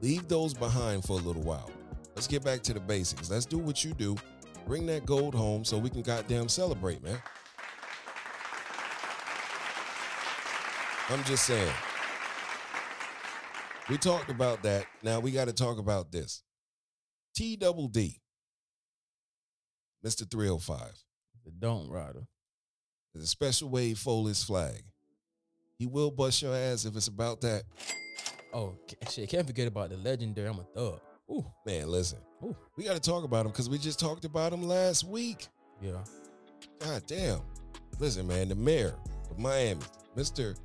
leave 0.00 0.26
those 0.28 0.54
behind 0.54 1.04
for 1.04 1.12
a 1.14 1.22
little 1.22 1.42
while. 1.42 1.70
Let's 2.14 2.26
get 2.26 2.42
back 2.44 2.62
to 2.62 2.74
the 2.74 2.80
basics. 2.80 3.30
Let's 3.30 3.46
do 3.46 3.58
what 3.58 3.84
you 3.84 3.92
do. 3.92 4.16
Bring 4.66 4.86
that 4.86 5.06
gold 5.06 5.34
home 5.34 5.64
so 5.64 5.78
we 5.78 5.90
can 5.90 6.02
goddamn 6.02 6.48
celebrate, 6.48 7.02
man. 7.02 7.18
I'm 11.08 11.22
just 11.24 11.44
saying. 11.44 11.72
We 13.88 13.96
talked 13.98 14.30
about 14.30 14.62
that. 14.64 14.86
Now 15.02 15.20
we 15.20 15.30
got 15.30 15.46
to 15.46 15.52
talk 15.52 15.78
about 15.78 16.10
this. 16.10 16.42
T 17.34 17.56
double 17.56 17.88
D, 17.88 18.20
Mr. 20.04 20.28
305, 20.30 20.78
The 21.44 21.50
don't 21.52 21.88
rider. 21.90 22.26
is 23.14 23.22
a 23.22 23.26
special 23.26 23.68
wave 23.68 23.98
Foley's 23.98 24.42
flag. 24.42 24.82
He 25.78 25.86
will 25.86 26.10
bust 26.10 26.40
your 26.42 26.54
ass 26.56 26.84
if 26.86 26.96
it's 26.96 27.08
about 27.08 27.42
that. 27.42 27.64
Oh 28.54 28.74
shit! 29.10 29.28
Can't 29.28 29.46
forget 29.46 29.68
about 29.68 29.90
the 29.90 29.96
legendary. 29.98 30.48
I'm 30.48 30.58
a 30.58 30.64
thug. 30.74 31.00
Ooh, 31.30 31.44
Man, 31.66 31.88
listen, 31.90 32.18
ooh, 32.42 32.56
we 32.76 32.84
got 32.84 32.94
to 32.94 33.00
talk 33.00 33.24
about 33.24 33.44
him 33.44 33.52
because 33.52 33.68
we 33.68 33.78
just 33.78 33.98
talked 34.00 34.24
about 34.24 34.52
him 34.52 34.62
last 34.62 35.04
week. 35.04 35.48
yeah. 35.82 36.02
God 36.78 37.02
damn. 37.06 37.40
Listen, 37.98 38.26
man, 38.26 38.48
the 38.48 38.54
mayor 38.54 38.94
of 39.30 39.38
Miami, 39.38 39.80
Mr. 40.16 40.56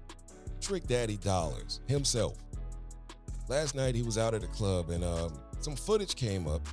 Trick 0.61 0.85
Daddy 0.87 1.17
Dollars 1.17 1.79
himself. 1.87 2.37
Last 3.51 3.75
night 3.75 3.95
he 3.95 4.01
was 4.01 4.17
out 4.17 4.33
at 4.33 4.45
a 4.45 4.47
club 4.47 4.91
and 4.91 5.03
um, 5.03 5.33
some 5.59 5.75
footage 5.75 6.15
came 6.15 6.47
up. 6.47 6.65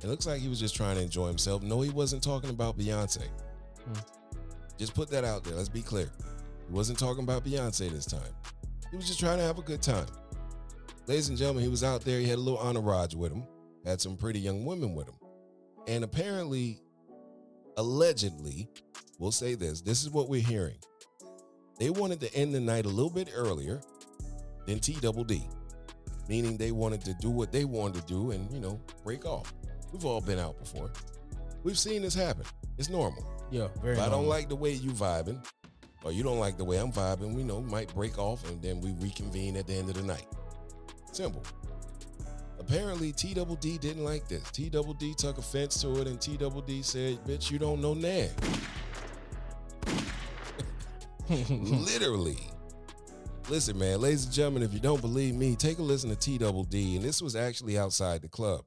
It 0.00 0.06
looks 0.06 0.28
like 0.28 0.40
he 0.40 0.48
was 0.48 0.60
just 0.60 0.76
trying 0.76 0.94
to 0.94 1.02
enjoy 1.02 1.26
himself. 1.26 1.60
No, 1.60 1.80
he 1.80 1.90
wasn't 1.90 2.22
talking 2.22 2.50
about 2.50 2.78
Beyonce. 2.78 3.26
Hmm. 3.84 3.98
Just 4.78 4.94
put 4.94 5.10
that 5.10 5.24
out 5.24 5.42
there. 5.42 5.56
Let's 5.56 5.68
be 5.68 5.82
clear. 5.82 6.08
He 6.68 6.72
wasn't 6.72 7.00
talking 7.00 7.24
about 7.24 7.44
Beyonce 7.44 7.90
this 7.90 8.06
time. 8.06 8.32
He 8.92 8.96
was 8.96 9.08
just 9.08 9.18
trying 9.18 9.38
to 9.38 9.42
have 9.42 9.58
a 9.58 9.62
good 9.62 9.82
time. 9.82 10.06
Ladies 11.08 11.30
and 11.30 11.36
gentlemen, 11.36 11.64
he 11.64 11.68
was 11.68 11.82
out 11.82 12.02
there. 12.02 12.20
He 12.20 12.28
had 12.28 12.38
a 12.38 12.40
little 12.40 12.60
entourage 12.60 13.16
with 13.16 13.32
him, 13.32 13.42
had 13.84 14.00
some 14.00 14.16
pretty 14.16 14.38
young 14.38 14.64
women 14.64 14.94
with 14.94 15.08
him. 15.08 15.16
And 15.88 16.04
apparently, 16.04 16.78
allegedly, 17.76 18.68
we'll 19.18 19.32
say 19.32 19.56
this 19.56 19.80
this 19.80 20.04
is 20.04 20.10
what 20.10 20.28
we're 20.28 20.42
hearing. 20.42 20.78
They 21.80 21.90
wanted 21.90 22.20
to 22.20 22.32
end 22.36 22.54
the 22.54 22.60
night 22.60 22.86
a 22.86 22.88
little 22.88 23.10
bit 23.10 23.30
earlier 23.34 23.80
than 24.66 24.78
T 24.78 24.96
Double 25.00 25.24
D, 25.24 25.48
meaning 26.30 26.56
they 26.56 26.70
wanted 26.70 27.04
to 27.04 27.12
do 27.14 27.28
what 27.28 27.50
they 27.50 27.64
wanted 27.64 28.00
to 28.00 28.06
do 28.06 28.30
and, 28.30 28.48
you 28.52 28.60
know, 28.60 28.80
break 29.02 29.26
off. 29.26 29.52
We've 29.92 30.04
all 30.04 30.20
been 30.20 30.38
out 30.38 30.56
before. 30.60 30.88
We've 31.64 31.78
seen 31.78 32.02
this 32.02 32.14
happen. 32.14 32.44
It's 32.78 32.88
normal. 32.88 33.28
Yeah, 33.50 33.66
very. 33.82 33.94
If 33.94 34.00
I 34.00 34.08
don't 34.08 34.28
like 34.28 34.48
the 34.48 34.54
way 34.54 34.70
you 34.70 34.90
vibing, 34.90 35.44
or 36.04 36.12
you 36.12 36.22
don't 36.22 36.38
like 36.38 36.56
the 36.56 36.64
way 36.64 36.78
I'm 36.78 36.92
vibing, 36.92 37.34
we 37.34 37.42
know 37.42 37.58
we 37.58 37.68
might 37.68 37.92
break 37.96 38.16
off 38.16 38.48
and 38.48 38.62
then 38.62 38.80
we 38.80 38.92
reconvene 39.04 39.56
at 39.56 39.66
the 39.66 39.74
end 39.74 39.88
of 39.88 39.96
the 39.96 40.04
night. 40.04 40.26
Simple. 41.10 41.42
Apparently, 42.60 43.10
T 43.10 43.34
Double 43.34 43.56
D 43.56 43.76
didn't 43.78 44.04
like 44.04 44.28
this. 44.28 44.48
T 44.52 44.68
Double 44.68 44.94
D 44.94 45.12
took 45.14 45.38
offense 45.38 45.82
to 45.82 46.00
it, 46.00 46.06
and 46.06 46.20
T 46.20 46.36
Double 46.36 46.60
D 46.60 46.80
said, 46.80 47.18
"Bitch, 47.26 47.50
you 47.50 47.58
don't 47.58 47.80
know 47.80 47.94
Nan." 47.94 48.30
Literally. 51.48 52.38
Listen, 53.50 53.76
man, 53.80 54.00
ladies 54.00 54.26
and 54.26 54.32
gentlemen, 54.32 54.62
if 54.62 54.72
you 54.72 54.78
don't 54.78 55.00
believe 55.00 55.34
me, 55.34 55.56
take 55.56 55.80
a 55.80 55.82
listen 55.82 56.08
to 56.08 56.14
T 56.14 56.38
Double 56.38 56.62
D, 56.62 56.94
and 56.94 57.04
this 57.04 57.20
was 57.20 57.34
actually 57.34 57.76
outside 57.76 58.22
the 58.22 58.28
club. 58.28 58.60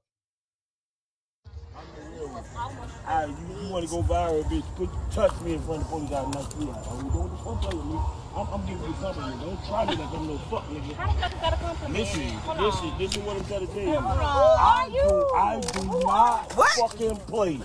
Alright, 3.08 3.30
you, 3.30 3.64
you 3.64 3.70
want 3.72 3.86
to 3.86 3.92
go 3.92 4.04
viral, 4.04 4.44
bitch? 4.44 4.66
Put 4.76 4.90
touch 5.10 5.40
me 5.40 5.54
in 5.54 5.62
front 5.62 5.84
of 5.84 5.90
the 5.90 5.96
police. 5.96 6.12
I'll 6.12 6.30
knock 6.30 6.54
you 6.60 6.70
out. 6.70 6.84
Oh, 6.86 6.98
you 6.98 7.10
don't, 7.12 7.46
don't 7.46 7.62
play 7.62 7.78
with 7.78 7.86
me. 7.86 8.00
I'm, 8.36 8.48
I'm 8.52 8.66
giving 8.68 8.84
you 8.84 8.96
something. 9.00 9.40
Don't 9.40 9.66
try 9.66 9.86
me 9.86 9.96
like 9.96 10.14
I'm 10.14 10.28
no 10.28 10.38
fuck 10.38 10.68
nigga. 10.68 10.94
How 10.96 11.14
the 11.14 11.20
fuck 11.22 11.34
is 11.34 11.40
that 11.40 11.54
a 11.54 11.56
compliment? 11.56 12.00
Listen, 12.00 12.22
Hold 12.22 12.60
listen, 12.60 12.88
on. 12.90 12.98
this 13.00 13.12
is 13.16 13.18
what 13.24 13.38
I'm 13.38 13.46
trying 13.46 13.68
to 13.68 13.74
tell 13.74 13.84
you. 13.84 14.00
Hold 14.02 14.20
on. 14.20 14.20
I 14.20 14.84
Are 14.84 14.90
do, 14.90 14.96
you? 14.96 15.32
I 15.34 15.62
do 15.62 16.00
not 16.06 16.52
fucking 16.52 17.16
play. 17.28 17.60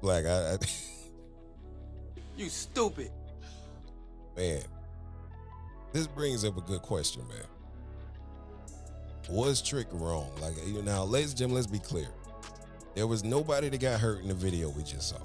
Black, 0.00 0.26
I, 0.26 0.54
I 0.54 0.58
You 2.36 2.48
stupid. 2.48 3.10
man, 4.36 4.62
this 5.92 6.06
brings 6.06 6.44
up 6.44 6.56
a 6.56 6.62
good 6.62 6.82
question, 6.82 7.26
man. 7.28 7.44
Was 9.28 9.62
Trick 9.62 9.86
wrong? 9.92 10.30
Like, 10.40 10.54
you 10.66 10.74
know, 10.74 10.80
now, 10.80 11.04
ladies 11.04 11.30
and 11.30 11.38
gentlemen, 11.38 11.56
let's 11.56 11.66
be 11.66 11.78
clear. 11.78 12.08
There 12.94 13.06
was 13.06 13.22
nobody 13.24 13.68
that 13.68 13.80
got 13.80 14.00
hurt 14.00 14.22
in 14.22 14.28
the 14.28 14.34
video 14.34 14.70
we 14.70 14.82
just 14.82 15.10
saw. 15.10 15.18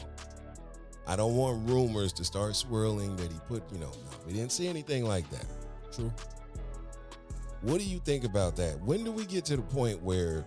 I 1.06 1.16
don't 1.16 1.36
want 1.36 1.68
rumors 1.70 2.12
to 2.14 2.26
start 2.26 2.56
swirling 2.56 3.16
that 3.16 3.32
he 3.32 3.40
put, 3.48 3.64
you 3.72 3.80
know, 3.80 3.90
no, 3.90 4.18
we 4.26 4.34
didn't 4.34 4.52
see 4.52 4.68
anything 4.68 5.06
like 5.06 5.30
that. 5.32 5.46
True. 5.92 6.12
What 7.62 7.80
do 7.80 7.86
you 7.86 8.00
think 8.00 8.24
about 8.26 8.56
that? 8.58 8.80
When 8.82 9.04
do 9.04 9.12
we 9.12 9.26
get 9.26 9.46
to 9.46 9.56
the 9.56 9.64
point 9.64 10.02
where, 10.04 10.46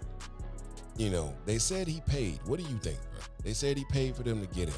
you 0.96 1.10
know, 1.10 1.34
they 1.46 1.58
said 1.58 1.88
he 1.88 2.00
paid? 2.02 2.40
What 2.44 2.60
do 2.60 2.66
you 2.70 2.78
think, 2.78 2.98
bro? 3.10 3.20
They 3.42 3.54
said 3.54 3.78
he 3.78 3.84
paid 3.90 4.14
for 4.14 4.22
them 4.22 4.46
to 4.46 4.54
get 4.54 4.68
in. 4.68 4.74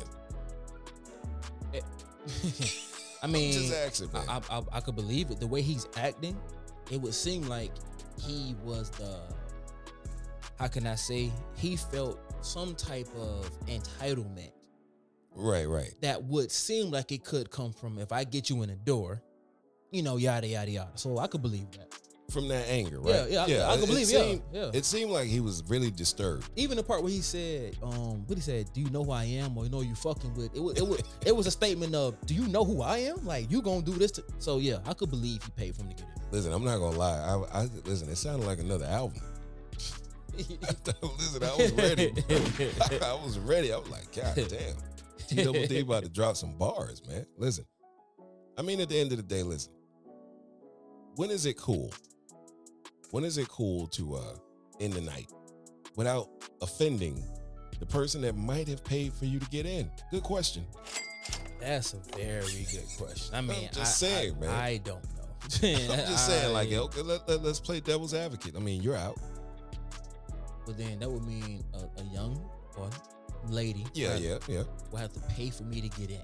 I 3.23 3.27
mean, 3.27 3.53
just 3.53 3.73
asking, 3.75 4.13
man. 4.13 4.25
I, 4.29 4.41
I, 4.51 4.63
I 4.73 4.81
could 4.81 4.97
believe 4.97 5.31
it. 5.31 5.39
The 5.41 5.47
way 5.47 5.63
he's 5.63 5.87
acting, 5.97 6.37
it 6.91 7.01
would 7.01 7.15
seem 7.15 7.43
like 7.43 7.73
he 8.21 8.57
was 8.65 8.91
the. 8.91 9.21
How 10.59 10.69
can 10.69 10.87
I 10.87 10.95
say? 10.97 11.33
He 11.57 11.77
felt 11.77 12.19
some 12.45 12.75
type 12.75 13.09
of 13.17 13.51
entitlement 13.67 14.51
Right, 15.35 15.65
right. 15.65 15.95
that 16.03 16.23
would 16.25 16.51
seem 16.51 16.91
like 16.91 17.11
it 17.13 17.25
could 17.25 17.51
come 17.51 17.73
from 17.73 17.99
if 17.99 18.13
I 18.13 18.25
get 18.25 18.51
you 18.51 18.63
in 18.63 18.69
the 18.69 18.77
door, 18.77 19.23
you 19.91 20.03
know, 20.03 20.17
yada 20.17 20.47
yada 20.47 20.71
yada. 20.71 20.91
So 20.95 21.19
I 21.19 21.27
could 21.27 21.43
believe 21.43 21.71
that. 21.73 21.89
From 22.33 22.49
that 22.49 22.67
anger, 22.69 22.99
right? 23.01 23.31
Yeah, 23.31 23.47
yeah, 23.47 23.67
I- 23.67 23.73
I 23.73 23.75
can 23.75 23.85
it- 23.85 23.87
believe, 23.89 24.09
It 24.09 24.13
yeah, 24.13 24.21
seemed, 24.23 24.43
yeah. 24.53 24.71
it 24.73 24.85
seemed 24.87 25.11
like 25.11 25.29
he 25.29 25.41
was 25.41 25.63
really 25.69 25.91
disturbed. 25.91 26.49
Even 26.57 26.79
the 26.79 26.83
part 26.83 27.03
where 27.03 27.13
he 27.13 27.21
said, 27.21 27.77
um, 27.83 28.27
what 28.27 28.37
he 28.39 28.41
said, 28.41 28.73
do 28.73 28.81
you 28.81 28.89
know 28.91 29.05
who 29.05 29.13
I 29.13 29.25
am 29.25 29.57
or 29.59 29.65
you 29.65 29.71
know 29.71 29.81
who 29.81 29.85
you 29.89 29.95
fucking 29.95 30.33
with? 30.35 30.55
It 30.57 30.61
was 30.61 30.79
it 30.79 30.87
was 30.89 31.03
it 31.27 31.37
was 31.37 31.47
a 31.47 31.51
statement 31.51 31.95
of, 31.95 32.17
do 32.25 32.35
you 32.35 32.49
know 32.49 32.65
who 32.65 32.81
I 32.81 32.99
am? 32.99 33.25
Like 33.27 33.51
you 33.51 33.61
gonna 33.61 33.83
do 33.83 33.93
this 33.93 34.11
to 34.13 34.25
so 34.39 34.59
yeah, 34.59 34.79
I 34.87 34.95
could 34.95 35.11
believe 35.11 35.43
he 35.45 35.51
paid 35.51 35.77
for 35.77 35.83
him 35.83 35.91
to 35.91 35.95
get 35.97 36.05
in. 36.07 36.23
Listen, 36.31 36.53
I'm 36.55 36.65
not 36.65 36.79
gonna 36.79 36.97
lie. 36.97 37.19
I, 37.53 37.61
I 37.63 37.69
listen. 37.85 38.09
It 38.09 38.17
sounded 38.17 38.47
like 38.47 38.59
another 38.61 38.87
album. 38.87 39.21
listen, 40.37 41.43
I 41.43 41.55
was 41.57 41.73
ready. 41.73 42.13
I 43.03 43.13
was 43.23 43.39
ready. 43.39 43.73
I 43.73 43.77
was 43.77 43.89
like, 43.91 44.11
God 44.15 44.35
damn. 44.35 44.75
T 45.29 45.37
Double 45.45 45.67
D 45.67 45.81
about 45.81 46.05
to 46.05 46.09
drop 46.09 46.37
some 46.37 46.55
bars, 46.55 47.03
man. 47.07 47.27
Listen. 47.37 47.67
I 48.57 48.63
mean, 48.63 48.81
at 48.81 48.89
the 48.89 48.99
end 48.99 49.13
of 49.13 49.19
the 49.19 49.23
day, 49.23 49.43
listen. 49.43 49.73
When 51.17 51.31
is 51.31 51.45
it 51.45 51.59
cool? 51.59 51.93
When 53.13 53.25
is 53.25 53.37
it 53.37 53.47
cool 53.49 53.89
to 53.89 54.15
uh 54.15 54.35
end 54.81 54.95
the 54.95 55.03
night 55.03 55.31
without 55.97 56.31
offending 56.63 57.23
the 57.79 57.85
person 57.85 58.23
that 58.23 58.37
might 58.37 58.67
have 58.69 58.83
paid 58.85 59.13
for 59.13 59.27
you 59.27 59.39
to 59.39 59.47
get 59.51 59.67
in? 59.67 59.91
Good 60.11 60.23
question. 60.23 60.65
That's 61.61 61.93
a 61.93 61.99
very 62.17 62.67
good 62.73 62.89
question. 62.97 63.35
I 63.35 63.43
mean, 63.43 63.69
just 63.71 64.03
I, 64.03 64.09
saying, 64.09 64.35
I, 64.37 64.41
man. 64.41 64.51
I 64.51 64.77
don't 64.79 65.05
know. 65.17 65.23
I'm 65.63 66.07
just 66.09 66.27
saying, 66.27 66.55
like, 66.55 66.73
okay, 66.73 67.03
let, 67.03 67.29
let, 67.29 67.41
us 67.45 67.61
play 67.61 67.81
devil's 67.81 68.15
advocate. 68.15 68.57
I 68.57 68.61
mean, 68.61 68.83
you're 68.83 68.97
out. 68.97 69.19
But 70.65 70.79
then 70.79 70.99
that 71.01 71.11
would 71.11 71.25
mean 71.25 71.63
a, 71.75 72.01
a 72.01 72.05
young 72.15 72.41
or 72.79 72.89
lady 73.49 73.85
Yeah, 73.93 74.17
yeah, 74.17 74.39
yeah. 74.49 74.63
will 74.91 74.99
have 74.99 75.13
to 75.13 75.21
pay 75.29 75.51
for 75.51 75.65
me 75.65 75.83
to 75.83 75.89
get 76.01 76.11
in. 76.11 76.23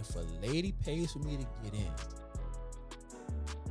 If 0.00 0.16
a 0.16 0.24
lady 0.44 0.74
pays 0.84 1.12
for 1.12 1.20
me 1.20 1.36
to 1.36 1.46
get 1.62 1.74
in, 1.74 1.92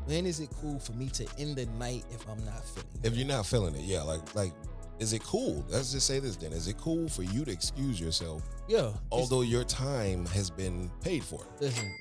when 0.07 0.25
is 0.25 0.39
it 0.39 0.49
cool 0.61 0.79
for 0.79 0.93
me 0.93 1.09
to 1.09 1.27
end 1.37 1.57
the 1.57 1.65
night 1.77 2.05
if 2.11 2.27
I'm 2.27 2.43
not 2.45 2.63
feeling 2.65 2.89
it? 3.03 3.07
If 3.07 3.15
you're 3.15 3.27
not 3.27 3.45
feeling 3.45 3.75
it, 3.75 3.81
yeah, 3.81 4.01
like 4.01 4.35
like 4.35 4.53
is 4.99 5.13
it 5.13 5.23
cool? 5.23 5.63
Let's 5.69 5.91
just 5.91 6.07
say 6.07 6.19
this 6.19 6.35
then. 6.37 6.53
Is 6.53 6.67
it 6.67 6.77
cool 6.77 7.07
for 7.07 7.23
you 7.23 7.45
to 7.45 7.51
excuse 7.51 7.99
yourself 7.99 8.41
yeah. 8.67 8.91
although 9.11 9.41
your 9.41 9.63
time 9.63 10.25
has 10.27 10.49
been 10.49 10.89
paid 11.01 11.23
for? 11.23 11.45
listen, 11.59 11.93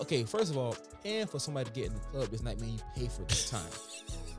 okay, 0.00 0.24
first 0.24 0.50
of 0.50 0.56
all, 0.56 0.76
paying 1.04 1.26
for 1.26 1.38
somebody 1.38 1.70
to 1.70 1.72
get 1.72 1.86
in 1.86 1.94
the 1.94 2.00
club 2.00 2.30
does 2.30 2.42
not 2.42 2.60
mean 2.60 2.74
you 2.74 2.80
pay 2.96 3.08
for 3.08 3.22
their 3.22 3.60
time. 3.60 3.70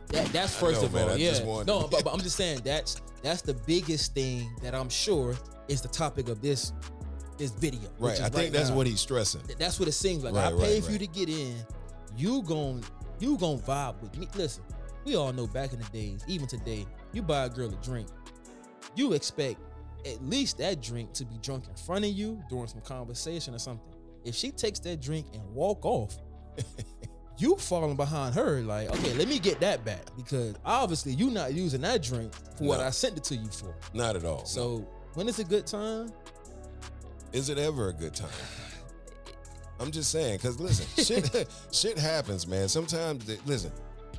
That, 0.07 0.27
that's 0.27 0.55
first 0.55 0.81
know, 0.81 0.87
of 0.87 0.93
man, 0.93 1.09
all. 1.09 1.15
I 1.15 1.17
yeah. 1.17 1.63
No, 1.65 1.87
but, 1.87 2.03
but 2.03 2.13
I'm 2.13 2.19
just 2.19 2.35
saying 2.35 2.61
that's 2.63 3.01
that's 3.21 3.41
the 3.41 3.53
biggest 3.53 4.13
thing 4.13 4.53
that 4.61 4.75
I'm 4.75 4.89
sure 4.89 5.35
is 5.67 5.81
the 5.81 5.87
topic 5.87 6.29
of 6.29 6.41
this 6.41 6.73
this 7.37 7.51
video. 7.51 7.89
Right. 7.99 8.19
I 8.21 8.29
think 8.29 8.53
that's 8.53 8.69
now. 8.69 8.75
what 8.75 8.87
he's 8.87 8.99
stressing. 8.99 9.41
That's 9.57 9.79
what 9.79 9.87
it 9.87 9.93
seems 9.93 10.23
like. 10.23 10.33
Right, 10.33 10.47
I 10.47 10.51
right, 10.51 10.61
paid 10.61 10.83
for 10.83 10.91
you 10.91 10.99
to 10.99 11.07
get 11.07 11.29
in. 11.29 11.55
You 12.15 12.43
gon' 12.43 12.83
you 13.23 13.37
gon' 13.37 13.57
vibe 13.59 14.01
with 14.01 14.17
me. 14.17 14.27
Listen, 14.35 14.63
we 15.05 15.15
all 15.15 15.31
know 15.31 15.47
back 15.47 15.71
in 15.71 15.79
the 15.79 15.85
days, 15.85 16.25
even 16.27 16.45
today, 16.45 16.85
you 17.13 17.21
buy 17.21 17.45
a 17.45 17.49
girl 17.49 17.69
a 17.69 17.83
drink, 17.83 18.09
you 18.95 19.13
expect 19.13 19.59
at 20.05 20.21
least 20.21 20.57
that 20.57 20.81
drink 20.81 21.13
to 21.13 21.25
be 21.25 21.37
drunk 21.37 21.63
in 21.69 21.75
front 21.75 22.03
of 22.03 22.11
you 22.11 22.43
during 22.49 22.67
some 22.67 22.81
conversation 22.81 23.55
or 23.55 23.59
something. 23.59 23.95
If 24.25 24.35
she 24.35 24.51
takes 24.51 24.79
that 24.79 25.01
drink 25.01 25.27
and 25.33 25.41
walk 25.53 25.85
off, 25.85 26.17
you 27.37 27.55
falling 27.55 27.95
behind 27.95 28.35
her 28.35 28.59
like, 28.61 28.89
okay, 28.89 29.13
let 29.13 29.29
me 29.29 29.39
get 29.39 29.61
that 29.61 29.85
back 29.85 30.03
because 30.17 30.55
obviously 30.65 31.13
you 31.13 31.29
not 31.29 31.53
using 31.53 31.81
that 31.81 32.03
drink 32.03 32.33
for 32.57 32.65
what 32.65 32.81
I 32.81 32.89
sent 32.89 33.17
it 33.17 33.23
to 33.25 33.35
you 33.35 33.47
for. 33.47 33.73
Not 33.93 34.17
at 34.17 34.25
all. 34.25 34.45
So 34.45 34.85
when 35.13 35.29
it's 35.29 35.39
a 35.39 35.45
good 35.45 35.65
time, 35.65 36.11
is 37.31 37.47
it 37.47 37.57
ever 37.57 37.87
a 37.87 37.93
good 37.93 38.13
time? 38.13 38.29
I'm 39.79 39.91
just 39.91 40.11
saying, 40.11 40.37
because 40.37 40.59
listen, 40.59 41.03
shit, 41.03 41.47
shit 41.71 41.97
happens, 41.97 42.47
man. 42.47 42.67
Sometimes, 42.69 43.25
the, 43.25 43.37
listen, 43.45 43.71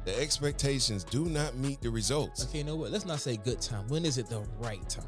the 0.05 0.19
expectations 0.21 1.05
do 1.05 1.25
not 1.27 1.57
meet 1.57 1.81
the 1.81 1.91
results. 1.91 2.45
okay, 2.47 2.59
you 2.59 2.65
know 2.65 2.77
what? 2.77 2.91
Let's 2.91 3.07
not 3.07 3.21
say 3.21 3.37
good 3.37 3.61
time. 3.61 3.87
When 3.89 4.05
is 4.05 4.19
it 4.19 4.27
the 4.29 4.45
right 4.59 4.87
time? 4.89 5.05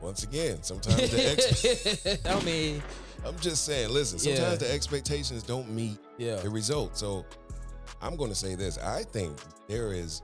Once 0.00 0.22
again, 0.22 0.62
sometimes 0.62 1.10
the 1.10 1.30
ex- 1.32 2.24
I 2.26 2.40
mean, 2.44 2.82
I'm 3.24 3.36
just 3.40 3.64
saying, 3.64 3.90
listen, 3.90 4.18
sometimes 4.18 4.60
Yeah. 4.62 4.68
the 4.68 4.72
expectations 4.72 5.42
don't 5.42 5.68
meet 5.70 5.98
yeah. 6.18 6.36
the 6.36 6.50
result. 6.50 6.96
So 6.96 7.24
I'm 8.00 8.14
going 8.16 8.30
to 8.30 8.36
say 8.36 8.54
this. 8.54 8.78
I 8.78 9.02
think 9.02 9.36
there 9.66 9.92
is, 9.92 10.22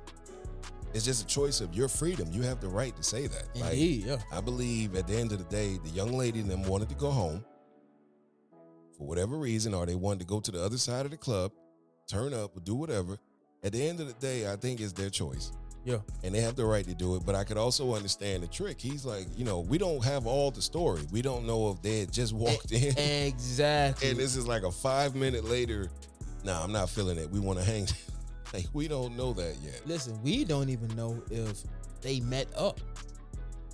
it's 0.92 1.04
just 1.04 1.24
a 1.24 1.26
choice 1.26 1.60
of 1.60 1.74
your 1.74 1.88
freedom. 1.88 2.28
You 2.30 2.42
have 2.42 2.60
the 2.60 2.68
right 2.68 2.94
to 2.96 3.02
say 3.02 3.26
that. 3.26 3.48
Like, 3.56 3.72
Indeed, 3.72 4.04
yeah. 4.04 4.16
I 4.30 4.40
believe 4.40 4.94
at 4.94 5.08
the 5.08 5.16
end 5.16 5.32
of 5.32 5.38
the 5.38 5.44
day, 5.44 5.78
the 5.82 5.90
young 5.90 6.12
lady 6.12 6.38
and 6.40 6.48
them 6.48 6.62
wanted 6.64 6.88
to 6.90 6.94
go 6.94 7.10
home 7.10 7.44
for 9.04 9.08
whatever 9.08 9.36
reason, 9.36 9.74
or 9.74 9.86
they 9.86 9.94
wanted 9.94 10.20
to 10.20 10.26
go 10.26 10.40
to 10.40 10.50
the 10.50 10.62
other 10.62 10.78
side 10.78 11.04
of 11.04 11.10
the 11.10 11.16
club, 11.16 11.52
turn 12.08 12.32
up, 12.32 12.56
or 12.56 12.60
do 12.60 12.74
whatever. 12.74 13.18
At 13.62 13.72
the 13.72 13.86
end 13.86 14.00
of 14.00 14.06
the 14.06 14.14
day, 14.14 14.50
I 14.50 14.56
think 14.56 14.80
it's 14.80 14.92
their 14.92 15.10
choice. 15.10 15.52
Yeah. 15.84 15.98
And 16.22 16.34
they 16.34 16.40
have 16.40 16.56
the 16.56 16.64
right 16.64 16.84
to 16.86 16.94
do 16.94 17.16
it. 17.16 17.26
But 17.26 17.34
I 17.34 17.44
could 17.44 17.58
also 17.58 17.94
understand 17.94 18.42
the 18.42 18.46
trick. 18.46 18.80
He's 18.80 19.04
like, 19.04 19.26
you 19.36 19.44
know, 19.44 19.60
we 19.60 19.76
don't 19.76 20.02
have 20.02 20.26
all 20.26 20.50
the 20.50 20.62
story. 20.62 21.02
We 21.12 21.20
don't 21.20 21.46
know 21.46 21.70
if 21.70 21.82
they 21.82 22.00
had 22.00 22.12
just 22.12 22.32
walked 22.32 22.72
in 22.72 22.96
Exactly. 22.96 24.08
and 24.10 24.18
this 24.18 24.36
is 24.36 24.46
like 24.46 24.62
a 24.62 24.70
five 24.72 25.14
minute 25.14 25.44
later. 25.44 25.90
Nah, 26.42 26.62
I'm 26.62 26.72
not 26.72 26.88
feeling 26.88 27.18
it. 27.18 27.30
We 27.30 27.40
want 27.40 27.58
to 27.58 27.64
hang. 27.64 27.86
like 28.54 28.66
we 28.72 28.88
don't 28.88 29.14
know 29.16 29.34
that 29.34 29.56
yet. 29.62 29.82
Listen, 29.84 30.18
we 30.22 30.44
don't 30.44 30.70
even 30.70 30.88
know 30.96 31.22
if 31.30 31.62
they 32.00 32.20
met 32.20 32.48
up 32.56 32.80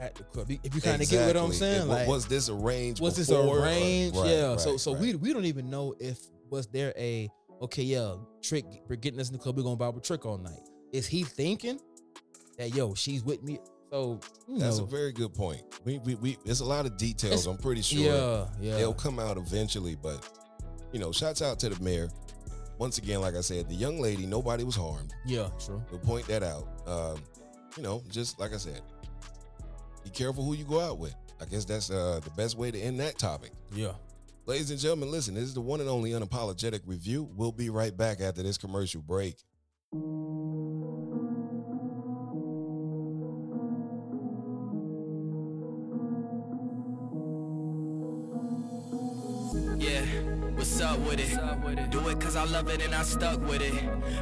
at 0.01 0.15
the 0.15 0.25
club. 0.25 0.51
If 0.51 0.75
you 0.75 0.81
kind 0.81 1.01
of 1.03 1.09
get 1.09 1.27
what 1.27 1.37
I'm 1.37 1.53
saying, 1.53 1.87
like 1.89 2.09
was 2.09 2.27
this 2.27 2.49
arranged? 2.49 3.01
was 3.01 3.17
this 3.17 3.29
before 3.29 3.59
or- 3.59 3.63
Right, 3.63 4.11
yeah. 4.15 4.51
right, 4.51 4.61
so 4.61 4.77
so 4.77 4.93
right. 4.93 5.01
we 5.01 5.15
we 5.15 5.33
don't 5.33 5.45
even 5.45 5.71
know 5.71 5.95
if 6.01 6.19
was 6.51 6.67
there 6.69 6.93
a 6.97 7.29
okay, 7.63 7.83
yeah, 7.83 8.15
trick. 8.43 8.65
We're 8.89 8.97
getting 8.97 9.21
us 9.21 9.29
in 9.29 9.35
the 9.35 9.39
club. 9.39 9.57
We're 9.57 9.63
gonna 9.63 9.77
vibe 9.77 9.95
with 9.95 10.05
trick 10.05 10.25
all 10.27 10.39
night. 10.39 10.61
Is 10.93 11.07
he 11.07 11.23
thinking 11.23 11.79
that 12.59 12.75
yo, 12.75 12.95
she's 12.95 13.23
with 13.23 13.43
me? 13.43 13.61
So 13.93 14.21
That's 14.49 14.79
know, 14.79 14.85
a 14.85 14.87
very 14.87 15.13
good 15.13 15.35
point. 15.35 15.63
We 15.85 15.99
we, 15.99 16.15
we 16.17 16.39
there's 16.45 16.61
a 16.61 16.65
lot 16.65 16.87
of 16.87 16.97
details. 16.97 17.33
It's- 17.33 17.47
I'm 17.47 17.59
pretty 17.59 17.83
sure 17.83 18.01
yeah, 18.01 18.47
yeah. 18.61 18.77
they'll 18.79 18.95
come 18.95 19.19
out 19.19 19.37
eventually. 19.37 19.97
But 19.97 20.27
you 20.93 20.99
know, 20.99 21.13
shouts 21.13 21.43
out 21.43 21.59
to 21.61 21.69
the 21.69 21.83
mayor. 21.83 22.09
Once 22.79 22.97
again, 22.97 23.21
like 23.21 23.35
I 23.35 23.43
said, 23.43 23.69
the 23.69 23.75
young 23.75 24.01
lady, 24.01 24.25
nobody 24.25 24.65
was 24.65 24.75
harmed. 24.75 25.13
yeah, 25.27 25.51
true. 25.65 25.83
We'll 25.91 26.01
point 26.01 26.27
that 26.29 26.43
out. 26.43 26.67
Um, 26.87 27.23
you 27.77 27.83
know, 27.83 28.03
just 28.09 28.41
like 28.41 28.55
I 28.55 28.57
said, 28.57 28.81
be 30.05 30.11
careful 30.11 30.45
who 30.45 30.55
you 30.55 30.65
go 30.65 30.81
out 30.81 30.99
with. 30.99 31.15
I 31.41 31.45
guess 31.47 31.65
that's 31.65 31.91
uh, 31.91 32.21
the 32.23 32.31
best 32.31 32.57
way 32.59 32.71
to 32.71 32.79
end 32.79 33.01
that 33.01 33.19
topic. 33.19 33.53
Yeah. 33.73 33.93
Ladies 34.47 34.71
and 34.71 34.81
gentlemen, 34.81 35.11
listen, 35.11 35.35
this 35.35 35.45
is 35.45 35.55
the 35.55 35.61
one 35.61 35.81
and 35.81 35.89
only 35.89 36.11
unapologetic 36.11 36.81
review. 36.87 37.29
We'll 37.37 37.53
be 37.53 37.71
right 37.71 37.97
back 37.97 38.21
after 38.21 38.43
this 38.43 38.59
commercial 38.59 39.01
break. 39.01 39.37
Yeah, 49.79 50.05
what's 50.57 50.81
up 50.81 50.99
with 51.01 51.21
it? 51.21 51.91
Do 51.91 52.07
it 52.09 52.21
cause 52.21 52.37
I 52.37 52.45
love 52.45 52.69
it 52.69 52.83
and 52.83 52.95
I 52.95 53.03
stuck 53.03 53.41
with 53.49 53.63
it. 53.63 53.73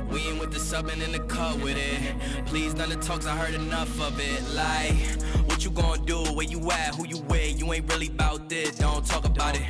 We 0.09 0.21
ain't 0.29 0.41
with 0.41 0.53
the 0.53 0.59
subbing 0.59 1.05
in 1.05 1.13
the 1.13 1.21
cut 1.21 1.57
with 1.61 1.77
it. 1.77 2.47
Please, 2.47 2.75
none 2.75 2.93
of 2.93 3.01
the 3.01 3.07
talks, 3.07 3.27
I 3.27 3.37
heard 3.37 3.55
enough 3.55 4.01
of 4.01 4.19
it. 4.21 4.43
Like, 4.55 5.38
what 5.59 5.65
you 5.65 5.71
gonna 5.73 6.03
do? 6.05 6.23
Where 6.35 6.47
you 6.47 6.71
at? 6.71 6.95
Who 6.95 7.05
you 7.09 7.19
with? 7.23 7.59
You 7.59 7.73
ain't 7.73 7.93
really 7.93 8.07
about 8.07 8.49
this, 8.49 8.79
don't 8.79 9.05
talk 9.05 9.25
about 9.25 9.59
it. 9.59 9.67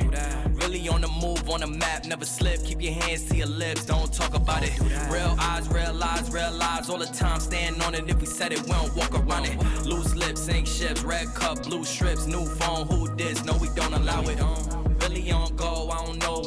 Really 0.53 0.87
on 0.87 1.01
the 1.01 1.07
move, 1.07 1.49
on 1.49 1.61
the 1.61 1.67
map, 1.67 2.05
never 2.05 2.25
slip. 2.25 2.63
Keep 2.63 2.83
your 2.83 2.93
hands 2.93 3.27
to 3.29 3.35
your 3.35 3.47
lips, 3.47 3.85
don't 3.85 4.13
talk 4.13 4.35
about 4.35 4.61
it. 4.61 4.79
Real 5.09 5.35
eyes, 5.39 5.67
real 5.69 5.93
lies, 5.93 6.31
real 6.31 6.51
lies 6.51 6.89
all 6.91 6.99
the 6.99 7.07
time. 7.07 7.39
Stand 7.39 7.81
on 7.81 7.95
it 7.95 8.07
if 8.07 8.19
we 8.19 8.27
said 8.27 8.51
it, 8.51 8.61
we 8.61 8.71
don't 8.71 8.95
walk 8.95 9.17
around 9.17 9.45
it. 9.45 9.57
Loose 9.83 10.13
lips, 10.13 10.41
sink 10.41 10.67
ships, 10.67 11.01
red 11.01 11.25
cup, 11.33 11.63
blue 11.63 11.83
strips, 11.83 12.27
new 12.27 12.45
phone, 12.45 12.85
who 12.85 13.07
this? 13.15 13.43
No, 13.43 13.57
we 13.57 13.69
don't 13.69 13.93
allow 13.93 14.21
it. 14.21 14.39
Really 15.01 15.31
on 15.31 15.55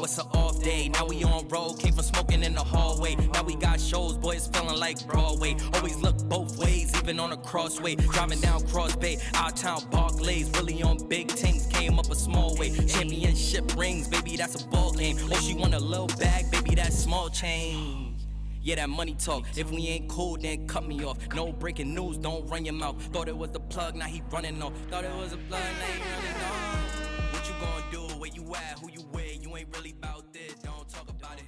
what's 0.02 0.18
an 0.18 0.26
off 0.34 0.60
day. 0.60 0.88
Now 0.88 1.06
we 1.06 1.22
on 1.22 1.46
road, 1.46 1.78
came 1.78 1.94
from 1.94 2.02
smoking 2.02 2.42
in 2.42 2.54
the 2.54 2.64
hallway. 2.64 3.14
Now 3.14 3.44
we 3.44 3.54
got 3.54 3.80
shows, 3.80 4.16
boys 4.16 4.48
feeling 4.52 4.76
like 4.76 5.06
Broadway. 5.06 5.54
Always 5.74 5.96
look 5.98 6.18
both 6.24 6.58
ways, 6.58 6.92
even 6.96 7.20
on 7.20 7.30
a 7.30 7.36
crossway. 7.36 7.94
Driving 7.94 8.40
down 8.40 8.66
Cross 8.66 8.96
Bay, 8.96 9.18
out 9.34 9.56
town 9.56 9.80
Barclays. 9.92 10.50
Really 10.58 10.82
on 10.82 10.98
big 11.06 11.30
things, 11.30 11.66
came 11.66 12.00
up 12.00 12.10
a 12.10 12.16
small 12.16 12.56
way. 12.56 12.70
Championship 12.84 13.76
rings, 13.76 14.08
baby, 14.08 14.36
that's 14.36 14.60
a 14.60 14.66
ball 14.66 14.92
game. 14.92 15.16
Oh, 15.30 15.38
she 15.38 15.54
want 15.54 15.72
a 15.72 15.78
little 15.78 16.08
bag, 16.18 16.50
baby, 16.50 16.74
that's 16.74 16.98
small 16.98 17.30
change. 17.30 18.24
Yeah, 18.60 18.76
that 18.76 18.90
money 18.90 19.14
talk. 19.14 19.44
If 19.56 19.70
we 19.70 19.86
ain't 19.86 20.08
cool, 20.08 20.36
then 20.36 20.66
cut 20.66 20.84
me 20.84 21.04
off. 21.04 21.18
No 21.32 21.52
breaking 21.52 21.94
news, 21.94 22.18
don't 22.18 22.44
run 22.50 22.64
your 22.64 22.74
mouth. 22.74 23.00
Thought 23.12 23.28
it 23.28 23.36
was 23.36 23.50
the 23.50 23.60
plug, 23.60 23.94
now 23.94 24.06
he 24.06 24.20
running 24.32 24.60
off. 24.60 24.72
Thought 24.90 25.04
it 25.04 25.14
was 25.14 25.32
a 25.32 25.36
plug, 25.36 25.62
now 25.62 25.86
he 25.86 26.00
running 26.00 26.42
off. 26.42 27.32
What 27.32 27.48
you 27.48 27.54
gonna 27.60 28.08
do? 28.08 28.14
Where 28.18 28.30
you 28.30 28.54
at? 28.56 28.80
Who 28.80 28.90
you 28.90 29.04
with? 29.12 29.21
You 29.62 29.68
ain't 29.68 29.76
really 29.76 29.94
about 30.02 30.32
this. 30.32 30.54
Don't 30.54 30.88
talk 30.88 31.08
about 31.08 31.38
it. 31.38 31.44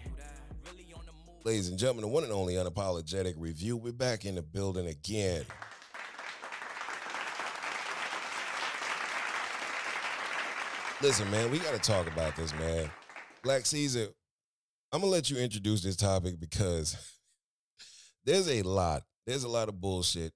Really 0.71 0.87
on 0.95 1.05
the 1.05 1.11
move. 1.13 1.45
Ladies 1.45 1.69
and 1.69 1.77
gentlemen, 1.77 2.03
the 2.03 2.09
one 2.09 2.23
and 2.23 2.33
only 2.33 2.55
unapologetic 2.55 3.35
review. 3.37 3.77
We're 3.77 3.93
back 3.93 4.25
in 4.25 4.37
the 4.37 4.43
building 4.43 4.87
again. 4.87 5.45
Listen, 11.03 11.29
man, 11.33 11.51
we 11.51 11.59
got 11.59 11.75
to 11.75 11.81
talk 11.81 12.07
about 12.07 12.37
this, 12.37 12.55
man. 12.55 12.89
Black 13.43 13.67
Caesar, 13.67 14.07
I'm 14.93 15.01
gonna 15.01 15.11
let 15.11 15.29
you 15.29 15.39
introduce 15.39 15.83
this 15.83 15.97
topic 15.97 16.39
because 16.39 16.97
there's 18.25 18.49
a 18.49 18.63
lot, 18.63 19.03
there's 19.27 19.43
a 19.43 19.49
lot 19.49 19.69
of 19.69 19.81
bullshit, 19.81 20.33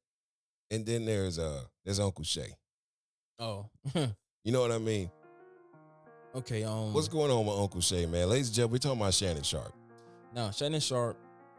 and 0.72 0.85
then 0.85 1.05
there's 1.05 1.39
uh 1.39 1.62
there's 1.85 2.01
Uncle 2.01 2.24
Shay. 2.24 2.57
Oh, 3.39 3.70
You 4.45 4.53
know 4.53 4.62
what 4.62 4.72
I 4.72 4.79
mean? 4.79 5.11
Okay. 6.39 6.62
Um, 6.62 6.93
What's 6.95 7.09
going 7.09 7.32
on 7.32 7.45
with 7.47 7.57
Uncle 7.59 7.80
Shay, 7.80 8.07
man? 8.07 8.28
Ladies 8.28 8.47
and 8.47 8.55
gentlemen, 8.55 8.72
we 8.74 8.78
talking 8.78 9.01
about 9.01 9.12
Shannon 9.12 9.43
Sharpe. 9.43 9.74
Now, 10.32 10.53
Shannon 10.53 10.78
Sharpe 10.80 11.18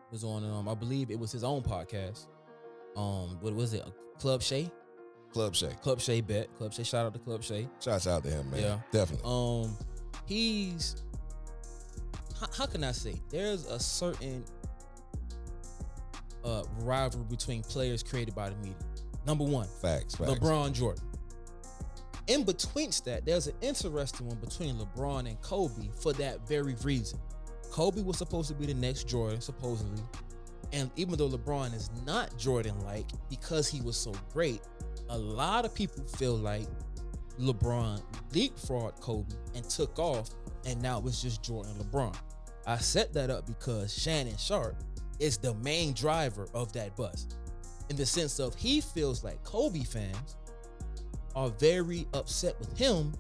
was 0.10 0.24
on, 0.24 0.46
um, 0.46 0.70
I 0.70 0.74
believe 0.74 1.12
it 1.12 1.20
was 1.20 1.34
his 1.34 1.44
own 1.44 1.62
podcast. 1.62 2.28
Um, 2.96 3.38
what 3.42 3.54
was 3.54 3.74
it? 3.74 3.84
Club 4.20 4.42
Shay? 4.42 4.72
Club 5.34 5.54
Shay. 5.54 5.76
Club 5.82 6.00
Shay 6.00 6.22
Bet. 6.22 6.56
Club 6.56 6.74
Shay. 6.74 6.84
Shout 6.84 7.06
out 7.06 7.14
to 7.14 7.20
Club 7.20 7.44
Shay. 7.44 7.68
Shouts 7.82 8.08
out 8.08 8.24
to 8.24 8.30
him, 8.30 8.50
man. 8.52 8.62
Yeah. 8.62 8.80
Definitely. 8.92 9.30
Um, 9.30 9.78
he's 10.26 11.04
how, 12.40 12.48
how 12.58 12.66
can 12.66 12.86
I 12.86 12.94
say? 12.94 13.16
There's 13.30 13.66
a 13.66 13.80
certain 13.80 14.46
uh 16.46 16.64
rivalry 16.80 17.26
between 17.30 17.64
players 17.64 18.02
created 18.02 18.34
by 18.34 18.50
the 18.50 18.56
media. 18.58 18.76
Number 19.28 19.44
one, 19.44 19.68
facts, 19.82 20.16
facts. 20.16 20.32
LeBron 20.32 20.72
Jordan. 20.72 21.04
In 22.30 22.44
between 22.44 22.92
that, 23.06 23.26
there's 23.26 23.48
an 23.48 23.56
interesting 23.62 24.28
one 24.28 24.38
between 24.38 24.76
LeBron 24.76 25.28
and 25.28 25.42
Kobe 25.42 25.90
for 26.00 26.14
that 26.14 26.48
very 26.48 26.76
reason. 26.84 27.20
Kobe 27.72 28.04
was 28.04 28.20
supposed 28.20 28.50
to 28.50 28.54
be 28.54 28.68
the 28.68 28.74
next 28.76 29.08
Jordan, 29.08 29.42
supposedly. 29.42 30.04
And 30.72 30.92
even 30.96 31.18
though 31.18 31.28
LeBron 31.28 31.74
is 31.74 31.90
not 32.06 32.38
Jordan 32.38 32.80
like 32.86 33.08
because 33.32 33.68
he 33.68 33.82
was 33.82 33.98
so 33.98 34.14
great, 34.32 34.62
a 35.10 35.18
lot 35.18 35.66
of 35.66 35.74
people 35.74 36.04
feel 36.04 36.36
like 36.38 36.68
LeBron 37.40 38.00
leapfrogged 38.32 39.02
Kobe 39.02 39.34
and 39.56 39.68
took 39.68 39.98
off, 39.98 40.30
and 40.68 40.80
now 40.84 41.02
it's 41.08 41.24
just 41.24 41.42
Jordan 41.42 41.74
LeBron. 41.80 42.16
I 42.68 42.78
set 42.78 43.12
that 43.14 43.32
up 43.32 43.48
because 43.48 43.92
Shannon 43.92 44.38
Sharpe 44.38 44.78
is 45.20 45.40
the 45.40 45.56
main 45.56 45.94
driver 45.94 46.48
of 46.54 46.72
that 46.74 46.96
bus 46.96 47.26
in 47.90 47.96
the 47.96 48.06
sense 48.06 48.38
of 48.38 48.54
he 48.54 48.82
feels 48.82 49.24
like 49.24 49.44
Kobe 49.44 49.84
fans 49.84 50.36
are 51.40 51.50
very 51.52 52.06
upset 52.14 52.60
with 52.60 52.78
him 52.78 53.14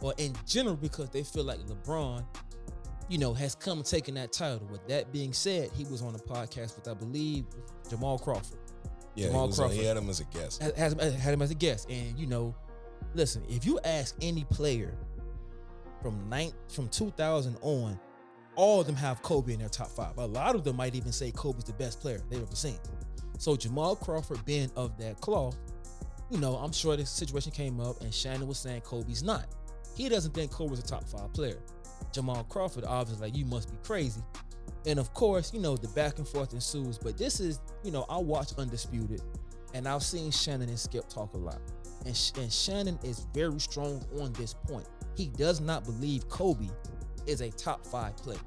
or 0.00 0.14
in 0.16 0.32
general 0.46 0.76
because 0.76 1.10
they 1.10 1.22
feel 1.22 1.44
like 1.44 1.58
LeBron, 1.66 2.24
you 3.10 3.18
know, 3.18 3.34
has 3.34 3.54
come 3.54 3.78
and 3.78 3.86
taken 3.86 4.14
that 4.14 4.32
title. 4.32 4.66
With 4.70 4.86
that 4.88 5.12
being 5.12 5.34
said, 5.34 5.70
he 5.74 5.84
was 5.84 6.00
on 6.00 6.14
a 6.14 6.18
podcast 6.18 6.74
with 6.76 6.88
I 6.88 6.94
believe 6.94 7.44
Jamal 7.90 8.18
Crawford. 8.18 8.58
yeah, 9.14 9.24
he, 9.24 9.30
Jamal 9.30 9.48
was 9.48 9.60
uh, 9.60 9.64
on- 9.64 9.68
Crawford. 9.68 9.82
he 9.82 9.86
had 9.86 9.96
him 9.98 10.08
as 10.08 10.20
a 10.20 10.24
guest. 10.24 10.62
Had, 10.62 10.74
had 10.74 10.92
him, 10.92 11.00
uh, 11.00 11.10
had 11.10 11.34
him 11.34 11.42
as 11.42 11.50
a 11.50 11.54
guest. 11.54 11.90
And 11.90 12.18
you 12.18 12.26
know, 12.26 12.54
listen, 13.14 13.44
if 13.46 13.66
you 13.66 13.78
ask 13.84 14.16
any 14.22 14.44
player 14.44 14.96
from 16.02 16.26
nine 16.30 16.52
from 16.72 16.88
2000 16.88 17.58
on, 17.60 18.00
all 18.56 18.80
of 18.80 18.86
them 18.86 18.96
have 18.96 19.20
Kobe 19.20 19.52
in 19.52 19.58
their 19.58 19.68
top 19.68 19.88
five. 19.88 20.16
A 20.16 20.24
lot 20.26 20.54
of 20.54 20.64
them 20.64 20.76
might 20.76 20.94
even 20.94 21.12
say 21.12 21.30
Kobe's 21.30 21.64
the 21.64 21.74
best 21.74 22.00
player 22.00 22.22
they've 22.30 22.40
ever 22.40 22.56
seen. 22.56 22.78
So 23.38 23.54
Jamal 23.54 23.96
Crawford 23.96 24.42
being 24.46 24.70
of 24.76 24.96
that 24.98 25.20
cloth, 25.20 25.58
you 26.30 26.38
know, 26.38 26.54
I'm 26.56 26.72
sure 26.72 26.96
this 26.96 27.10
situation 27.10 27.52
came 27.52 27.80
up 27.80 28.00
and 28.00 28.14
Shannon 28.14 28.46
was 28.46 28.58
saying 28.58 28.82
Kobe's 28.82 29.22
not. 29.22 29.46
He 29.96 30.08
doesn't 30.08 30.32
think 30.32 30.50
Kobe's 30.50 30.78
a 30.78 30.82
top 30.82 31.08
five 31.08 31.32
player. 31.32 31.58
Jamal 32.12 32.44
Crawford 32.44 32.84
obviously 32.84 33.28
like 33.28 33.36
you 33.36 33.44
must 33.44 33.70
be 33.70 33.76
crazy. 33.84 34.22
And 34.86 34.98
of 34.98 35.12
course, 35.12 35.52
you 35.52 35.60
know, 35.60 35.76
the 35.76 35.88
back 35.88 36.18
and 36.18 36.26
forth 36.26 36.52
ensues. 36.52 36.98
But 36.98 37.18
this 37.18 37.40
is, 37.40 37.60
you 37.82 37.90
know, 37.90 38.06
I 38.08 38.16
watch 38.18 38.52
Undisputed 38.56 39.20
and 39.74 39.86
I've 39.86 40.02
seen 40.02 40.30
Shannon 40.30 40.68
and 40.68 40.78
Skip 40.78 41.08
talk 41.08 41.34
a 41.34 41.38
lot. 41.38 41.60
And, 42.06 42.16
Sh- 42.16 42.32
and 42.38 42.52
Shannon 42.52 42.98
is 43.02 43.26
very 43.34 43.60
strong 43.60 44.02
on 44.20 44.32
this 44.34 44.54
point. 44.54 44.88
He 45.16 45.26
does 45.26 45.60
not 45.60 45.84
believe 45.84 46.28
Kobe 46.28 46.68
is 47.26 47.40
a 47.40 47.50
top 47.50 47.84
five 47.84 48.16
player. 48.16 48.38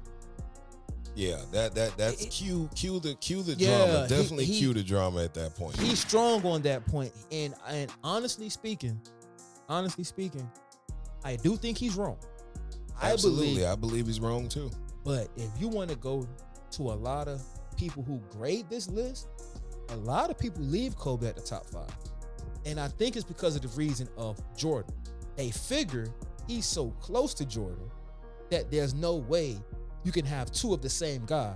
Yeah, 1.16 1.40
that 1.52 1.74
that 1.74 1.96
that's 1.96 2.22
It- 2.22 2.30
cue 2.30 2.68
cue 2.74 2.98
the 3.00 3.14
cue 3.14 3.42
the 3.42 3.54
Yeah, 3.54 3.86
drama. 3.86 4.08
Definitely 4.08 4.46
he- 4.46 4.58
cue 4.58 4.74
the 4.74 4.82
drama 4.82 5.22
at 5.22 5.34
that 5.34 5.54
point. 5.54 5.76
He's 5.78 6.00
strong 6.00 6.44
on 6.44 6.62
that. 6.62 6.82
And 7.30 7.54
and 7.68 7.90
honestly 8.02 8.48
speaking, 8.48 9.00
honestly 9.68 10.04
speaking, 10.04 10.48
I 11.24 11.36
do 11.36 11.56
think 11.56 11.78
he's 11.78 11.94
wrong. 11.94 12.16
I 13.00 13.12
Absolutely, 13.12 13.54
believe 13.54 13.66
I 13.66 13.74
believe 13.74 14.06
he's 14.06 14.20
wrong 14.20 14.48
too. 14.48 14.70
But 15.04 15.28
if 15.36 15.50
you 15.60 15.68
want 15.68 15.90
to 15.90 15.96
go 15.96 16.26
to 16.72 16.82
a 16.82 16.94
lot 16.94 17.28
of 17.28 17.42
people 17.76 18.02
who 18.02 18.18
grade 18.30 18.68
this 18.68 18.88
list, 18.88 19.28
a 19.90 19.96
lot 19.96 20.30
of 20.30 20.38
people 20.38 20.62
leave 20.62 20.96
Kobe 20.96 21.26
at 21.28 21.36
the 21.36 21.42
top 21.42 21.66
five. 21.66 21.92
And 22.66 22.80
I 22.80 22.88
think 22.88 23.14
it's 23.16 23.24
because 23.24 23.56
of 23.56 23.62
the 23.62 23.68
reason 23.68 24.08
of 24.16 24.40
Jordan. 24.56 24.94
They 25.36 25.50
figure 25.50 26.06
he's 26.48 26.66
so 26.66 26.90
close 27.00 27.34
to 27.34 27.44
Jordan 27.44 27.90
that 28.50 28.70
there's 28.70 28.94
no 28.94 29.16
way 29.16 29.58
you 30.04 30.12
can 30.12 30.24
have 30.24 30.52
two 30.52 30.72
of 30.72 30.82
the 30.82 30.90
same 30.90 31.24
guy 31.26 31.54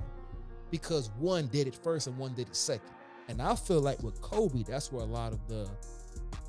because 0.71 1.11
one 1.19 1.47
did 1.49 1.67
it 1.67 1.75
first 1.75 2.07
and 2.07 2.17
one 2.19 2.35
did 2.35 2.49
it 2.49 2.57
second. 2.57 2.91
And 3.29 3.43
I 3.43 3.55
feel 3.55 3.81
like 3.81 4.03
with 4.03 4.21
Kobe, 4.23 4.63
that's 4.63 4.91
where 4.91 5.03
a 5.03 5.07
lot 5.07 5.33
of 5.33 5.47
the 5.49 5.69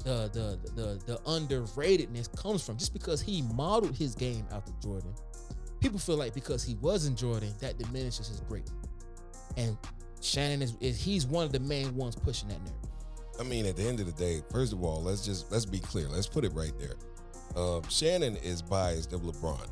the 0.03 0.29
the 0.31 0.71
the 0.75 0.99
the 1.05 1.17
underratedness 1.25 2.35
comes 2.41 2.65
from. 2.65 2.77
Just 2.77 2.93
because 2.93 3.21
he 3.21 3.41
modeled 3.53 3.95
his 3.95 4.15
game 4.15 4.45
after 4.51 4.71
Jordan, 4.81 5.13
people 5.81 5.99
feel 5.99 6.15
like 6.15 6.33
because 6.33 6.63
he 6.63 6.75
wasn't 6.75 7.17
Jordan, 7.17 7.53
that 7.59 7.77
diminishes 7.77 8.27
his 8.29 8.39
greatness. 8.41 8.73
And 9.57 9.77
Shannon 10.21 10.61
is, 10.61 10.77
is 10.79 11.01
he's 11.01 11.25
one 11.25 11.45
of 11.45 11.51
the 11.51 11.59
main 11.59 11.95
ones 11.95 12.15
pushing 12.15 12.47
that 12.49 12.59
narrative. 12.59 12.89
I 13.39 13.43
mean, 13.43 13.65
at 13.65 13.75
the 13.75 13.83
end 13.83 13.99
of 13.99 14.05
the 14.05 14.11
day, 14.11 14.41
first 14.51 14.73
of 14.73 14.83
all, 14.83 15.01
let's 15.01 15.25
just 15.25 15.51
let's 15.51 15.65
be 15.65 15.79
clear. 15.79 16.07
Let's 16.07 16.27
put 16.27 16.45
it 16.45 16.53
right 16.53 16.73
there. 16.79 16.95
Um, 17.61 17.81
Shannon 17.89 18.37
is 18.37 18.61
biased 18.61 19.11
of 19.11 19.21
LeBron. 19.21 19.67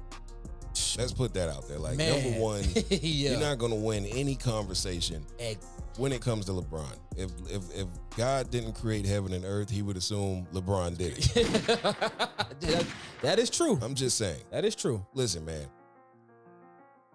Let's 0.98 1.14
put 1.14 1.34
that 1.36 1.50
out 1.50 1.68
there. 1.68 1.78
Like 1.78 1.98
Man. 1.98 2.24
number 2.24 2.40
one, 2.40 2.64
yeah. 2.90 3.32
you're 3.32 3.40
not 3.40 3.60
gonna 3.60 3.76
win 3.76 4.06
any 4.08 4.36
conversation 4.36 5.24
Egg. 5.40 5.60
when 5.98 6.12
it 6.12 6.22
comes 6.22 6.46
to 6.46 6.54
LeBron. 6.54 6.98
If 7.16 7.32
if 7.50 7.76
if 7.76 7.88
God 8.18 8.50
didn't 8.50 8.74
create 8.74 9.06
heaven 9.06 9.34
and 9.34 9.46
earth, 9.46 9.70
he 9.70 9.84
would 9.84 9.96
assume 9.96 10.48
LeBron 10.54 10.98
did 10.98 11.14
it. 11.18 11.66
that, 12.62 12.86
that 13.22 13.40
is 13.40 13.50
true. 13.52 13.78
I'm 13.82 13.94
just 13.94 14.18
saying. 14.18 14.42
That 14.52 14.66
is 14.66 14.76
true. 14.76 15.06
Listen, 15.14 15.46
man. 15.46 15.68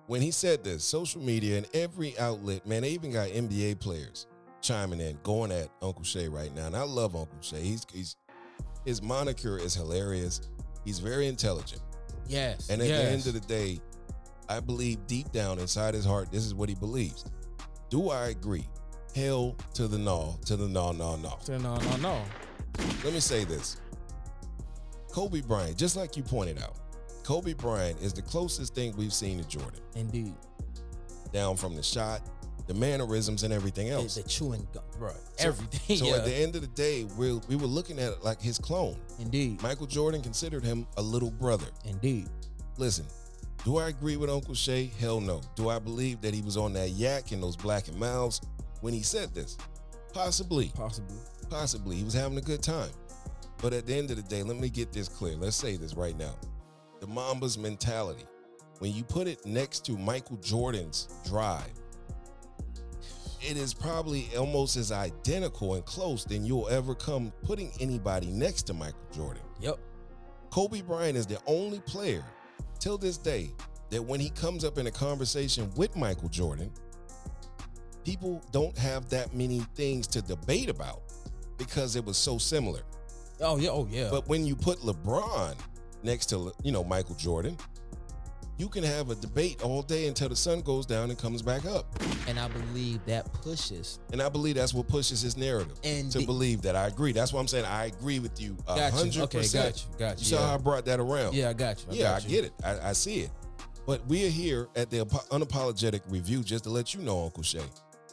When 0.06 0.20
he 0.20 0.30
said 0.30 0.62
this, 0.62 0.84
social 0.84 1.22
media 1.22 1.58
and 1.58 1.66
every 1.74 2.18
outlet, 2.18 2.66
man, 2.66 2.82
they 2.82 2.90
even 2.90 3.12
got 3.12 3.28
NBA 3.28 3.80
players 3.80 4.26
chiming 4.60 5.00
in, 5.00 5.18
going 5.22 5.50
at 5.50 5.68
Uncle 5.80 6.04
Shay 6.04 6.28
right 6.28 6.54
now. 6.54 6.66
And 6.66 6.76
I 6.76 6.82
love 6.82 7.16
Uncle 7.16 7.38
Shay. 7.40 7.62
He's 7.62 7.84
he's 7.92 8.16
his 8.84 9.02
moniker 9.02 9.58
is 9.58 9.74
hilarious. 9.74 10.48
He's 10.84 10.98
very 10.98 11.26
intelligent. 11.26 11.82
Yes. 12.28 12.70
And 12.70 12.80
at 12.80 12.88
yes. 12.88 13.02
the 13.02 13.10
end 13.10 13.26
of 13.26 13.34
the 13.34 13.40
day, 13.40 13.80
I 14.48 14.60
believe 14.60 15.06
deep 15.06 15.32
down 15.32 15.58
inside 15.58 15.94
his 15.94 16.04
heart, 16.04 16.30
this 16.30 16.44
is 16.44 16.54
what 16.54 16.68
he 16.68 16.74
believes. 16.74 17.24
Do 17.90 18.10
I 18.10 18.28
agree? 18.28 18.68
Hell 19.14 19.56
to 19.74 19.88
the 19.88 19.98
no, 19.98 20.38
to 20.46 20.56
the 20.56 20.68
no, 20.68 20.92
no, 20.92 21.16
no. 21.16 21.36
So, 21.40 21.58
no, 21.58 21.76
no, 21.76 21.96
no. 21.96 22.22
Let 23.04 23.12
me 23.12 23.20
say 23.20 23.44
this. 23.44 23.76
Kobe 25.12 25.42
Bryant, 25.42 25.76
just 25.76 25.96
like 25.96 26.16
you 26.16 26.22
pointed 26.22 26.62
out, 26.62 26.76
Kobe 27.22 27.52
Bryant 27.52 28.00
is 28.00 28.12
the 28.12 28.22
closest 28.22 28.74
thing 28.74 28.94
we've 28.96 29.12
seen 29.12 29.38
to 29.38 29.46
Jordan. 29.46 29.80
Indeed. 29.94 30.34
Down 31.32 31.56
from 31.56 31.76
the 31.76 31.82
shot, 31.82 32.22
the 32.72 32.78
mannerisms, 32.78 33.42
and 33.42 33.52
everything 33.52 33.88
The, 33.88 33.94
else. 33.94 34.14
the 34.14 34.22
chewing 34.22 34.66
gum, 34.72 34.82
bro. 34.98 35.10
So- 35.36 35.48
Everything. 35.48 35.96
So 35.98 36.06
yeah. 36.06 36.16
at 36.16 36.24
the 36.24 36.34
end 36.34 36.54
of 36.56 36.62
the 36.62 36.68
day, 36.68 37.04
we 37.16 37.32
we 37.48 37.56
were 37.56 37.66
looking 37.66 37.98
at 37.98 38.12
it 38.12 38.22
like 38.22 38.40
his 38.40 38.58
clone. 38.58 38.96
Indeed. 39.18 39.62
Michael 39.62 39.86
Jordan 39.86 40.22
considered 40.22 40.64
him 40.64 40.86
a 40.96 41.02
little 41.02 41.30
brother. 41.30 41.66
Indeed. 41.84 42.28
Listen, 42.78 43.04
do 43.64 43.76
I 43.78 43.88
agree 43.88 44.16
with 44.16 44.30
Uncle 44.30 44.54
Shay? 44.54 44.90
Hell 44.98 45.20
no. 45.20 45.40
Do 45.56 45.68
I 45.68 45.78
believe 45.78 46.20
that 46.22 46.34
he 46.34 46.42
was 46.42 46.56
on 46.56 46.72
that 46.74 46.90
yak 46.90 47.32
and 47.32 47.42
those 47.42 47.56
Black 47.56 47.88
and 47.88 47.98
Milds 47.98 48.40
when 48.80 48.92
he 48.94 49.02
said 49.02 49.34
this? 49.34 49.56
Possibly. 50.12 50.70
Possibly. 50.74 51.16
Possibly. 51.48 51.96
He 51.96 52.04
was 52.04 52.14
having 52.14 52.38
a 52.38 52.42
good 52.42 52.62
time. 52.62 52.90
But 53.60 53.72
at 53.72 53.86
the 53.86 53.94
end 53.94 54.10
of 54.10 54.16
the 54.16 54.22
day, 54.22 54.42
let 54.42 54.56
me 54.58 54.68
get 54.68 54.92
this 54.92 55.08
clear. 55.08 55.36
Let's 55.36 55.56
say 55.56 55.76
this 55.76 55.94
right 55.94 56.16
now. 56.18 56.34
The 57.00 57.06
Mamba's 57.06 57.56
mentality, 57.56 58.24
when 58.80 58.92
you 58.92 59.04
put 59.04 59.26
it 59.28 59.44
next 59.46 59.84
to 59.86 59.92
Michael 59.92 60.36
Jordan's 60.38 61.08
drive, 61.24 61.70
it 63.42 63.56
is 63.56 63.74
probably 63.74 64.28
almost 64.38 64.76
as 64.76 64.92
identical 64.92 65.74
and 65.74 65.84
close 65.84 66.24
than 66.24 66.44
you'll 66.44 66.68
ever 66.68 66.94
come 66.94 67.32
putting 67.42 67.72
anybody 67.80 68.30
next 68.30 68.62
to 68.64 68.74
Michael 68.74 69.00
Jordan. 69.12 69.42
Yep. 69.60 69.78
Kobe 70.50 70.82
Bryant 70.82 71.16
is 71.16 71.26
the 71.26 71.38
only 71.46 71.80
player 71.80 72.24
till 72.78 72.98
this 72.98 73.16
day 73.16 73.50
that 73.90 74.02
when 74.02 74.20
he 74.20 74.30
comes 74.30 74.64
up 74.64 74.78
in 74.78 74.86
a 74.86 74.90
conversation 74.90 75.70
with 75.76 75.96
Michael 75.96 76.28
Jordan, 76.28 76.70
people 78.04 78.42
don't 78.52 78.76
have 78.78 79.08
that 79.10 79.34
many 79.34 79.60
things 79.74 80.06
to 80.08 80.22
debate 80.22 80.68
about 80.68 81.02
because 81.58 81.96
it 81.96 82.04
was 82.04 82.16
so 82.16 82.38
similar. 82.38 82.80
Oh 83.40 83.58
yeah, 83.58 83.70
oh 83.70 83.88
yeah. 83.90 84.08
But 84.10 84.28
when 84.28 84.46
you 84.46 84.54
put 84.54 84.78
LeBron 84.80 85.56
next 86.02 86.26
to 86.26 86.52
you 86.62 86.72
know 86.72 86.84
Michael 86.84 87.14
Jordan, 87.16 87.56
you 88.62 88.68
can 88.68 88.84
have 88.84 89.10
a 89.10 89.16
debate 89.16 89.60
all 89.64 89.82
day 89.82 90.06
until 90.06 90.28
the 90.28 90.36
sun 90.36 90.60
goes 90.60 90.86
down 90.86 91.10
and 91.10 91.18
comes 91.18 91.42
back 91.42 91.64
up. 91.66 91.84
and 92.28 92.38
I 92.38 92.46
believe 92.46 93.04
that 93.06 93.30
pushes. 93.32 93.98
And 94.12 94.22
I 94.22 94.28
believe 94.28 94.54
that's 94.54 94.72
what 94.72 94.86
pushes 94.86 95.20
his 95.20 95.36
narrative 95.36 95.76
And 95.82 96.12
to 96.12 96.18
the- 96.18 96.26
believe 96.26 96.62
that 96.62 96.76
I 96.76 96.86
agree. 96.86 97.10
That's 97.10 97.32
why 97.32 97.40
I'm 97.40 97.48
saying 97.48 97.64
I 97.64 97.86
agree 97.86 98.20
with 98.20 98.40
you 98.40 98.56
you. 98.56 98.56
hundred 98.68 99.16
Okay, 99.22 99.38
percent. 99.38 99.74
got 99.74 99.82
you, 99.82 99.98
got 99.98 100.18
you, 100.20 100.24
saw 100.26 100.36
yeah. 100.38 100.46
how 100.46 100.54
I 100.54 100.58
brought 100.58 100.84
that 100.84 101.00
around. 101.00 101.34
Yeah, 101.34 101.48
I 101.48 101.54
got 101.54 101.80
you. 101.82 101.86
I 101.90 101.94
yeah, 101.96 102.14
I 102.14 102.18
you. 102.18 102.28
get 102.28 102.44
it. 102.44 102.52
I, 102.62 102.90
I 102.90 102.92
see 102.92 103.22
it. 103.22 103.30
But 103.84 104.06
we 104.06 104.24
are 104.26 104.30
here 104.30 104.68
at 104.76 104.90
the 104.90 104.98
unapologetic 105.32 106.02
review 106.08 106.44
just 106.44 106.62
to 106.64 106.70
let 106.70 106.94
you 106.94 107.00
know, 107.00 107.24
Uncle 107.24 107.42
Shay. 107.42 107.64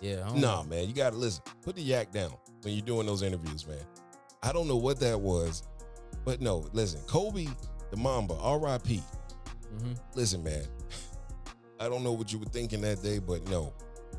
Yeah. 0.02 0.28
Nah, 0.34 0.64
man, 0.64 0.88
you 0.88 0.95
gotta 0.95 1.16
listen. 1.16 1.43
Put 1.62 1.76
the 1.76 1.84
yak 1.84 2.12
down 2.12 2.32
when 2.64 2.74
you're 2.74 2.82
doing 2.86 3.06
those 3.06 3.22
interviews, 3.22 3.68
man. 3.68 3.78
I 4.41 4.52
don't 4.52 4.68
know 4.68 4.78
what 4.78 5.00
that 5.02 5.20
was, 5.22 5.62
but 6.26 6.41
no, 6.41 6.68
listen, 6.74 7.02
Kobe, 7.06 7.45
the 7.91 7.97
Mamba, 7.97 8.34
R.I.P. 8.41 9.04
Mhm. 9.74 10.00
Listen, 10.16 10.44
man, 10.44 10.66
I 11.80 11.88
don't 11.88 12.04
know 12.04 12.12
what 12.12 12.32
you 12.32 12.40
were 12.40 12.46
thinking 12.46 12.82
that 12.82 13.02
day, 13.02 13.20
but 13.20 13.48
no, 13.50 13.74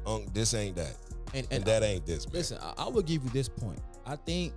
Unc, 0.07 0.33
this 0.33 0.55
ain't 0.55 0.77
that, 0.77 0.97
And, 1.35 1.47
and, 1.51 1.65
that 1.65 1.83
ain't 1.83 2.07
this, 2.07 2.27
man. 2.27 2.35
Listen, 2.35 2.59
I, 2.63 2.85
I 2.85 2.89
will 2.89 3.03
give 3.03 3.23
you 3.25 3.31
this 3.31 3.49
point. 3.49 3.81
I 4.07 4.17
think 4.17 4.55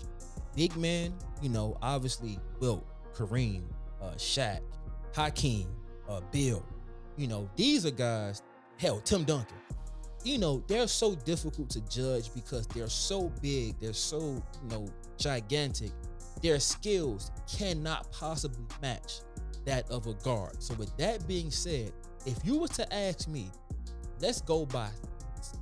big 0.56 0.76
men, 0.78 1.14
you 1.42 1.50
know, 1.50 1.78
obviously 1.82 2.40
Wilt, 2.60 2.86
Kareem, 3.14 3.64
uh, 4.02 4.12
Shaq, 4.12 4.62
Hakeem, 5.16 5.68
uh, 6.08 6.22
Bill, 6.32 6.66
you 7.18 7.28
know, 7.28 7.50
these 7.56 7.86
are 7.86 7.92
guys, 7.92 8.42
hell, 8.78 9.00
Tim 9.02 9.24
Duncan. 9.24 9.58
You 10.24 10.38
know, 10.38 10.64
they're 10.68 10.88
so 10.88 11.16
difficult 11.16 11.70
to 11.72 11.82
judge 11.82 12.34
because 12.34 12.66
they're 12.68 12.88
so 12.88 13.30
big, 13.42 13.78
they're 13.80 13.92
so, 13.92 14.20
you 14.62 14.70
know, 14.70 14.88
gigantic. 15.18 15.92
Their 16.42 16.60
skills 16.60 17.32
cannot 17.48 18.10
possibly 18.12 18.66
match 18.82 19.20
that 19.66 19.90
of 19.90 20.08
a 20.08 20.14
guard. 20.16 20.62
So 20.62 20.74
with 20.76 20.96
that 20.98 21.28
being 21.28 21.52
said, 21.52 21.92
if 22.26 22.38
you 22.44 22.58
were 22.60 22.68
to 22.70 22.94
ask 22.94 23.28
me, 23.28 23.50
let's 24.22 24.42
go 24.42 24.66
by 24.66 24.90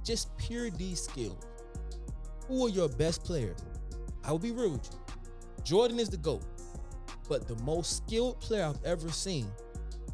just 0.03 0.35
pure 0.37 0.69
D 0.69 0.95
skills. 0.95 1.45
Who 2.47 2.65
are 2.65 2.69
your 2.69 2.89
best 2.89 3.23
players? 3.23 3.57
I 4.23 4.31
will 4.31 4.39
be 4.39 4.51
real 4.51 4.71
with 4.71 4.89
you. 4.91 4.99
Jordan 5.63 5.99
is 5.99 6.09
the 6.09 6.17
GOAT, 6.17 6.43
but 7.29 7.47
the 7.47 7.55
most 7.63 7.97
skilled 7.97 8.39
player 8.39 8.65
I've 8.65 8.83
ever 8.83 9.09
seen 9.09 9.47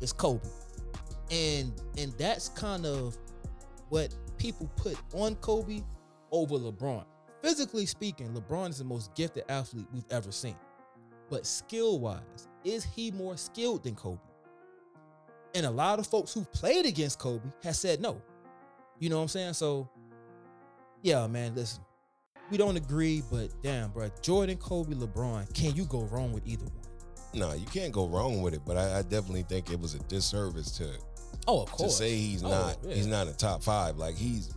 is 0.02 0.14
Kobe. 0.14 0.48
And 1.32 1.74
and 1.98 2.14
that's 2.18 2.50
kind 2.50 2.86
of 2.86 3.18
what 3.90 4.14
people 4.38 4.70
put 4.76 4.98
on 5.14 5.36
Kobe 5.36 5.82
over 6.32 6.56
LeBron. 6.56 7.06
Physically 7.42 7.86
speaking, 7.86 8.28
LeBron 8.34 8.70
is 8.70 8.78
the 8.78 8.84
most 8.84 9.14
gifted 9.16 9.44
athlete 9.50 9.88
we've 9.94 10.06
ever 10.12 10.32
seen. 10.32 10.56
But 11.30 11.46
skill 11.46 12.00
wise, 12.00 12.47
is 12.64 12.84
he 12.84 13.12
more 13.12 13.38
skilled 13.38 13.84
than 13.84 13.96
Kobe? 13.96 14.20
And 15.56 15.66
a 15.66 15.72
lot 15.72 16.00
of 16.00 16.08
folks 16.08 16.34
who've 16.34 16.52
played 16.52 16.86
against 16.86 17.20
Kobe 17.20 17.48
has 17.64 17.80
said 17.80 18.02
no. 18.02 18.22
You 19.00 19.10
know 19.10 19.18
what 19.18 19.24
I'm 19.24 19.28
saying? 19.30 19.54
So, 19.54 19.90
yeah, 21.02 21.26
man, 21.28 21.56
listen. 21.56 21.84
We 22.50 22.58
don't 22.58 22.78
agree, 22.78 23.24
but 23.32 23.50
damn, 23.62 23.90
bro. 23.92 24.10
Jordan, 24.22 24.58
Kobe, 24.58 24.94
LeBron, 24.96 25.54
can 25.54 25.76
you 25.76 25.86
go 25.86 26.02
wrong 26.04 26.32
with 26.32 26.48
either 26.48 26.64
one? 26.66 26.74
No, 27.34 27.54
you 27.54 27.66
can't 27.66 27.92
go 27.92 28.08
wrong 28.08 28.42
with 28.42 28.54
it, 28.54 28.62
but 28.66 28.78
I, 28.78 29.00
I 29.00 29.02
definitely 29.02 29.44
think 29.44 29.70
it 29.72 29.80
was 29.80 29.96
a 29.96 30.00
disservice 30.00 30.72
to 30.78 30.90
Oh, 31.48 31.64
of 31.64 31.72
course. 31.72 31.98
to 31.98 32.04
say 32.04 32.16
he's 32.16 32.44
Oh, 32.44 32.50
not 32.50 32.78
yeah. 32.84 32.96
he's 32.96 33.08
not 33.08 33.28
in 33.28 33.34
top 33.36 33.62
five. 33.64 33.98
Like 33.98 34.16
he's 34.16 34.54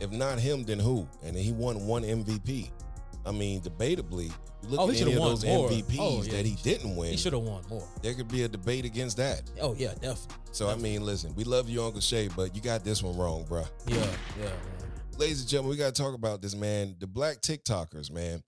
if 0.00 0.10
not 0.12 0.38
him, 0.38 0.62
then 0.64 0.78
who? 0.78 1.06
And 1.24 1.36
he 1.36 1.52
won 1.52 1.86
one 1.86 2.02
MVP. 2.04 2.70
I 3.26 3.32
mean, 3.32 3.60
debatably, 3.60 4.32
look 4.62 4.80
Oh, 4.80 4.86
he 4.88 4.96
at 5.00 5.02
any 5.06 5.12
of 5.14 5.20
won 5.20 5.28
those 5.30 5.44
more. 5.44 5.68
MVPs 5.70 5.96
Oh, 5.98 6.22
yeah. 6.22 6.32
that 6.32 6.46
he 6.46 6.54
didn't 6.62 6.96
win. 6.96 7.10
He 7.10 7.16
should 7.16 7.32
have 7.32 7.42
won 7.42 7.62
more. 7.68 7.86
There 8.02 8.14
could 8.14 8.28
be 8.28 8.42
a 8.44 8.48
debate 8.48 8.84
against 8.84 9.16
that. 9.18 9.42
Oh, 9.60 9.74
yeah, 9.74 9.92
definitely. 9.94 10.36
So 10.52 10.68
I 10.68 10.76
mean, 10.76 11.04
listen, 11.04 11.34
we 11.34 11.44
love 11.44 11.68
you, 11.68 11.82
Uncle 11.82 12.00
Shay, 12.00 12.28
but 12.34 12.54
you 12.54 12.60
got 12.62 12.84
this 12.84 13.02
one 13.02 13.16
wrong, 13.16 13.44
bruh. 13.44 13.68
Yeah, 13.86 13.96
yeah, 14.38 14.44
man. 14.44 14.52
Ladies 15.18 15.40
and 15.40 15.48
gentlemen, 15.48 15.70
we 15.70 15.76
got 15.76 15.94
to 15.94 16.02
talk 16.02 16.14
about 16.14 16.40
this, 16.42 16.54
man. 16.54 16.96
The 16.98 17.06
black 17.06 17.40
TikTokers, 17.40 18.10
man. 18.10 18.42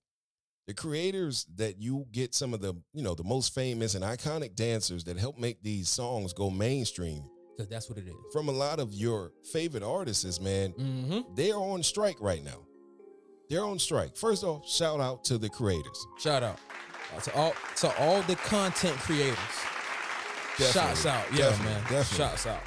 The 0.67 0.73
creators 0.73 1.45
that 1.55 1.77
you 1.81 2.05
get 2.11 2.33
some 2.33 2.53
of 2.53 2.61
the, 2.61 2.73
you 2.93 3.03
know, 3.03 3.15
the 3.15 3.23
most 3.23 3.53
famous 3.53 3.95
and 3.95 4.03
iconic 4.03 4.55
dancers 4.55 5.03
that 5.03 5.17
help 5.17 5.37
make 5.37 5.61
these 5.61 5.89
songs 5.89 6.31
go 6.31 6.49
mainstream 6.49 7.21
Because 7.57 7.69
that's 7.69 7.89
what 7.89 7.97
it 7.97 8.07
is. 8.07 8.13
from 8.31 8.47
a 8.47 8.51
lot 8.53 8.79
of 8.79 8.93
your 8.93 9.33
favorite 9.51 9.83
artists, 9.83 10.39
man. 10.39 10.71
Mm-hmm. 10.73 11.35
They're 11.35 11.57
on 11.57 11.83
strike 11.83 12.15
right 12.21 12.41
now. 12.43 12.65
They're 13.49 13.63
on 13.63 13.79
strike. 13.79 14.15
First 14.15 14.43
off, 14.43 14.67
shout 14.67 14.99
out 14.99 15.23
to 15.25 15.37
the 15.37 15.49
creators. 15.49 16.05
Shout 16.19 16.43
out 16.43 16.59
uh, 17.15 17.19
to 17.19 17.35
all 17.35 17.53
to 17.77 17.99
all 17.99 18.21
the 18.23 18.35
content 18.37 18.97
creators. 18.97 19.37
Shots 20.57 21.05
out. 21.05 21.25
Yeah, 21.31 21.49
Definitely. 21.49 21.65
man. 21.65 21.81
Definitely. 21.81 22.17
Shots 22.17 22.47
out. 22.47 22.61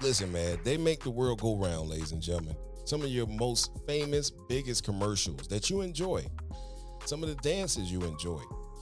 Listen, 0.00 0.32
man, 0.32 0.58
they 0.64 0.76
make 0.78 1.00
the 1.02 1.10
world 1.10 1.40
go 1.40 1.56
round, 1.56 1.90
ladies 1.90 2.12
and 2.12 2.22
gentlemen. 2.22 2.56
Some 2.86 3.02
of 3.02 3.08
your 3.08 3.26
most 3.26 3.70
famous, 3.86 4.30
biggest 4.30 4.82
commercials 4.84 5.46
that 5.48 5.68
you 5.68 5.82
enjoy. 5.82 6.24
Some 7.04 7.22
of 7.22 7.28
the 7.28 7.34
dances 7.36 7.92
you 7.92 8.02
enjoy. 8.02 8.40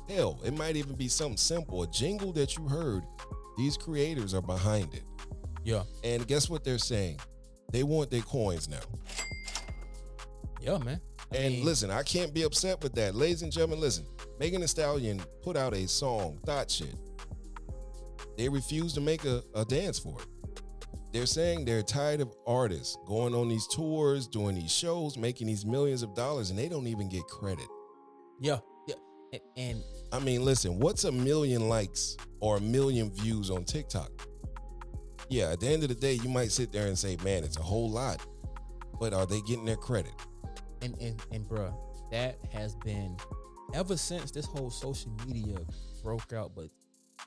Hell, 0.08 0.40
it 0.44 0.56
might 0.56 0.76
even 0.76 0.94
be 0.94 1.08
something 1.08 1.36
simple, 1.36 1.82
a 1.82 1.86
jingle 1.88 2.32
that 2.32 2.56
you 2.56 2.68
heard. 2.68 3.02
These 3.58 3.76
creators 3.76 4.32
are 4.32 4.40
behind 4.40 4.94
it. 4.94 5.02
Yeah. 5.64 5.82
And 6.04 6.26
guess 6.26 6.48
what 6.48 6.64
they're 6.64 6.78
saying? 6.78 7.18
They 7.72 7.82
want 7.82 8.10
their 8.10 8.22
coins 8.22 8.68
now. 8.68 8.78
Yeah, 10.60 10.78
man. 10.78 11.00
I 11.32 11.36
And 11.36 11.54
mean, 11.56 11.64
listen, 11.64 11.90
I 11.90 12.02
can't 12.02 12.32
be 12.34 12.42
upset 12.42 12.82
with 12.82 12.94
that. 12.94 13.14
Ladies 13.14 13.42
and 13.42 13.52
gentlemen, 13.52 13.80
listen. 13.80 14.04
Megan 14.40 14.60
Thee 14.60 14.66
Stallion 14.66 15.20
put 15.42 15.56
out 15.56 15.74
a 15.74 15.86
song, 15.86 16.38
Thot 16.44 16.70
Shit. 16.70 16.94
They 18.36 18.48
refuse 18.48 18.92
to 18.94 19.00
make 19.00 19.24
a, 19.24 19.42
a 19.54 19.64
dance 19.64 19.98
for 19.98 20.16
it. 20.20 20.26
They're 21.12 21.26
saying 21.26 21.64
they're 21.64 21.82
tired 21.82 22.20
of 22.20 22.32
artists 22.46 22.96
going 23.06 23.34
on 23.34 23.48
these 23.48 23.66
tours, 23.68 24.26
doing 24.26 24.54
these 24.54 24.72
shows, 24.72 25.16
making 25.16 25.46
these 25.46 25.64
millions 25.64 26.02
of 26.02 26.14
dollars, 26.14 26.50
and 26.50 26.58
they 26.58 26.68
don't 26.68 26.86
even 26.86 27.08
get 27.08 27.22
credit. 27.24 27.66
Yeah. 28.40 28.58
Yeah. 28.86 28.94
And, 29.32 29.42
and 29.56 29.82
I 30.12 30.18
mean, 30.20 30.44
listen, 30.44 30.78
what's 30.78 31.04
a 31.04 31.12
million 31.12 31.68
likes 31.68 32.16
or 32.40 32.58
a 32.58 32.60
million 32.60 33.10
views 33.10 33.50
on 33.50 33.64
TikTok? 33.64 34.10
Yeah, 35.30 35.50
at 35.50 35.60
the 35.60 35.68
end 35.68 35.82
of 35.82 35.88
the 35.88 35.94
day, 35.94 36.14
you 36.14 36.28
might 36.28 36.52
sit 36.52 36.72
there 36.72 36.86
and 36.86 36.98
say, 36.98 37.16
man, 37.24 37.44
it's 37.44 37.58
a 37.58 37.62
whole 37.62 37.90
lot. 37.90 38.24
But 39.00 39.12
are 39.12 39.26
they 39.26 39.40
getting 39.42 39.64
their 39.64 39.76
credit? 39.76 40.12
And 40.82 40.96
and 41.00 41.20
and 41.32 41.48
bruh, 41.48 41.74
that 42.10 42.38
has 42.52 42.74
been 42.76 43.16
ever 43.74 43.96
since 43.96 44.30
this 44.30 44.46
whole 44.46 44.70
social 44.70 45.12
media 45.26 45.58
broke 46.02 46.32
out, 46.32 46.52
but 46.54 46.68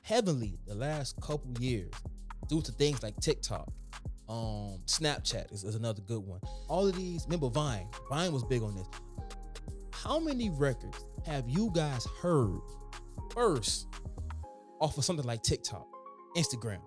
heavily 0.02 0.58
the 0.66 0.74
last 0.74 1.20
couple 1.20 1.52
years 1.60 1.92
due 2.48 2.60
to 2.62 2.72
things 2.72 3.02
like 3.02 3.14
TikTok, 3.20 3.68
um, 4.28 4.78
Snapchat 4.86 5.52
is, 5.52 5.64
is 5.64 5.74
another 5.74 6.00
good 6.02 6.20
one. 6.20 6.40
All 6.68 6.86
of 6.86 6.96
these, 6.96 7.24
remember 7.24 7.48
Vine? 7.48 7.88
Vine 8.10 8.32
was 8.32 8.44
big 8.44 8.62
on 8.62 8.74
this. 8.74 8.86
How 9.92 10.18
many 10.18 10.50
records 10.50 11.04
have 11.26 11.48
you 11.48 11.70
guys 11.74 12.06
heard 12.20 12.60
first 13.32 13.86
off 14.80 14.98
of 14.98 15.04
something 15.04 15.26
like 15.26 15.42
TikTok, 15.42 15.86
Instagram? 16.36 16.80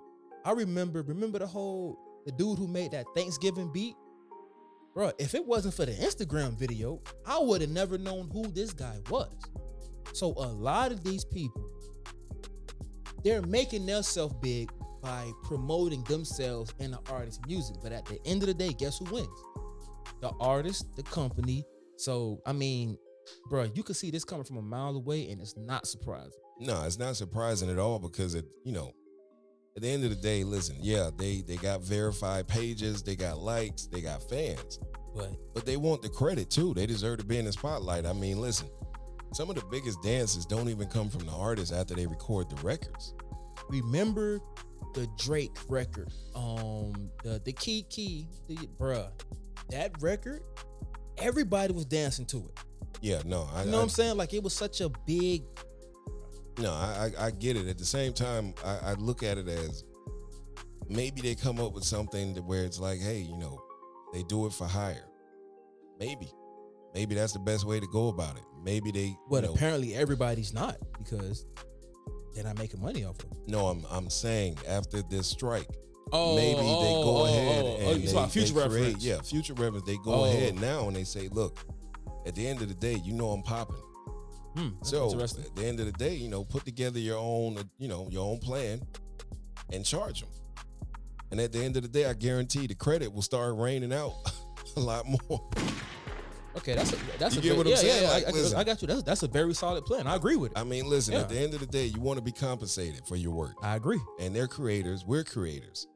I 0.43 0.51
remember, 0.51 1.01
remember 1.01 1.39
the 1.39 1.47
whole 1.47 1.97
the 2.25 2.31
dude 2.31 2.57
who 2.57 2.67
made 2.67 2.91
that 2.91 3.05
Thanksgiving 3.15 3.71
beat? 3.71 3.95
Bro, 4.95 5.11
if 5.19 5.35
it 5.35 5.45
wasn't 5.45 5.73
for 5.73 5.85
the 5.85 5.91
Instagram 5.91 6.57
video, 6.57 7.01
I 7.25 7.37
would 7.37 7.59
have 7.59 7.69
never 7.69 7.97
known 7.97 8.29
who 8.31 8.47
this 8.47 8.71
guy 8.71 8.97
was. 9.09 9.35
So 10.13 10.27
a 10.37 10.47
lot 10.47 10.93
of 10.93 11.03
these 11.03 11.25
people, 11.25 11.69
they're 13.21 13.41
making 13.41 13.85
themselves 13.85 14.33
big 14.41 14.71
by 15.01 15.29
promoting 15.43 16.01
themselves 16.05 16.73
and 16.79 16.93
the 16.93 16.99
artist's 17.11 17.45
music. 17.45 17.75
But 17.83 17.91
at 17.91 18.05
the 18.05 18.25
end 18.25 18.41
of 18.43 18.47
the 18.47 18.53
day, 18.53 18.69
guess 18.69 18.99
who 18.99 19.05
wins? 19.13 19.27
The 20.21 20.31
artist, 20.39 20.95
the 20.95 21.03
company. 21.03 21.65
So 21.97 22.41
I 22.45 22.53
mean, 22.53 22.97
bro, 23.49 23.63
you 23.75 23.83
can 23.83 23.95
see 23.95 24.11
this 24.11 24.23
coming 24.23 24.45
from 24.45 24.57
a 24.57 24.61
mile 24.61 24.95
away, 24.95 25.29
and 25.29 25.41
it's 25.41 25.57
not 25.57 25.87
surprising. 25.87 26.39
No, 26.61 26.83
it's 26.85 26.97
not 26.97 27.17
surprising 27.17 27.69
at 27.69 27.77
all 27.77 27.99
because 27.99 28.33
it, 28.33 28.45
you 28.63 28.71
know, 28.71 28.93
at 29.75 29.81
the 29.81 29.89
end 29.89 30.03
of 30.05 30.09
the 30.09 30.15
day, 30.15 30.43
listen, 30.43 30.77
yeah, 30.79 31.09
they 31.17 31.41
they 31.41 31.57
got 31.57 31.81
verified 31.81 32.47
pages, 32.47 33.03
they 33.03 33.15
got 33.15 33.39
likes, 33.39 33.87
they 33.87 34.01
got 34.01 34.23
fans, 34.29 34.79
But 35.15 35.31
but 35.53 35.65
they 35.65 35.77
want 35.77 36.01
the 36.01 36.09
credit 36.09 36.49
too. 36.49 36.73
They 36.73 36.85
deserve 36.85 37.19
to 37.19 37.25
be 37.25 37.37
in 37.37 37.45
the 37.45 37.51
spotlight. 37.51 38.05
I 38.05 38.13
mean, 38.13 38.39
listen, 38.39 38.69
some 39.33 39.49
of 39.49 39.55
the 39.57 39.65
biggest 39.69 40.01
dances 40.01 40.45
don't 40.45 40.69
even 40.69 40.87
come 40.87 41.09
from 41.09 41.25
the 41.25 41.33
artists 41.33 41.73
after 41.73 41.93
they 41.93 42.07
record 42.07 42.49
the 42.49 42.61
records. 42.63 43.13
remember 43.69 44.39
the 44.93 45.07
Drake 45.17 45.57
record, 45.67 46.09
um, 46.35 47.11
the 47.23 47.41
the 47.43 47.51
Kiki, 47.51 48.27
the 48.47 48.55
bruh, 48.79 49.09
that 49.71 49.91
record, 50.01 50.41
everybody 51.17 51.73
was 51.73 51.85
dancing 51.85 52.25
to 52.27 52.37
it. 52.37 52.59
Yeah, 53.01 53.21
no, 53.25 53.49
I, 53.53 53.63
You 53.63 53.71
know 53.71 53.73
I, 53.73 53.79
what 53.79 53.83
I'm 53.83 53.89
saying? 53.89 54.15
Like 54.15 54.33
it 54.33 54.41
was 54.41 54.53
such 54.53 54.79
a 54.79 54.89
big. 55.05 55.43
No, 56.59 56.71
I, 56.71 57.11
I 57.19 57.25
I 57.27 57.31
get 57.31 57.57
it. 57.57 57.67
At 57.67 57.77
the 57.77 57.85
same 57.85 58.13
time, 58.13 58.53
I, 58.63 58.77
I 58.91 58.93
look 58.93 59.23
at 59.23 59.37
it 59.37 59.47
as 59.47 59.83
maybe 60.89 61.21
they 61.21 61.35
come 61.35 61.59
up 61.59 61.73
with 61.73 61.83
something 61.83 62.33
that 62.35 62.43
where 62.43 62.63
it's 62.65 62.79
like, 62.79 62.99
hey, 62.99 63.19
you 63.19 63.37
know, 63.37 63.61
they 64.13 64.23
do 64.23 64.45
it 64.45 64.53
for 64.53 64.65
hire. 64.65 65.05
Maybe, 65.99 66.31
maybe 66.93 67.15
that's 67.15 67.33
the 67.33 67.39
best 67.39 67.65
way 67.65 67.79
to 67.79 67.87
go 67.87 68.09
about 68.09 68.35
it. 68.37 68.43
Maybe 68.63 68.91
they. 68.91 69.15
But 69.29 69.43
you 69.43 69.49
know, 69.49 69.53
apparently 69.55 69.95
everybody's 69.95 70.53
not 70.53 70.77
because 70.97 71.45
they're 72.33 72.43
not 72.43 72.57
making 72.57 72.81
money 72.81 73.05
off 73.05 73.19
of 73.23 73.31
it. 73.31 73.37
no, 73.47 73.67
I'm 73.67 73.85
I'm 73.89 74.09
saying 74.09 74.57
after 74.67 75.01
this 75.03 75.27
strike, 75.27 75.67
Oh, 76.11 76.35
maybe 76.35 76.57
they 76.57 76.61
go 76.61 77.03
oh, 77.03 77.21
oh 77.21 77.25
ahead 77.25 77.63
oh, 77.65 77.67
oh 77.67 77.77
and 77.93 78.03
oh, 78.15 78.21
they, 78.23 78.27
future 78.29 78.53
they 78.53 78.67
create, 78.67 78.81
reference. 78.83 79.03
yeah, 79.05 79.21
future 79.21 79.53
reference. 79.53 79.83
They 79.87 79.97
go 80.03 80.13
Oh. 80.13 80.23
ahead 80.25 80.55
now 80.59 80.87
and 80.87 80.95
they 80.95 81.03
say, 81.03 81.29
look, 81.29 81.59
at 82.27 82.35
the 82.35 82.45
end 82.47 82.61
of 82.61 82.67
the 82.67 82.75
day, 82.75 82.95
you 83.03 83.13
know 83.13 83.31
I'm 83.31 83.41
popping. 83.41 83.81
Hmm, 84.55 84.69
So 84.83 85.07
at 85.19 85.55
the 85.55 85.65
end 85.65 85.79
of 85.79 85.85
the 85.85 85.91
day, 85.91 86.15
you 86.15 86.29
know, 86.29 86.43
put 86.43 86.63
together 86.65 86.99
your 86.99 87.17
own, 87.17 87.57
uh, 87.57 87.63
you 87.77 87.87
know, 87.87 88.07
your 88.09 88.25
own 88.25 88.39
plan, 88.39 88.81
and 89.73 89.85
charge 89.85 90.21
them. 90.21 90.29
And 91.31 91.39
at 91.41 91.51
the 91.51 91.59
end 91.63 91.75
of 91.75 91.83
the 91.83 91.89
day, 91.89 92.05
I 92.05 92.13
guarantee 92.13 92.67
the 92.67 92.75
credit 92.75 93.11
will 93.11 93.21
start 93.21 93.55
raining 93.57 93.91
out 93.91 94.13
a 94.77 94.79
lot 94.79 95.05
more. 95.07 95.49
Okay, 96.57 96.73
that's 96.73 96.93
a, 96.93 96.95
that's 97.19 97.35
You 97.35 97.39
a 97.39 97.43
get 97.43 97.49
very- 97.49 97.57
what 97.57 97.67
I'm 97.67 97.71
yeah, 97.71 97.75
saying? 97.77 97.95
Yeah, 98.03 98.07
yeah, 98.07 98.13
Like, 98.13 98.27
I- 98.27 98.31
listen. 98.31 98.57
I 98.59 98.63
got 98.63 98.81
you. 98.81 98.87
That's 98.87 99.03
that's 99.03 99.23
a 99.23 99.27
very 99.27 99.53
solid 99.53 99.83
plan. 99.85 100.07
I 100.07 100.15
agree 100.15 100.37
with 100.37 100.51
it. 100.51 100.57
I 100.57 100.63
mean, 100.63 100.85
listen, 100.89 101.13
Yeah. 101.15 101.21
at 101.21 101.29
the 101.29 101.37
end 101.37 101.53
of 101.53 101.59
the 101.59 101.65
day, 101.65 101.85
you 101.87 101.99
want 101.99 102.17
to 102.17 102.23
be 102.23 102.31
compensated 102.31 103.05
for 103.07 103.17
your 103.17 103.33
work. 103.33 103.55
I 103.61 103.75
agree. 103.75 103.99
And 104.21 104.33
they're 104.33 104.47
creators, 104.47 105.03
we're 105.05 105.25
creators. 105.25 105.87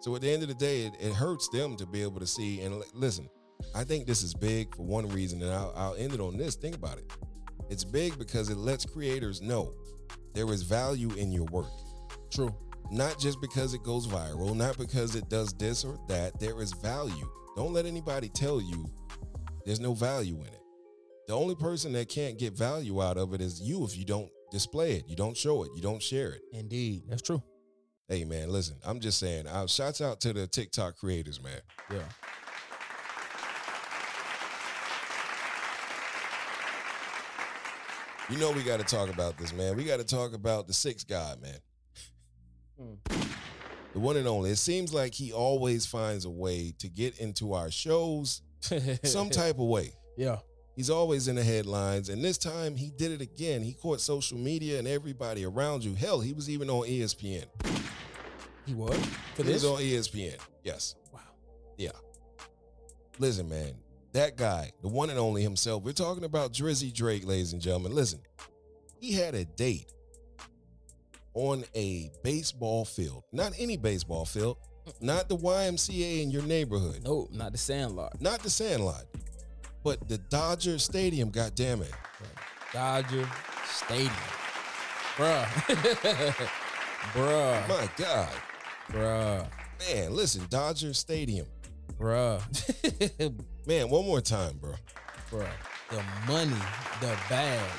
So 0.00 0.14
at 0.16 0.22
the 0.22 0.30
end 0.30 0.42
of 0.42 0.48
the 0.48 0.54
day, 0.54 0.82
it, 0.86 0.94
it 1.00 1.12
hurts 1.12 1.48
them 1.50 1.76
to 1.76 1.84
be 1.84 2.00
able 2.02 2.20
to 2.20 2.26
see. 2.26 2.62
And 2.62 2.76
li- 2.78 2.86
listen, 2.94 3.28
I 3.74 3.84
think 3.84 4.06
this 4.06 4.22
is 4.22 4.32
big 4.32 4.74
for 4.76 4.84
one 4.84 5.08
reason, 5.10 5.42
and 5.42 5.52
I'll, 5.52 5.74
I'll 5.76 5.94
end 5.96 6.14
it 6.14 6.20
on 6.20 6.38
this. 6.38 6.54
Think 6.54 6.76
about 6.76 6.96
it. 6.98 7.12
It's 7.70 7.84
big 7.84 8.18
because 8.18 8.48
it 8.50 8.56
lets 8.56 8.84
creators 8.84 9.42
know 9.42 9.74
there 10.34 10.50
is 10.52 10.62
value 10.62 11.10
in 11.14 11.32
your 11.32 11.46
work. 11.46 11.70
True. 12.32 12.54
Not 12.90 13.18
just 13.18 13.40
because 13.40 13.74
it 13.74 13.82
goes 13.82 14.06
viral, 14.06 14.54
not 14.56 14.78
because 14.78 15.14
it 15.14 15.28
does 15.28 15.52
this 15.54 15.84
or 15.84 15.98
that. 16.08 16.38
There 16.40 16.60
is 16.62 16.72
value. 16.72 17.28
Don't 17.56 17.72
let 17.72 17.86
anybody 17.86 18.28
tell 18.28 18.60
you 18.60 18.86
there's 19.66 19.80
no 19.80 19.92
value 19.92 20.36
in 20.36 20.46
it. 20.46 20.62
The 21.26 21.34
only 21.34 21.54
person 21.54 21.92
that 21.92 22.08
can't 22.08 22.38
get 22.38 22.56
value 22.56 23.02
out 23.02 23.18
of 23.18 23.34
it 23.34 23.42
is 23.42 23.60
you 23.60 23.84
if 23.84 23.98
you 23.98 24.04
don't 24.04 24.30
display 24.50 24.92
it, 24.92 25.04
you 25.06 25.16
don't 25.16 25.36
show 25.36 25.64
it, 25.64 25.70
you 25.74 25.82
don't 25.82 26.02
share 26.02 26.30
it. 26.30 26.40
Indeed, 26.52 27.02
that's 27.08 27.20
true. 27.20 27.42
Hey 28.08 28.24
man, 28.24 28.48
listen, 28.48 28.76
I'm 28.86 29.00
just 29.00 29.18
saying, 29.18 29.46
uh, 29.46 29.66
shouts 29.66 30.00
out 30.00 30.20
to 30.22 30.32
the 30.32 30.46
TikTok 30.46 30.96
creators, 30.96 31.42
man. 31.42 31.60
Yeah. 31.90 31.98
You 38.30 38.36
know 38.36 38.52
we 38.52 38.62
got 38.62 38.78
to 38.78 38.84
talk 38.84 39.08
about 39.08 39.38
this, 39.38 39.54
man. 39.54 39.76
We 39.76 39.84
got 39.84 39.98
to 39.98 40.04
talk 40.04 40.34
about 40.34 40.66
the 40.66 40.74
sixth 40.74 41.08
God, 41.08 41.40
man. 41.40 42.98
The 43.92 43.98
one 43.98 44.16
and 44.16 44.28
only. 44.28 44.50
It 44.50 44.56
seems 44.56 44.92
like 44.92 45.14
he 45.14 45.32
always 45.32 45.86
finds 45.86 46.24
a 46.26 46.30
way 46.30 46.74
to 46.78 46.88
get 46.88 47.18
into 47.18 47.54
our 47.54 47.70
shows 47.70 48.42
some 49.02 49.30
type 49.30 49.58
of 49.58 49.66
way. 49.66 49.92
Yeah. 50.16 50.38
He's 50.76 50.90
always 50.90 51.26
in 51.26 51.34
the 51.34 51.42
headlines, 51.42 52.08
and 52.08 52.22
this 52.22 52.38
time 52.38 52.76
he 52.76 52.90
did 52.90 53.10
it 53.10 53.20
again. 53.20 53.62
He 53.62 53.72
caught 53.72 54.00
social 54.00 54.38
media 54.38 54.78
and 54.78 54.86
everybody 54.86 55.44
around 55.44 55.82
you. 55.82 55.94
Hell, 55.94 56.20
he 56.20 56.32
was 56.32 56.48
even 56.48 56.70
on 56.70 56.86
ESPN. 56.86 57.46
He 58.64 58.74
was 58.74 58.96
for 59.34 59.42
he 59.42 59.52
this. 59.52 59.62
was 59.62 59.64
on 59.64 59.78
ESPN. 59.78 60.38
Yes. 60.62 60.94
wow. 61.12 61.20
Yeah. 61.78 61.90
Listen, 63.18 63.48
man, 63.48 63.74
that 64.18 64.36
guy, 64.36 64.72
the 64.82 64.88
one 64.88 65.10
and 65.10 65.18
only 65.18 65.42
himself, 65.42 65.84
we're 65.84 65.92
talking 65.92 66.24
about 66.24 66.52
Drizzy 66.52 66.92
Drake, 66.92 67.24
ladies 67.24 67.52
and 67.52 67.62
gentlemen. 67.62 67.94
Listen, 67.94 68.18
he 69.00 69.12
had 69.12 69.36
a 69.36 69.44
date 69.44 69.92
on 71.34 71.64
a 71.76 72.10
baseball 72.24 72.84
field, 72.84 73.22
not 73.32 73.52
any 73.60 73.76
baseball 73.76 74.24
field, 74.24 74.56
not 75.00 75.28
the 75.28 75.36
YMCA 75.36 76.20
in 76.20 76.32
your 76.32 76.42
neighborhood, 76.42 77.04
No, 77.04 77.28
not 77.30 77.52
the 77.52 77.58
Sandlot. 77.58 78.20
not 78.20 78.42
the 78.42 78.50
Sandlot, 78.50 79.04
but 79.84 80.08
the 80.08 80.18
Dodger 80.18 80.78
Stadium, 80.80 81.30
God 81.30 81.54
damn 81.54 81.80
it. 81.80 81.92
Dodger 82.72 83.28
Stadium. 83.70 84.10
Bruh. 85.16 85.44
Bruh. 87.12 87.68
My 87.68 87.88
God. 87.96 88.32
Bruh. 88.90 89.46
Man, 89.78 90.12
listen, 90.12 90.42
Dodger 90.50 90.92
Stadium. 90.92 91.46
Bruh. 92.00 92.42
Man, 93.68 93.90
one 93.90 94.06
more 94.06 94.22
time, 94.22 94.56
bro. 94.56 94.72
Bruh. 95.30 95.46
The 95.90 96.02
money, 96.26 96.56
the 97.02 97.14
bag. 97.28 97.70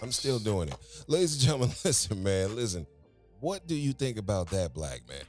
I'm 0.00 0.10
still 0.10 0.38
doing 0.38 0.70
it. 0.70 0.76
Ladies 1.06 1.34
and 1.34 1.42
gentlemen, 1.42 1.68
listen, 1.84 2.22
man, 2.22 2.56
listen. 2.56 2.86
What 3.40 3.66
do 3.66 3.74
you 3.74 3.92
think 3.92 4.16
about 4.16 4.48
that, 4.52 4.72
black 4.72 5.06
man? 5.06 5.24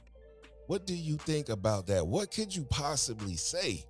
What 0.68 0.86
do 0.86 0.94
you 0.94 1.18
think 1.18 1.50
about 1.50 1.86
that? 1.88 2.06
What 2.06 2.30
could 2.30 2.56
you 2.56 2.64
possibly 2.70 3.36
say 3.36 3.84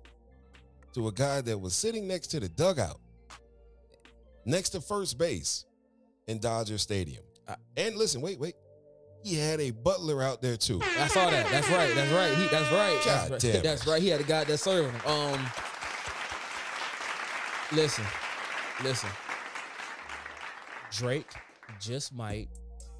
to 0.91 1.07
a 1.07 1.13
guy 1.13 1.39
that 1.39 1.57
was 1.57 1.75
sitting 1.75 2.09
next 2.09 2.27
to 2.27 2.41
the 2.41 2.49
dugout, 2.49 2.99
next 4.43 4.71
to 4.71 4.81
first 4.81 5.17
base 5.17 5.63
in 6.27 6.39
Dodger 6.39 6.77
Stadium? 6.77 7.23
I- 7.49 7.55
and 7.77 7.95
listen, 7.95 8.21
wait, 8.21 8.39
wait. 8.39 8.55
He 9.23 9.35
had 9.35 9.59
a 9.59 9.71
butler 9.71 10.23
out 10.23 10.41
there 10.41 10.55
too. 10.55 10.81
I 10.81 11.07
saw 11.07 11.29
that. 11.29 11.49
That's 11.51 11.69
right. 11.69 11.93
That's 11.93 12.11
right. 12.13 12.33
He, 12.37 12.47
that's 12.47 12.71
right. 12.71 13.01
God 13.03 13.31
that's 13.31 13.43
damn 13.43 13.53
right. 13.55 13.63
That's 13.63 13.85
right. 13.87 14.01
He 14.01 14.07
had 14.07 14.21
a 14.21 14.23
guy 14.23 14.45
that 14.45 14.57
serving 14.57 14.91
him. 14.93 15.01
Um, 15.05 15.45
listen, 17.73 18.05
listen. 18.83 19.09
Drake 20.91 21.27
just 21.81 22.13
might 22.13 22.47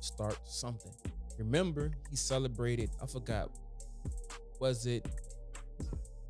start 0.01 0.37
something. 0.45 0.91
Remember, 1.37 1.91
he 2.09 2.15
celebrated. 2.17 2.89
I 3.01 3.05
forgot. 3.07 3.49
Was 4.59 4.85
it? 4.85 5.05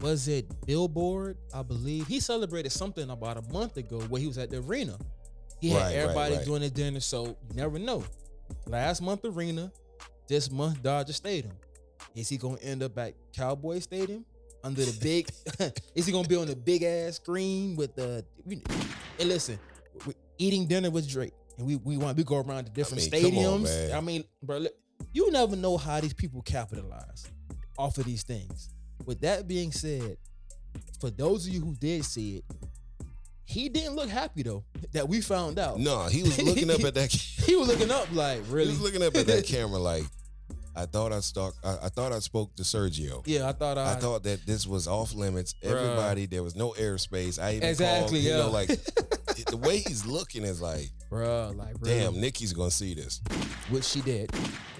Was 0.01 0.27
it 0.27 0.45
Billboard? 0.65 1.37
I 1.53 1.63
believe 1.63 2.07
he 2.07 2.19
celebrated 2.19 2.71
something 2.71 3.09
about 3.09 3.37
a 3.37 3.41
month 3.51 3.75
ago 3.77 3.99
where 4.01 4.21
he 4.21 4.27
was 4.27 4.37
at 4.37 4.49
the 4.49 4.57
arena. 4.59 4.97
He 5.59 5.69
had 5.69 5.77
Right, 5.77 5.83
right, 5.85 5.95
everybody 5.95 6.35
right. 6.35 6.45
doing 6.45 6.61
the 6.61 6.69
dinner, 6.69 6.99
so 6.99 7.27
you 7.27 7.55
never 7.55 7.79
know. 7.79 8.03
Last 8.65 9.01
month 9.01 9.25
arena, 9.25 9.71
this 10.27 10.49
month 10.51 10.81
Dodger 10.81 11.13
Stadium. 11.13 11.53
Is 12.15 12.29
he 12.29 12.37
gonna 12.37 12.57
end 12.61 12.83
up 12.83 12.97
at 12.97 13.13
Cowboy 13.35 13.79
Stadium 13.79 14.25
under 14.63 14.83
the 14.83 14.97
big? 15.01 15.29
is 15.95 16.05
he 16.05 16.11
gonna 16.11 16.27
be 16.27 16.35
on 16.35 16.47
the 16.47 16.55
big 16.55 16.83
ass 16.83 17.15
screen 17.15 17.75
with 17.75 17.95
the? 17.95 18.25
And 18.47 19.29
listen, 19.29 19.59
we're 20.05 20.13
eating 20.37 20.65
dinner 20.65 20.89
with 20.89 21.07
Drake, 21.09 21.33
and 21.57 21.67
we 21.67 21.75
we 21.75 21.97
want 21.97 22.17
we 22.17 22.23
go 22.23 22.37
around 22.37 22.65
to 22.65 22.71
different 22.71 23.11
mean, 23.11 23.23
come 23.23 23.37
on, 23.37 23.61
stadiums. 23.61 23.87
man. 23.89 23.97
I 23.97 24.01
mean, 24.01 24.23
bro, 24.41 24.57
look, 24.59 24.73
you 25.13 25.31
never 25.31 25.55
know 25.55 25.77
how 25.77 25.99
these 25.99 26.13
people 26.13 26.41
capitalize 26.41 27.29
off 27.77 27.97
of 27.97 28.05
these 28.05 28.23
things. 28.23 28.69
With 29.05 29.21
that 29.21 29.47
being 29.47 29.71
said, 29.71 30.17
for 30.99 31.09
those 31.09 31.47
of 31.47 31.53
you 31.53 31.61
who 31.61 31.75
did 31.75 32.03
see 32.05 32.37
it, 32.37 32.45
he 33.49 33.67
didn't 33.67 33.95
look 33.95 34.09
happy 34.09 34.43
though. 34.43 34.63
That 34.93 35.09
we 35.09 35.21
found 35.21 35.57
out. 35.57 35.79
No, 35.79 36.03
he 36.03 36.21
was 36.21 36.39
looking 36.41 36.69
up 36.69 36.83
at 36.83 36.93
that. 36.93 37.11
He 37.49 37.55
was 37.55 37.67
looking 37.67 37.89
up 37.89 38.07
like 38.13 38.41
really. 38.47 38.65
He 38.65 38.71
was 38.73 38.81
looking 38.81 39.01
up 39.01 39.15
at 39.15 39.25
that 39.25 39.43
camera 39.47 39.79
like, 39.79 40.03
I 40.75 40.85
thought 40.85 41.11
I 41.11 41.19
stalk. 41.19 41.55
I, 41.63 41.77
I 41.83 41.89
thought 41.89 42.11
I 42.11 42.19
spoke 42.19 42.55
to 42.57 42.63
Sergio. 42.63 43.23
Yeah, 43.25 43.49
I 43.49 43.53
thought 43.53 43.79
I. 43.79 43.93
I 43.93 43.95
thought 43.95 44.21
that 44.23 44.45
this 44.45 44.67
was 44.67 44.87
off 44.87 45.15
limits. 45.15 45.55
Bruh. 45.63 45.71
Everybody, 45.71 46.27
there 46.27 46.43
was 46.43 46.55
no 46.55 46.71
airspace. 46.73 47.41
I 47.41 47.55
even 47.55 47.69
Exactly, 47.69 48.19
called, 48.19 48.23
you 48.23 48.29
yeah. 48.29 48.37
know, 48.37 48.51
like 48.51 48.67
the 49.47 49.57
way 49.57 49.79
he's 49.79 50.05
looking 50.05 50.43
is 50.43 50.61
like, 50.61 50.91
bro, 51.09 51.51
like 51.55 51.79
damn, 51.81 52.21
Nikki's 52.21 52.53
gonna 52.53 52.69
see 52.69 52.93
this. 52.93 53.19
which 53.71 53.83
she 53.83 54.01
did, 54.01 54.31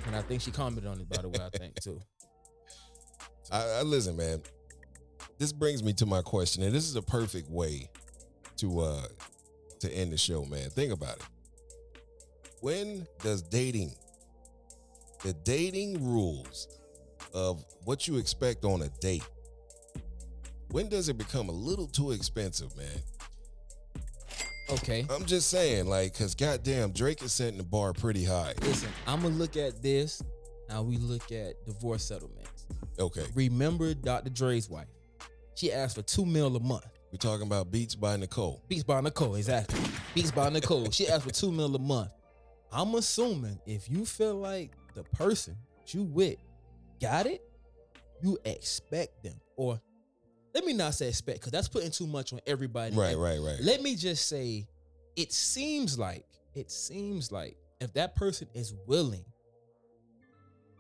and 0.06 0.16
I 0.16 0.22
think 0.22 0.44
she 0.44 0.52
commented 0.52 0.92
on 0.92 1.00
it 1.00 1.10
by 1.10 1.24
the 1.24 1.30
way. 1.30 1.40
I 1.44 1.58
think 1.58 1.74
too. 1.82 2.00
I, 3.52 3.80
I 3.80 3.82
listen, 3.82 4.16
man. 4.16 4.44
This 5.40 5.54
brings 5.54 5.82
me 5.84 5.94
to 5.94 6.06
my 6.06 6.22
question, 6.22 6.62
and 6.62 6.74
this 6.76 6.88
is 6.88 6.96
a 6.96 7.02
perfect 7.02 7.50
way 7.50 7.90
to 8.60 8.80
uh 8.82 9.02
to 9.80 9.92
end 9.94 10.12
the 10.12 10.18
show, 10.18 10.46
man. 10.46 10.70
Think 10.70 10.92
about 10.94 11.18
it. 11.18 11.26
When 12.62 13.08
does 13.24 13.42
dating, 13.42 13.94
the 15.24 15.34
dating 15.34 16.06
rules 16.06 16.68
of 17.34 17.64
what 17.86 18.08
you 18.08 18.18
expect 18.18 18.66
on 18.66 18.82
a 18.82 18.90
date, 19.00 19.24
when 20.72 20.90
does 20.90 21.08
it 21.08 21.18
become 21.18 21.48
a 21.48 21.54
little 21.54 21.88
too 21.88 22.12
expensive, 22.12 22.76
man? 22.76 22.88
Okay, 24.72 25.06
I'm 25.10 25.26
just 25.26 25.50
saying, 25.50 25.88
like, 25.88 26.16
cause 26.16 26.36
goddamn, 26.36 26.92
Drake 26.92 27.24
is 27.24 27.32
setting 27.32 27.58
the 27.58 27.64
bar 27.64 27.94
pretty 27.94 28.24
high. 28.24 28.54
listen, 28.62 28.90
I'm 29.08 29.22
gonna 29.22 29.34
look 29.36 29.58
at 29.58 29.82
this. 29.82 30.22
Now 30.68 30.84
we 30.84 30.98
look 30.98 31.32
at 31.32 31.66
divorce 31.66 32.04
settlements. 32.04 32.68
Okay, 33.00 33.26
Remember 33.34 33.94
Dr. 33.96 34.30
Dre's 34.30 34.70
wife? 34.70 34.88
She 35.56 35.72
asked 35.74 35.96
for 35.96 36.04
two 36.04 36.26
mil 36.26 36.56
a 36.56 36.60
month. 36.60 36.86
We're 37.12 37.18
talking 37.18 37.46
about 37.48 37.72
Beats 37.72 37.96
by 37.96 38.18
Nicole. 38.18 38.64
Beats 38.68 38.84
by 38.84 39.02
Nicole, 39.02 39.36
exactly. 39.36 39.80
Beats 40.14 40.32
by 40.32 40.50
Nicole. 40.50 40.90
She 40.92 41.08
asked 41.08 41.26
for 41.26 41.32
two 41.32 41.52
mil 41.52 41.76
a 41.76 41.80
month. 41.80 42.12
I'm 42.72 42.94
assuming 42.96 43.60
if 43.66 43.90
you 43.90 44.06
feel 44.06 44.36
like 44.36 44.72
the 44.94 45.04
person 45.04 45.58
you 45.88 46.04
with 46.04 46.38
got 47.02 47.26
it, 47.26 47.42
you 48.22 48.38
expect 48.46 49.24
them. 49.24 49.40
Or 49.56 49.82
let 50.54 50.66
me 50.66 50.74
not 50.74 50.94
say 50.94 51.08
expect, 51.08 51.40
because 51.40 51.52
that's 51.52 51.68
putting 51.68 51.92
too 51.92 52.06
much 52.06 52.32
on 52.32 52.40
everybody. 52.46 52.96
Right, 52.96 53.18
right, 53.18 53.40
right. 53.40 53.58
Let 53.62 53.82
me 53.82 53.96
just 53.96 54.28
say, 54.28 54.68
it 55.16 55.34
seems 55.34 55.98
like, 55.98 56.26
it 56.54 56.70
seems 56.70 57.32
like 57.32 57.58
if 57.82 57.94
that 57.94 58.16
person 58.16 58.48
is 58.54 58.74
willing 58.86 59.26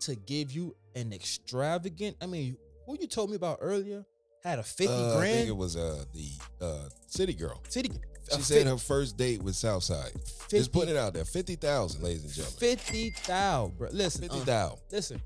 to 0.02 0.16
give 0.16 0.52
you 0.52 0.76
an 0.96 1.12
extravagant, 1.12 2.18
I 2.22 2.28
mean, 2.28 2.56
who 2.86 2.98
you 3.00 3.08
told 3.08 3.30
me 3.30 3.36
about 3.36 3.58
earlier 3.62 4.06
had 4.44 4.60
a 4.60 4.64
fifty 4.64 4.94
Uh, 4.94 5.14
I 5.14 5.18
grand 5.18 5.36
think 5.36 5.50
it 5.50 5.58
was 5.58 5.76
uh 5.76 6.04
the 6.14 6.30
uh 6.62 6.90
city 7.08 7.34
girl. 7.34 7.62
city. 7.70 7.92
She 8.36 8.42
said 8.42 8.68
her 8.68 8.78
first 8.78 9.18
date 9.18 9.42
with 9.42 9.56
Southside. 9.56 10.12
Just 10.50 10.72
putting 10.72 10.94
it 10.96 10.98
out 10.98 11.14
there. 11.14 11.26
Fifty 11.26 11.56
thousand, 11.56 12.04
ladies 12.04 12.24
and 12.24 12.32
gentlemen. 12.34 12.60
fifty 12.60 13.10
thousand, 13.10 13.78
bro. 13.78 13.90
Listen, 13.92 14.30
Fifty 14.30 14.52
uh, 14.52 14.70
listen, 14.92 15.22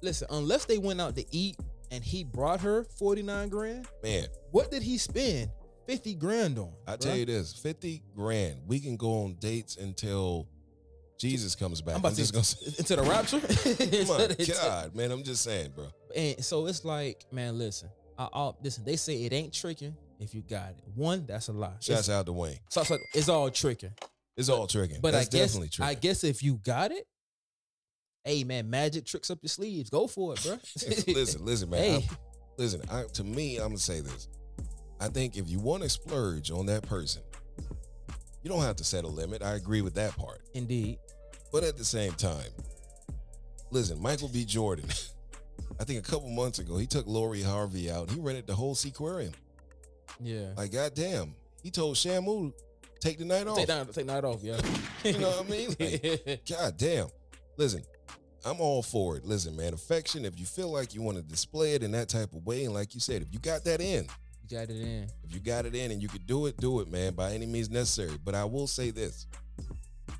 listen. 0.00 0.28
Unless 0.30 0.64
they 0.64 0.78
went 0.78 1.00
out 1.00 1.14
to 1.16 1.24
eat 1.30 1.56
and 1.90 2.02
he 2.02 2.24
brought 2.24 2.60
her 2.62 2.84
forty 2.84 3.22
nine 3.22 3.48
grand, 3.50 3.86
Man, 4.02 4.26
what 4.50 4.70
did 4.70 4.82
he 4.82 4.96
spend 4.96 5.50
fifty 5.86 6.14
grand 6.14 6.58
on? 6.58 6.72
I 6.86 6.96
tell 6.96 7.16
you 7.16 7.26
this, 7.26 7.52
fifty 7.52 8.02
grand. 8.16 8.60
We 8.66 8.80
can 8.80 8.96
go 8.96 9.24
on 9.24 9.34
dates 9.34 9.76
until 9.76 10.48
Jesus 11.18 11.54
comes 11.54 11.82
back. 11.82 11.96
I'm 11.96 12.00
about 12.00 12.10
I'm 12.10 12.14
to 12.14 12.20
just 12.22 12.32
gonna 12.32 12.44
say, 12.44 12.74
into 12.78 12.96
the 12.96 13.02
rapture. 13.02 13.40
my 14.48 14.62
God, 14.68 14.94
man. 14.94 15.10
I'm 15.10 15.22
just 15.22 15.42
saying, 15.42 15.72
bro. 15.74 15.88
And 16.16 16.42
so 16.42 16.66
it's 16.66 16.84
like, 16.84 17.26
man, 17.30 17.58
listen. 17.58 17.90
I, 18.18 18.28
I 18.32 18.52
listen. 18.62 18.84
They 18.84 18.96
say 18.96 19.22
it 19.24 19.32
ain't 19.32 19.52
tricking 19.54 19.94
if 20.18 20.34
you 20.34 20.42
got 20.42 20.70
it. 20.70 20.82
One, 20.94 21.24
that's 21.26 21.48
a 21.48 21.52
lie. 21.52 21.72
Shouts 21.80 22.00
It's, 22.00 22.10
out 22.10 22.26
to 22.26 22.32
Wayne. 22.32 22.58
so 22.68 22.80
it's, 22.80 22.90
like, 22.90 23.00
it's 23.14 23.28
all 23.28 23.50
tricking. 23.50 23.92
It's 24.36 24.48
all 24.48 24.66
tricking. 24.66 24.98
But 25.00 25.12
That's 25.12 25.28
I 25.28 25.30
guess 25.30 25.48
definitely 25.48 25.68
tricking. 25.68 25.90
I 25.90 25.94
guess 25.94 26.24
if 26.24 26.42
you 26.42 26.60
got 26.64 26.92
it, 26.92 27.06
hey 28.24 28.44
man, 28.44 28.68
magic 28.70 29.04
tricks 29.06 29.30
up 29.30 29.38
your 29.42 29.48
sleeves. 29.48 29.90
Go 29.90 30.06
for 30.06 30.34
it, 30.34 30.42
bro. 30.42 30.58
listen, 31.14 31.44
listen, 31.44 31.70
man. 31.70 31.80
Hey. 32.00 32.08
Listen, 32.56 32.82
I, 32.90 33.04
to 33.14 33.22
me, 33.22 33.58
I'm 33.58 33.68
gonna 33.68 33.78
say 33.78 34.00
this. 34.00 34.28
I 35.00 35.06
think 35.06 35.36
if 35.36 35.48
you 35.48 35.60
want 35.60 35.84
to 35.84 35.88
splurge 35.88 36.50
on 36.50 36.66
that 36.66 36.82
person, 36.82 37.22
you 38.42 38.50
don't 38.50 38.62
have 38.62 38.74
to 38.76 38.84
set 38.84 39.04
a 39.04 39.08
limit. 39.08 39.42
I 39.42 39.54
agree 39.54 39.80
with 39.80 39.94
that 39.94 40.16
part. 40.16 40.40
Indeed. 40.54 40.98
But 41.52 41.62
at 41.62 41.76
the 41.76 41.84
same 41.84 42.12
time, 42.14 42.50
listen, 43.70 44.02
Michael 44.02 44.28
B. 44.28 44.44
Jordan. 44.44 44.86
I 45.80 45.84
think 45.84 46.06
a 46.06 46.10
couple 46.10 46.28
months 46.30 46.58
ago, 46.58 46.76
he 46.76 46.86
took 46.86 47.06
Lori 47.06 47.42
Harvey 47.42 47.90
out. 47.90 48.10
He 48.10 48.20
rented 48.20 48.46
the 48.46 48.54
whole 48.54 48.74
Seaquarium. 48.74 49.34
Yeah. 50.20 50.52
Like, 50.56 50.72
goddamn, 50.72 51.34
he 51.62 51.70
told 51.70 51.96
Shamu 51.96 52.52
take 53.00 53.18
the 53.18 53.24
night 53.24 53.46
off. 53.46 53.56
Take 53.56 53.68
that 53.68 53.92
take 53.92 54.06
night 54.06 54.24
off, 54.24 54.42
yeah. 54.42 54.60
You 55.04 55.18
know 55.18 55.30
what 55.30 55.46
I 55.46 55.50
mean? 55.50 55.68
Like, 55.78 56.40
God 56.48 56.76
damn. 56.76 57.08
Listen, 57.56 57.82
I'm 58.44 58.60
all 58.60 58.82
for 58.82 59.16
it. 59.16 59.24
Listen, 59.24 59.56
man, 59.56 59.74
affection, 59.74 60.24
if 60.24 60.38
you 60.38 60.46
feel 60.46 60.70
like 60.70 60.94
you 60.94 61.02
want 61.02 61.16
to 61.16 61.22
display 61.22 61.74
it 61.74 61.82
in 61.82 61.92
that 61.92 62.08
type 62.08 62.32
of 62.32 62.44
way, 62.46 62.64
and 62.64 62.74
like 62.74 62.94
you 62.94 63.00
said, 63.00 63.22
if 63.22 63.32
you 63.32 63.38
got 63.38 63.64
that 63.64 63.80
in, 63.80 64.06
you 64.48 64.56
got 64.56 64.70
it 64.70 64.80
in. 64.80 65.06
if 65.24 65.34
you 65.34 65.40
got 65.40 65.66
it 65.66 65.74
in 65.74 65.90
and 65.90 66.00
you 66.02 66.08
could 66.08 66.26
do 66.26 66.46
it, 66.46 66.56
do 66.58 66.80
it, 66.80 66.90
man, 66.90 67.14
by 67.14 67.32
any 67.32 67.46
means 67.46 67.70
necessary. 67.70 68.16
But 68.24 68.34
I 68.34 68.44
will 68.44 68.66
say 68.66 68.90
this 68.90 69.26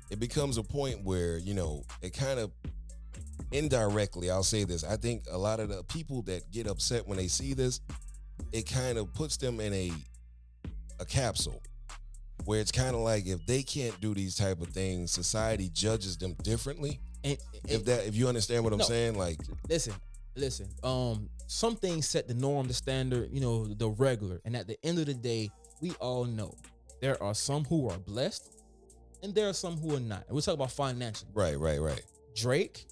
it 0.09 0.19
becomes 0.19 0.57
a 0.57 0.63
point 0.63 1.03
where, 1.03 1.37
you 1.37 1.53
know, 1.53 1.83
it 2.01 2.13
kind 2.13 2.39
of 2.39 2.51
indirectly, 3.51 4.29
I'll 4.29 4.43
say 4.43 4.63
this. 4.63 4.83
I 4.83 4.95
think 4.97 5.23
a 5.31 5.37
lot 5.37 5.59
of 5.59 5.69
the 5.69 5.83
people 5.83 6.21
that 6.23 6.49
get 6.51 6.67
upset 6.67 7.07
when 7.07 7.17
they 7.17 7.27
see 7.27 7.53
this, 7.53 7.81
it 8.51 8.69
kind 8.69 8.97
of 8.97 9.13
puts 9.13 9.37
them 9.37 9.59
in 9.59 9.73
a 9.73 9.91
a 10.99 11.05
capsule 11.05 11.61
where 12.45 12.59
it's 12.59 12.71
kind 12.71 12.93
of 12.95 13.01
like 13.01 13.25
if 13.25 13.45
they 13.45 13.61
can't 13.63 13.99
do 14.01 14.13
these 14.13 14.35
type 14.35 14.59
of 14.61 14.67
things, 14.69 15.11
society 15.11 15.69
judges 15.73 16.17
them 16.17 16.35
differently. 16.43 16.99
And, 17.23 17.37
If 17.67 17.85
that 17.85 18.05
if 18.07 18.15
you 18.15 18.27
understand 18.27 18.63
what 18.63 18.73
I'm 18.73 18.79
No. 18.79 18.85
saying, 18.85 19.17
like 19.17 19.39
listen, 19.69 19.93
listen. 20.35 20.67
Um, 20.83 21.29
some 21.47 21.75
things 21.75 22.07
set 22.07 22.27
the 22.27 22.33
norm, 22.33 22.67
the 22.67 22.73
standard, 22.73 23.29
you 23.31 23.39
know, 23.41 23.65
the 23.65 23.89
regular. 23.89 24.39
And 24.45 24.55
at 24.55 24.67
the 24.67 24.77
end 24.85 24.99
of 24.99 25.05
the 25.05 25.13
day, 25.13 25.49
we 25.81 25.91
all 25.93 26.25
know 26.25 26.53
there 27.01 27.21
are 27.23 27.33
some 27.33 27.63
who 27.65 27.89
are 27.89 27.97
blessed, 27.97 28.49
and 29.23 29.33
there 29.33 29.47
are 29.49 29.53
some 29.53 29.77
who 29.77 29.95
are 29.95 29.99
not. 29.99 30.25
And 30.27 30.35
we're 30.35 30.41
talking 30.41 30.59
about 30.59 30.71
financial. 30.71 31.27
right, 31.33 31.57
right, 31.59 31.79
right. 31.81 32.03
Drake, 32.35 32.85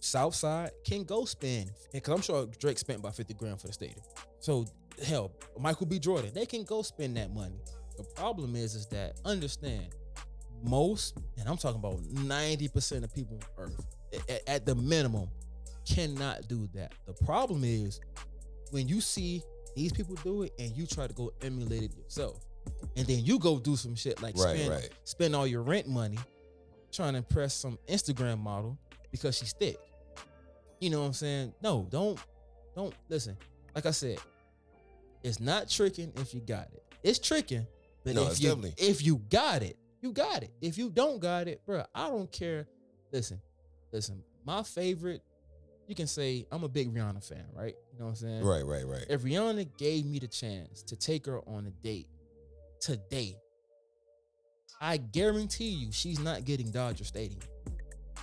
Southside 0.00 0.70
can 0.84 1.04
go 1.04 1.24
spend, 1.24 1.70
because 1.92 2.14
I'm 2.14 2.22
sure 2.22 2.46
Drake 2.58 2.78
spent 2.78 3.00
about 3.00 3.14
50 3.14 3.34
grand 3.34 3.60
for 3.60 3.66
the 3.68 3.72
stadium. 3.72 4.00
So 4.40 4.66
hell, 5.04 5.32
Michael 5.58 5.86
B. 5.86 5.98
Jordan, 5.98 6.30
they 6.34 6.46
can 6.46 6.64
go 6.64 6.82
spend 6.82 7.16
that 7.16 7.32
money. 7.32 7.58
The 7.96 8.04
problem 8.04 8.54
is, 8.56 8.74
is 8.74 8.86
that 8.88 9.18
understand 9.24 9.88
most, 10.62 11.18
and 11.38 11.48
I'm 11.48 11.56
talking 11.56 11.78
about 11.80 12.00
90% 12.02 13.04
of 13.04 13.14
people 13.14 13.38
on 13.58 13.64
earth, 13.64 13.86
a- 14.28 14.50
at 14.50 14.66
the 14.66 14.74
minimum, 14.74 15.28
cannot 15.88 16.48
do 16.48 16.68
that. 16.74 16.92
The 17.06 17.12
problem 17.24 17.62
is 17.64 18.00
when 18.70 18.88
you 18.88 19.00
see 19.00 19.42
these 19.74 19.92
people 19.92 20.14
do 20.16 20.42
it 20.42 20.52
and 20.58 20.74
you 20.76 20.86
try 20.86 21.06
to 21.06 21.12
go 21.12 21.32
emulate 21.42 21.82
it 21.84 21.96
yourself. 21.96 22.44
And 22.96 23.06
then 23.06 23.24
you 23.24 23.38
go 23.38 23.58
do 23.60 23.76
some 23.76 23.94
shit 23.94 24.20
like 24.22 24.36
Right, 24.36 24.56
spend, 24.56 24.70
right. 24.70 24.90
spend 25.04 25.36
all 25.36 25.46
your 25.46 25.62
rent 25.62 25.86
money 25.86 26.18
trying 26.90 27.12
to 27.12 27.18
impress 27.18 27.54
some 27.54 27.78
Instagram 27.86 28.38
model 28.38 28.76
because 29.16 29.36
she's 29.36 29.52
thick. 29.52 29.78
You 30.80 30.90
know 30.90 31.00
what 31.00 31.06
I'm 31.06 31.12
saying? 31.14 31.54
No, 31.62 31.86
don't 31.90 32.18
don't 32.74 32.94
listen. 33.08 33.36
Like 33.74 33.86
I 33.86 33.90
said, 33.90 34.18
it's 35.22 35.40
not 35.40 35.68
tricking 35.68 36.12
if 36.16 36.34
you 36.34 36.40
got 36.40 36.68
it. 36.72 36.82
It's 37.02 37.18
tricking, 37.18 37.66
but 38.04 38.14
No, 38.14 38.28
if 38.28 38.40
you 38.40 38.48
definitely- 38.50 38.74
if 38.78 39.04
you 39.04 39.16
got 39.30 39.62
it, 39.62 39.76
you 40.00 40.12
got 40.12 40.42
it. 40.42 40.52
If 40.60 40.76
you 40.78 40.90
don't 40.90 41.18
got 41.18 41.48
it, 41.48 41.64
bro, 41.64 41.84
I 41.94 42.08
don't 42.08 42.30
care. 42.30 42.66
Listen, 43.12 43.40
listen. 43.92 44.22
My 44.44 44.62
favorite, 44.62 45.22
you 45.88 45.94
can 45.94 46.06
say 46.06 46.46
I'm 46.52 46.62
a 46.64 46.68
big 46.68 46.92
Rihanna 46.94 47.26
fan, 47.26 47.44
right? 47.54 47.74
You 47.92 47.98
know 47.98 48.04
what 48.06 48.10
I'm 48.10 48.16
saying? 48.16 48.44
Right, 48.44 48.64
right, 48.64 48.86
right. 48.86 49.06
If 49.08 49.22
Rihanna 49.22 49.76
gave 49.78 50.04
me 50.04 50.18
the 50.18 50.28
chance 50.28 50.82
to 50.82 50.96
take 50.96 51.26
her 51.26 51.40
on 51.48 51.66
a 51.66 51.70
date 51.70 52.08
today, 52.80 53.36
I 54.80 54.98
guarantee 54.98 55.70
you 55.70 55.90
she's 55.92 56.18
not 56.18 56.44
getting 56.44 56.70
Dodger 56.70 57.04
Stadium. 57.04 57.40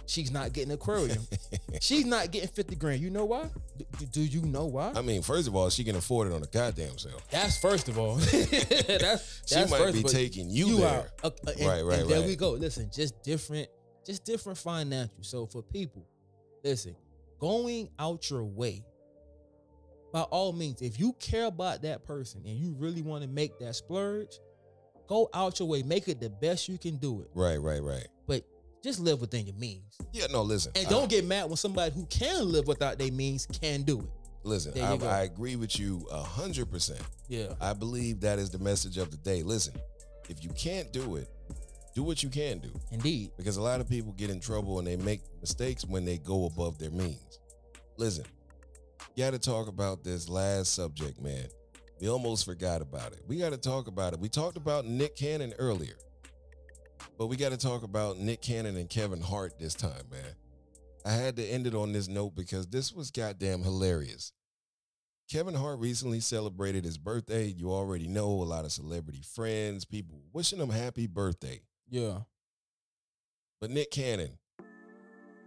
She's 0.06 0.32
not 0.32 0.52
getting 0.54 0.72
Aquarium. 0.74 1.26
she's 1.82 2.06
not 2.06 2.30
getting 2.32 2.50
50 2.50 2.76
grand. 2.76 3.02
You 3.02 3.10
know 3.10 3.26
why? 3.26 3.46
Do, 4.00 4.06
do 4.06 4.22
you 4.22 4.42
know 4.42 4.66
why? 4.66 4.92
I 4.96 5.02
mean, 5.02 5.22
first 5.22 5.48
of 5.48 5.56
all, 5.56 5.70
she 5.70 5.84
can 5.84 5.96
afford 5.96 6.28
it 6.28 6.34
on 6.34 6.44
a 6.44 6.48
goddamn 6.48 6.98
sale. 6.98 7.22
That's 7.32 7.58
first 7.58 7.88
of 7.88 7.98
all. 7.98 8.16
that's, 8.18 9.42
She 9.46 9.56
that's 9.56 9.72
might 9.72 9.78
first, 9.78 9.94
be 9.96 10.04
taking 10.04 10.50
you, 10.50 10.78
there. 10.78 10.88
are. 10.90 11.08
Uh, 11.24 11.28
uh, 11.48 11.52
and, 11.58 11.68
Right, 11.68 11.82
right, 11.82 12.00
and 12.00 12.10
there 12.10 12.20
right. 12.20 12.28
we 12.28 12.36
go. 12.36 12.52
Listen, 12.52 12.90
just 12.94 13.22
different, 13.24 13.70
just 14.06 14.26
different 14.26 14.58
financial. 14.58 15.16
So 15.22 15.46
for 15.46 15.62
people, 15.62 16.06
listen, 16.64 16.96
going 17.40 17.90
out 17.98 18.30
your 18.30 18.44
way, 18.44 18.84
by 20.12 20.22
all 20.24 20.52
means, 20.54 20.82
if 20.82 21.00
you 21.00 21.14
care 21.14 21.46
about 21.46 21.82
that 21.84 22.04
person 22.04 22.42
and 22.46 22.56
you 22.58 22.76
really 22.78 23.02
want 23.02 23.24
to 23.24 23.30
make 23.30 23.58
that 23.60 23.76
splurge, 23.76 24.40
go 25.08 25.30
out 25.34 25.60
your 25.60 25.68
way. 25.68 25.82
Make 25.82 26.08
it 26.08 26.20
the 26.20 26.30
best 26.30 26.68
you 26.70 26.78
can 26.78 26.98
do 26.98 27.22
it. 27.22 27.30
Right, 27.34 27.58
right, 27.58 27.82
right. 27.82 28.08
Just 28.84 29.00
live 29.00 29.22
within 29.22 29.46
your 29.46 29.56
means. 29.56 29.98
Yeah, 30.12 30.26
no, 30.32 30.42
listen. 30.42 30.74
And 30.76 30.88
don't 30.90 31.10
get 31.10 31.26
mad 31.26 31.46
when 31.48 31.56
somebody 31.56 31.96
who 31.96 32.06
can 32.08 32.52
live 32.52 32.68
without 32.68 32.98
their 33.00 33.12
means 33.12 33.46
can 33.46 33.84
do 33.84 34.00
it. 34.00 34.06
listen. 34.44 34.80
I. 34.82 34.96
I 34.98 35.22
agree 35.24 35.56
with 35.56 35.80
you 35.80 36.06
a 36.12 36.22
hundred 36.22 36.70
percent. 36.70 37.02
Yeah. 37.30 37.54
I 37.62 37.74
believe 37.74 38.20
that 38.22 38.40
is 38.40 38.50
the 38.50 38.60
message 38.60 38.98
of 38.98 39.10
the 39.10 39.18
day. 39.18 39.42
Listen, 39.42 39.74
if 40.30 40.44
you 40.44 40.50
can't 40.52 40.92
do 40.92 41.16
it, 41.16 41.30
do 41.96 42.04
what 42.04 42.24
you 42.24 42.30
can 42.30 42.60
do. 42.60 42.72
Indeed. 42.92 43.32
Because 43.38 43.56
a 43.58 43.62
lot 43.62 43.80
of 43.80 43.88
people 43.88 44.12
get 44.14 44.30
in 44.30 44.40
trouble 44.42 44.80
and 44.80 44.88
they 44.88 44.98
make 44.98 45.22
mistakes 45.40 45.86
when 45.86 46.04
they 46.04 46.18
go 46.18 46.46
above 46.46 46.78
their 46.78 46.92
means. 46.92 47.40
Listen, 47.98 48.26
you 49.16 49.24
got 49.24 49.32
to 49.32 49.40
talk 49.40 49.68
about 49.68 50.04
this 50.04 50.28
last 50.28 50.74
subject, 50.74 51.22
man. 51.22 51.46
We 52.02 52.10
almost 52.10 52.44
forgot 52.46 52.82
about 52.82 53.14
it. 53.14 53.22
We 53.28 53.38
got 53.38 53.52
to 53.52 53.58
talk 53.58 53.88
about 53.88 54.14
it. 54.14 54.20
We 54.20 54.28
talked 54.28 54.58
about 54.58 54.86
Nick 54.86 55.16
Cannon 55.16 55.54
earlier, 55.58 55.96
but 57.18 57.28
we 57.28 57.36
got 57.36 57.52
to 57.52 57.58
talk 57.58 57.84
about 57.84 58.18
Nick 58.18 58.42
Cannon 58.42 58.78
and 58.78 58.90
Kevin 58.90 59.22
Hart 59.22 59.60
this 59.60 59.74
time, 59.74 60.04
man. 60.12 60.36
I 61.06 61.12
had 61.12 61.36
to 61.36 61.46
end 61.46 61.68
it 61.68 61.76
on 61.76 61.92
this 61.92 62.08
note 62.08 62.36
because 62.36 62.68
this 62.68 62.94
was 62.94 63.12
goddamn 63.12 63.62
hilarious. 63.62 64.32
Kevin 65.30 65.56
Hart 65.56 65.80
recently 65.80 66.20
celebrated 66.20 66.86
his 66.86 66.98
birthday. 66.98 67.46
You 67.46 67.72
already 67.72 68.08
know 68.08 68.28
a 68.28 68.44
lot 68.44 68.66
of 68.66 68.72
celebrity 68.72 69.22
friends, 69.24 69.86
people 69.86 70.22
wishing 70.32 70.60
him 70.60 70.70
happy 70.70 71.08
birthday. 71.08 71.62
Yeah. 71.90 72.20
But 73.60 73.72
Nick 73.72 73.92
Cannon, 73.92 74.38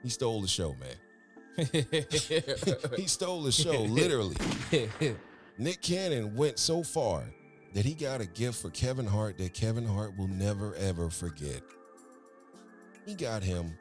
he 0.03 0.09
stole 0.09 0.41
the 0.41 0.49
show, 0.49 0.75
man. 0.75 1.57
he 2.97 3.07
stole 3.07 3.43
the 3.43 3.53
show, 3.53 3.83
literally. 3.83 4.37
Nick 5.59 5.81
Cannon 5.83 6.35
went 6.37 6.59
so 6.59 6.83
far 6.83 7.25
that 7.75 7.85
he 7.85 7.95
got 7.95 8.21
a 8.21 8.27
gift 8.27 8.61
for 8.61 8.71
Kevin 8.71 9.07
Hart 9.07 9.39
that 9.39 9.55
Kevin 9.55 9.87
Hart 9.87 10.17
will 10.17 10.29
never 10.29 10.75
ever 10.77 11.11
forget. 11.11 11.63
He 13.05 13.15
got 13.15 13.43
him. 13.43 13.77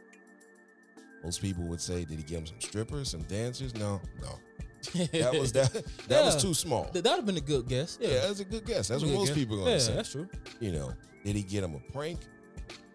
Most 1.23 1.41
people 1.41 1.63
would 1.63 1.81
say, 1.81 2.05
did 2.05 2.17
he 2.17 2.23
give 2.23 2.39
him 2.39 2.45
some 2.45 2.61
strippers, 2.61 3.09
some 3.09 3.23
dancers? 3.23 3.73
No, 3.75 3.99
no. 4.21 4.39
That 5.11 5.33
was 5.33 5.51
that. 5.53 5.71
That 6.07 6.23
was 6.23 6.41
too 6.41 6.53
small. 6.53 6.83
That 6.93 7.03
would 7.03 7.05
have 7.05 7.25
been 7.25 7.37
a 7.37 7.41
good 7.41 7.67
guess. 7.67 7.97
Yeah. 7.99 8.09
Yeah, 8.09 8.21
that's 8.27 8.39
a 8.41 8.45
good 8.45 8.65
guess. 8.65 8.87
That's 8.87 9.01
what 9.03 9.11
most 9.11 9.29
guess. 9.29 9.37
people 9.37 9.55
are 9.55 9.59
gonna 9.59 9.71
yeah, 9.71 9.77
say. 9.79 9.95
that's 9.95 10.11
true. 10.11 10.29
You 10.59 10.71
know, 10.71 10.93
did 11.23 11.35
he 11.35 11.41
get 11.41 11.63
him 11.63 11.73
a 11.73 11.91
prank? 11.91 12.19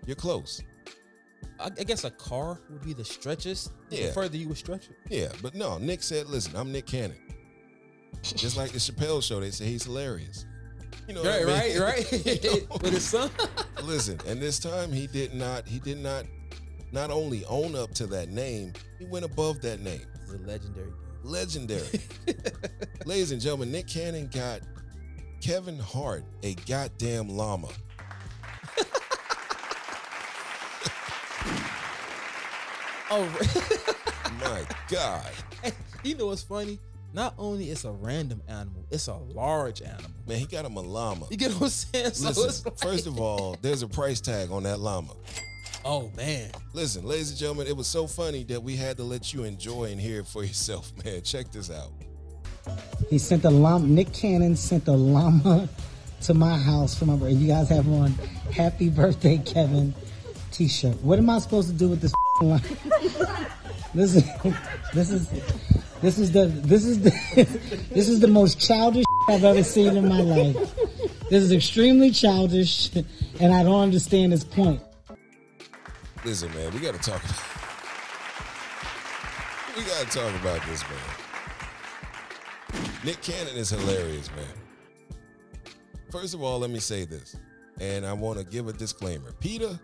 You're 0.07 0.17
close. 0.17 0.63
I, 1.59 1.67
I 1.67 1.85
guess 1.85 2.05
a 2.05 2.11
car 2.11 2.61
would 2.71 2.83
be 2.83 2.93
the 2.93 3.05
stretchest. 3.05 3.73
Yeah. 3.91 4.07
The 4.07 4.13
further 4.13 4.37
you 4.37 4.49
would 4.49 4.57
stretch 4.57 4.89
it. 4.89 4.97
Yeah, 5.09 5.29
but 5.43 5.55
no, 5.55 5.79
Nick 5.79 6.03
said, 6.03 6.29
listen, 6.29 6.55
I'm 6.57 6.71
Nick 6.71 6.87
Cannon. 6.87 7.19
Just 8.23 8.57
like 8.57 8.71
the 8.73 8.79
Chappelle 8.79 9.23
show, 9.23 9.41
they 9.41 9.51
say 9.51 9.67
he's 9.67 9.85
hilarious. 9.85 10.47
You 11.11 11.17
know, 11.17 11.23
I 11.25 11.43
Right, 11.43 11.71
mean? 11.73 11.83
right, 11.83 12.07
right. 12.25 12.27
You 12.45 12.51
know? 12.69 12.77
With 12.83 12.93
his 12.93 13.05
son. 13.05 13.31
Listen, 13.83 14.21
and 14.29 14.41
this 14.41 14.61
time 14.61 14.93
he 14.93 15.09
did 15.09 15.35
not, 15.35 15.67
he 15.67 15.81
did 15.81 15.99
not 15.99 16.25
not 16.93 17.11
only 17.11 17.45
own 17.47 17.75
up 17.75 17.93
to 17.95 18.07
that 18.07 18.29
name, 18.29 18.75
he 18.97 19.07
went 19.07 19.25
above 19.25 19.61
that 19.63 19.81
name. 19.81 20.03
It's 20.23 20.33
a 20.35 20.39
legendary. 20.39 20.93
Legendary. 21.25 22.01
Ladies 23.07 23.33
and 23.33 23.41
gentlemen, 23.41 23.73
Nick 23.73 23.89
Cannon 23.89 24.29
got 24.33 24.61
Kevin 25.41 25.81
Hart 25.81 26.23
a 26.45 26.55
goddamn 26.55 27.29
llama. 27.29 27.71
Oh, 33.13 33.27
My 34.41 34.65
God. 34.89 35.27
you 36.05 36.17
know 36.17 36.27
what's 36.27 36.43
funny? 36.45 36.79
Not 37.13 37.35
only 37.39 37.71
it's 37.71 37.85
a 37.85 37.91
random 37.91 38.41
animal, 38.49 38.85
it's 38.91 39.09
a 39.09 39.15
large 39.17 39.83
animal. 39.83 40.11
Man, 40.29 40.39
he 40.39 40.47
got 40.47 40.65
him 40.65 40.77
a 40.77 40.81
llama. 40.81 41.27
You 41.31 41.37
get 41.37 41.51
what 41.53 41.63
I'm 41.63 41.69
saying? 41.69 42.13
So 42.13 42.29
Listen, 42.29 42.65
like- 42.71 42.79
first 42.79 43.07
of 43.07 43.19
all, 43.21 43.57
there's 43.63 43.83
a 43.83 43.89
price 43.89 44.21
tag 44.21 44.51
on 44.53 44.63
that 44.63 44.79
llama. 44.79 45.13
oh 45.85 46.11
man, 46.17 46.51
Listen, 46.73 47.05
ladies 47.05 47.31
and 47.31 47.39
gentlemen, 47.39 47.67
it 47.67 47.77
was 47.77 47.89
so 47.89 48.07
funny 48.07 48.45
that 48.45 48.63
we 48.63 48.77
had 48.77 48.97
to 48.99 49.03
let 49.03 49.33
you 49.35 49.43
enjoy 49.45 49.85
and 49.87 50.01
hear 50.01 50.21
it 50.21 50.27
for 50.29 50.45
yourself, 50.45 50.93
man. 51.05 51.23
Check 51.23 51.51
this 51.51 51.71
out. 51.71 51.91
He 53.09 53.19
sent 53.19 53.45
a 53.45 53.51
llama. 53.51 53.87
Nick 53.87 54.13
Cannon 54.13 54.55
sent 54.55 54.87
a 54.87 54.93
llama 54.93 55.69
to 56.23 56.35
my 56.35 56.57
house 56.59 56.95
for 56.95 57.07
my 57.07 57.17
birthday. 57.17 57.35
You 57.35 57.49
guys 57.49 57.71
have 57.71 57.89
on 57.89 58.13
"Happy 58.55 58.89
Birthday, 58.91 59.39
Kevin" 59.39 59.95
T-shirt. 60.53 61.01
What 61.03 61.19
am 61.19 61.31
I 61.31 61.39
supposed 61.39 61.69
to 61.69 61.75
do 61.75 61.89
with 61.89 62.01
this 62.03 62.13
llama? 62.41 62.61
This 63.93 64.15
is 64.15 64.25
this 64.95 65.11
is 65.11 65.29
this 66.03 66.19
is 66.19 66.33
the 66.33 66.47
this 66.47 66.85
is 66.85 67.01
the 67.01 67.11
this 67.91 68.09
is 68.09 68.21
the 68.21 68.29
most 68.29 68.61
childish 68.61 69.05
I've 69.29 69.45
ever 69.45 69.63
seen 69.63 69.97
in 69.97 70.09
my 70.09 70.21
life. 70.21 70.75
This 71.29 71.45
is 71.45 71.53
extremely 71.53 72.11
childish, 72.11 72.91
and 72.95 73.55
I 73.55 73.63
don't 73.63 73.81
understand 73.81 74.33
his 74.33 74.45
point. 74.45 74.81
Listen, 76.25 76.53
man, 76.55 76.73
we 76.73 76.81
got 76.81 76.95
to 76.95 77.11
talk. 77.11 77.23
we 79.77 79.83
got 79.85 80.01
to 80.01 80.19
talk 80.19 80.35
about 80.41 80.61
this, 80.67 80.83
man. 80.83 80.99
Nick 83.05 83.23
Cannon 83.23 83.57
is 83.57 83.71
hilarious, 83.71 84.29
man. 84.37 84.47
First 86.11 86.35
of 86.35 86.43
all, 86.43 86.59
let 86.59 86.71
me 86.71 86.81
say 86.81 87.05
this, 87.05 87.37
and 87.81 88.05
I 88.05 88.13
want 88.13 88.39
to 88.39 88.45
give 88.45 88.69
a 88.69 88.73
disclaimer. 88.73 89.33
Peter, 89.41 89.79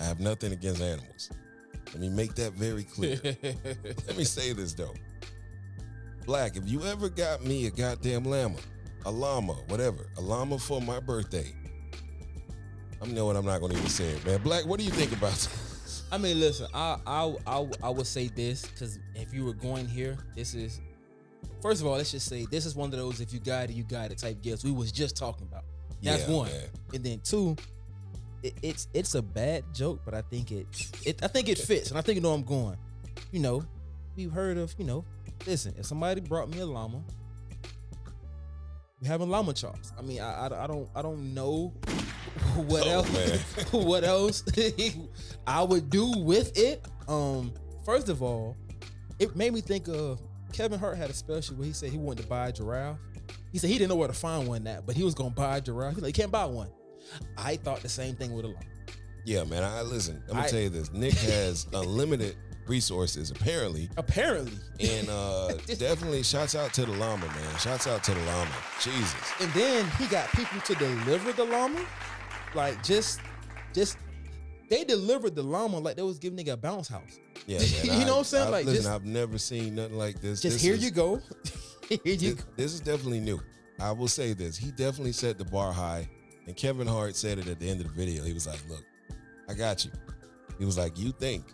I 0.00 0.04
have 0.04 0.20
nothing 0.20 0.52
against 0.52 0.80
animals. 0.80 1.30
Let 1.92 2.00
me 2.00 2.08
make 2.08 2.34
that 2.36 2.52
very 2.52 2.84
clear. 2.84 3.20
let 4.06 4.16
me 4.16 4.24
say 4.24 4.52
this 4.52 4.72
though. 4.72 4.94
Black, 6.30 6.54
if 6.56 6.68
you 6.68 6.80
ever 6.84 7.08
got 7.08 7.44
me 7.44 7.66
a 7.66 7.70
goddamn 7.72 8.22
llama, 8.24 8.54
a 9.04 9.10
llama, 9.10 9.54
whatever, 9.66 10.06
a 10.16 10.20
llama 10.20 10.60
for 10.60 10.80
my 10.80 11.00
birthday, 11.00 11.52
I 13.02 13.06
know 13.06 13.26
what 13.26 13.34
I'm 13.34 13.44
not 13.44 13.60
gonna 13.60 13.74
even 13.74 13.88
say 13.88 14.04
it, 14.10 14.24
man. 14.24 14.40
Black, 14.40 14.64
what 14.64 14.78
do 14.78 14.84
you 14.84 14.92
think 14.92 15.10
about 15.10 15.32
this? 15.32 16.04
I 16.12 16.18
mean, 16.18 16.38
listen, 16.38 16.68
I 16.72 16.98
I 17.04 17.34
I, 17.48 17.68
I 17.82 17.88
would 17.88 18.06
say 18.06 18.28
this 18.28 18.64
because 18.64 19.00
if 19.16 19.34
you 19.34 19.44
were 19.44 19.54
going 19.54 19.88
here, 19.88 20.18
this 20.36 20.54
is 20.54 20.80
first 21.60 21.80
of 21.80 21.88
all, 21.88 21.96
let's 21.96 22.12
just 22.12 22.28
say 22.28 22.46
this 22.48 22.64
is 22.64 22.76
one 22.76 22.92
of 22.92 22.96
those 22.96 23.20
if 23.20 23.32
you 23.34 23.40
got 23.40 23.64
it, 23.68 23.72
you 23.72 23.82
got 23.82 24.12
it 24.12 24.18
type 24.18 24.40
gifts 24.40 24.62
we 24.62 24.70
was 24.70 24.92
just 24.92 25.16
talking 25.16 25.48
about. 25.50 25.64
That's 26.00 26.28
Yeah, 26.28 26.32
one, 26.36 26.48
man. 26.48 26.62
and 26.94 27.02
then 27.02 27.20
two, 27.24 27.56
it, 28.44 28.54
it's 28.62 28.86
it's 28.94 29.16
a 29.16 29.22
bad 29.22 29.64
joke, 29.74 30.02
but 30.04 30.14
I 30.14 30.22
think 30.22 30.52
it 30.52 30.68
it 31.04 31.24
I 31.24 31.26
think 31.26 31.48
it 31.48 31.58
fits, 31.58 31.90
and 31.90 31.98
I 31.98 32.02
think 32.02 32.14
you 32.14 32.22
know 32.22 32.34
I'm 32.34 32.44
going. 32.44 32.76
You 33.32 33.40
know, 33.40 33.64
we've 34.14 34.30
heard 34.30 34.58
of 34.58 34.72
you 34.78 34.84
know. 34.84 35.04
Listen, 35.46 35.74
if 35.78 35.86
somebody 35.86 36.20
brought 36.20 36.48
me 36.50 36.60
a 36.60 36.66
llama, 36.66 37.02
we 39.00 39.08
having 39.08 39.30
llama 39.30 39.52
chops. 39.54 39.92
I 39.98 40.02
mean, 40.02 40.20
I, 40.20 40.46
I, 40.48 40.64
I 40.64 40.66
don't 40.66 40.88
I 40.94 41.02
don't 41.02 41.32
know 41.34 41.68
what 42.66 42.86
Oh, 42.86 42.90
else 42.90 43.08
what 43.72 44.04
else 44.04 44.44
I 45.46 45.62
would 45.62 45.88
do 45.90 46.12
with 46.18 46.56
it. 46.58 46.86
Um, 47.08 47.52
first 47.84 48.08
of 48.08 48.22
all, 48.22 48.56
it 49.18 49.34
made 49.36 49.52
me 49.54 49.60
think 49.60 49.88
of 49.88 50.20
Kevin 50.52 50.78
Hart 50.78 50.98
had 50.98 51.10
a 51.10 51.14
special 51.14 51.56
where 51.56 51.66
he 51.66 51.72
said 51.72 51.90
he 51.90 51.98
wanted 51.98 52.22
to 52.22 52.28
buy 52.28 52.48
a 52.48 52.52
giraffe. 52.52 52.98
He 53.52 53.58
said 53.58 53.70
he 53.70 53.78
didn't 53.78 53.88
know 53.90 53.96
where 53.96 54.08
to 54.08 54.14
find 54.14 54.46
one 54.46 54.66
at, 54.66 54.86
but 54.86 54.94
he 54.96 55.02
was 55.02 55.14
gonna 55.14 55.30
buy 55.30 55.56
a 55.56 55.60
giraffe. 55.60 55.94
He's 55.94 56.02
like, 56.02 56.14
he 56.14 56.20
can't 56.22 56.32
buy 56.32 56.44
one. 56.44 56.68
I 57.36 57.56
thought 57.56 57.80
the 57.80 57.88
same 57.88 58.14
thing 58.16 58.32
with 58.34 58.44
a 58.44 58.48
llama. 58.48 58.60
Yeah, 59.24 59.44
man. 59.44 59.64
I 59.64 59.82
listen. 59.82 60.22
I'm 60.28 60.34
gonna 60.34 60.46
I- 60.46 60.48
tell 60.50 60.60
you 60.60 60.68
this. 60.68 60.92
Nick 60.92 61.14
has 61.14 61.66
unlimited 61.72 62.36
resources 62.70 63.30
apparently, 63.32 63.90
Apparently. 63.96 64.56
and 64.78 65.08
uh 65.10 65.48
definitely 65.78 66.22
shouts 66.22 66.54
out 66.54 66.72
to 66.74 66.86
the 66.86 66.92
llama, 66.92 67.26
man. 67.26 67.58
Shouts 67.58 67.86
out 67.86 68.02
to 68.04 68.14
the 68.14 68.20
llama. 68.20 68.50
Jesus. 68.80 69.14
And 69.40 69.52
then 69.52 69.84
he 69.98 70.06
got 70.06 70.28
people 70.32 70.60
to 70.60 70.74
deliver 70.76 71.32
the 71.32 71.44
llama. 71.44 71.84
Like 72.54 72.82
just 72.84 73.20
just 73.74 73.98
they 74.70 74.84
delivered 74.84 75.34
the 75.34 75.42
llama 75.42 75.78
like 75.78 75.96
they 75.96 76.02
was 76.02 76.18
giving 76.20 76.38
nigga 76.38 76.52
a 76.52 76.56
bounce 76.56 76.88
house. 76.88 77.18
Yeah. 77.46 77.58
You 77.84 77.92
I- 77.92 78.04
know 78.04 78.12
what 78.12 78.18
I'm 78.18 78.24
saying? 78.24 78.46
I- 78.46 78.50
Like, 78.50 78.64
listen, 78.66 78.82
just- 78.84 78.94
I've 78.94 79.04
never 79.04 79.36
seen 79.38 79.74
nothing 79.74 79.98
like 79.98 80.20
this. 80.20 80.40
Just 80.40 80.54
This 80.56 80.62
here 80.62 80.74
is- 80.74 80.84
you 80.84 80.90
go. 80.92 81.20
here 81.88 81.98
you 82.04 82.16
This, 82.16 82.32
go. 82.34 82.42
this 82.56 82.72
is 82.74 82.80
definitely 82.80 83.20
new. 83.20 83.40
I 83.80 83.90
will 83.92 84.08
say 84.08 84.32
this. 84.32 84.56
He 84.56 84.70
definitely 84.70 85.12
set 85.12 85.38
the 85.38 85.44
bar 85.44 85.72
high. 85.72 86.08
And 86.46 86.54
Kevin 86.56 86.86
Hart 86.86 87.16
said 87.16 87.38
it 87.38 87.48
at 87.48 87.58
the 87.60 87.68
end 87.68 87.80
of 87.80 87.86
the 87.88 87.92
video. 87.92 88.22
He 88.24 88.32
was 88.32 88.46
like, 88.46 88.60
Look, 88.68 88.84
I 89.48 89.54
got 89.54 89.84
you. 89.84 89.90
He 90.58 90.64
was 90.64 90.76
like, 90.78 90.96
You 90.98 91.12
think 91.12 91.44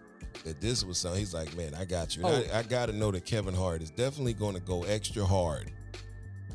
that 0.45 0.61
this 0.61 0.85
was 0.85 0.99
something? 0.99 1.19
He's 1.21 1.35
like, 1.35 1.55
Man, 1.57 1.75
I 1.75 1.85
got 1.85 2.17
you. 2.17 2.23
Oh. 2.25 2.43
I, 2.53 2.59
I 2.59 2.63
got 2.63 2.87
to 2.87 2.93
know 2.93 3.11
that 3.11 3.25
Kevin 3.25 3.55
Hart 3.55 3.83
is 3.83 3.91
definitely 3.91 4.35
going 4.35 4.55
to 4.55 4.61
go 4.61 4.85
extra 4.85 5.25
hard. 5.25 5.71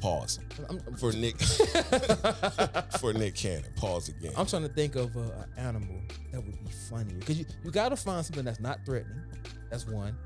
Pause. 0.01 0.39
I'm, 0.69 0.79
I'm- 0.79 0.95
For 0.95 1.11
Nick 1.13 1.37
for 2.99 3.13
Nick 3.13 3.35
Cannon. 3.35 3.65
Pause 3.75 4.09
again. 4.09 4.31
I'm 4.35 4.45
trying 4.47 4.63
to 4.63 4.69
think 4.73 4.95
of 4.95 5.15
uh, 5.15 5.19
an 5.19 5.45
animal 5.57 5.95
that 6.31 6.43
would 6.43 6.59
be 6.63 6.71
funnier 6.89 7.17
because 7.19 7.37
you, 7.39 7.45
you 7.63 7.69
got 7.71 7.89
to 7.89 7.95
find 7.95 8.25
something 8.25 8.43
that's 8.43 8.59
not 8.59 8.79
threatening. 8.85 9.21
That's 9.69 9.87
one. 9.87 10.17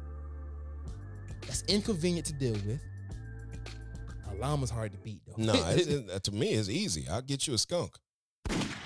That's 1.41 1.63
inconvenient 1.63 2.25
to 2.27 2.33
deal 2.33 2.53
with. 2.53 2.79
A 4.31 4.35
llama's 4.35 4.69
hard 4.69 4.91
to 4.93 4.97
beat 4.99 5.19
though. 5.27 5.43
no, 5.43 5.53
it- 5.69 6.23
to 6.23 6.31
me, 6.31 6.53
it's 6.53 6.69
easy. 6.69 7.05
I'll 7.09 7.21
get 7.21 7.45
you 7.47 7.53
a 7.53 7.57
skunk. 7.57 7.95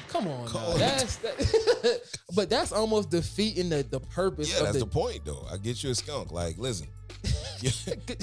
Come 0.10 0.28
on, 0.28 0.48
Call 0.48 0.72
now. 0.74 0.78
that's 0.78 1.16
that, 1.18 2.02
but 2.36 2.50
that's 2.50 2.72
almost 2.72 3.10
defeating 3.10 3.70
the, 3.70 3.84
the 3.90 4.00
purpose 4.00 4.52
Yeah, 4.52 4.60
of 4.60 4.64
that's 4.66 4.80
the, 4.80 4.86
the 4.86 4.90
point, 4.92 5.24
though. 5.26 5.46
I 5.52 5.58
get 5.58 5.84
you 5.84 5.92
a 5.92 5.96
skunk. 5.96 6.32
Like, 6.32 6.58
listen, 6.58 6.88
you're, 7.62 7.72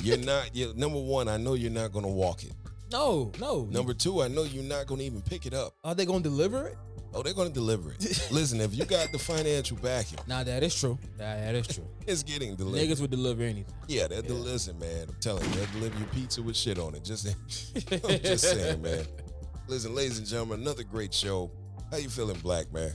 you're 0.02 0.18
not. 0.18 0.50
You're, 0.54 0.74
number 0.74 1.00
one, 1.00 1.28
I 1.28 1.36
know 1.36 1.54
you're 1.54 1.70
not 1.70 1.92
gonna 1.92 2.08
walk 2.08 2.42
it. 2.44 2.52
no, 2.92 3.30
no. 3.40 3.64
Number 3.70 3.94
two, 3.94 4.22
I 4.22 4.28
know 4.28 4.42
you're 4.42 4.64
not 4.64 4.86
gonna 4.86 5.02
even 5.04 5.22
pick 5.22 5.46
it 5.46 5.54
up. 5.54 5.74
are 5.84 5.94
they 5.94 6.04
gonna 6.06 6.20
deliver 6.24 6.66
it? 6.68 6.76
Oh, 7.14 7.22
they're 7.22 7.32
gonna 7.34 7.48
deliver 7.50 7.92
it. 7.92 7.98
listen, 8.30 8.60
if 8.60 8.74
you 8.74 8.84
got 8.84 9.10
the 9.10 9.18
financial 9.18 9.76
backing, 9.78 10.18
Nah, 10.26 10.42
that 10.44 10.62
is 10.62 10.74
true. 10.74 10.98
Nah, 11.18 11.36
that 11.36 11.54
is 11.54 11.66
true. 11.66 11.86
it's 12.06 12.22
getting 12.22 12.56
delivered. 12.56 12.86
Niggas 12.86 13.00
would 13.00 13.10
deliver 13.10 13.42
anything. 13.42 13.72
yeah, 13.88 14.06
they're 14.06 14.20
del- 14.22 14.36
listen, 14.36 14.78
man. 14.78 15.06
I'm 15.08 15.16
telling 15.20 15.44
you, 15.44 15.50
they'll 15.50 15.66
deliver 15.72 15.98
your 15.98 16.08
pizza 16.08 16.42
with 16.42 16.56
shit 16.56 16.78
on 16.78 16.94
it. 16.94 17.04
Just, 17.04 17.26
I'm 17.92 18.20
just 18.20 18.44
saying, 18.44 18.82
man. 18.82 19.06
Listen, 19.68 19.94
ladies 19.94 20.18
and 20.18 20.26
gentlemen, 20.26 20.60
another 20.60 20.82
great 20.84 21.14
show. 21.14 21.50
How 21.90 21.98
you 21.98 22.08
feeling, 22.08 22.38
Black 22.40 22.72
man? 22.72 22.92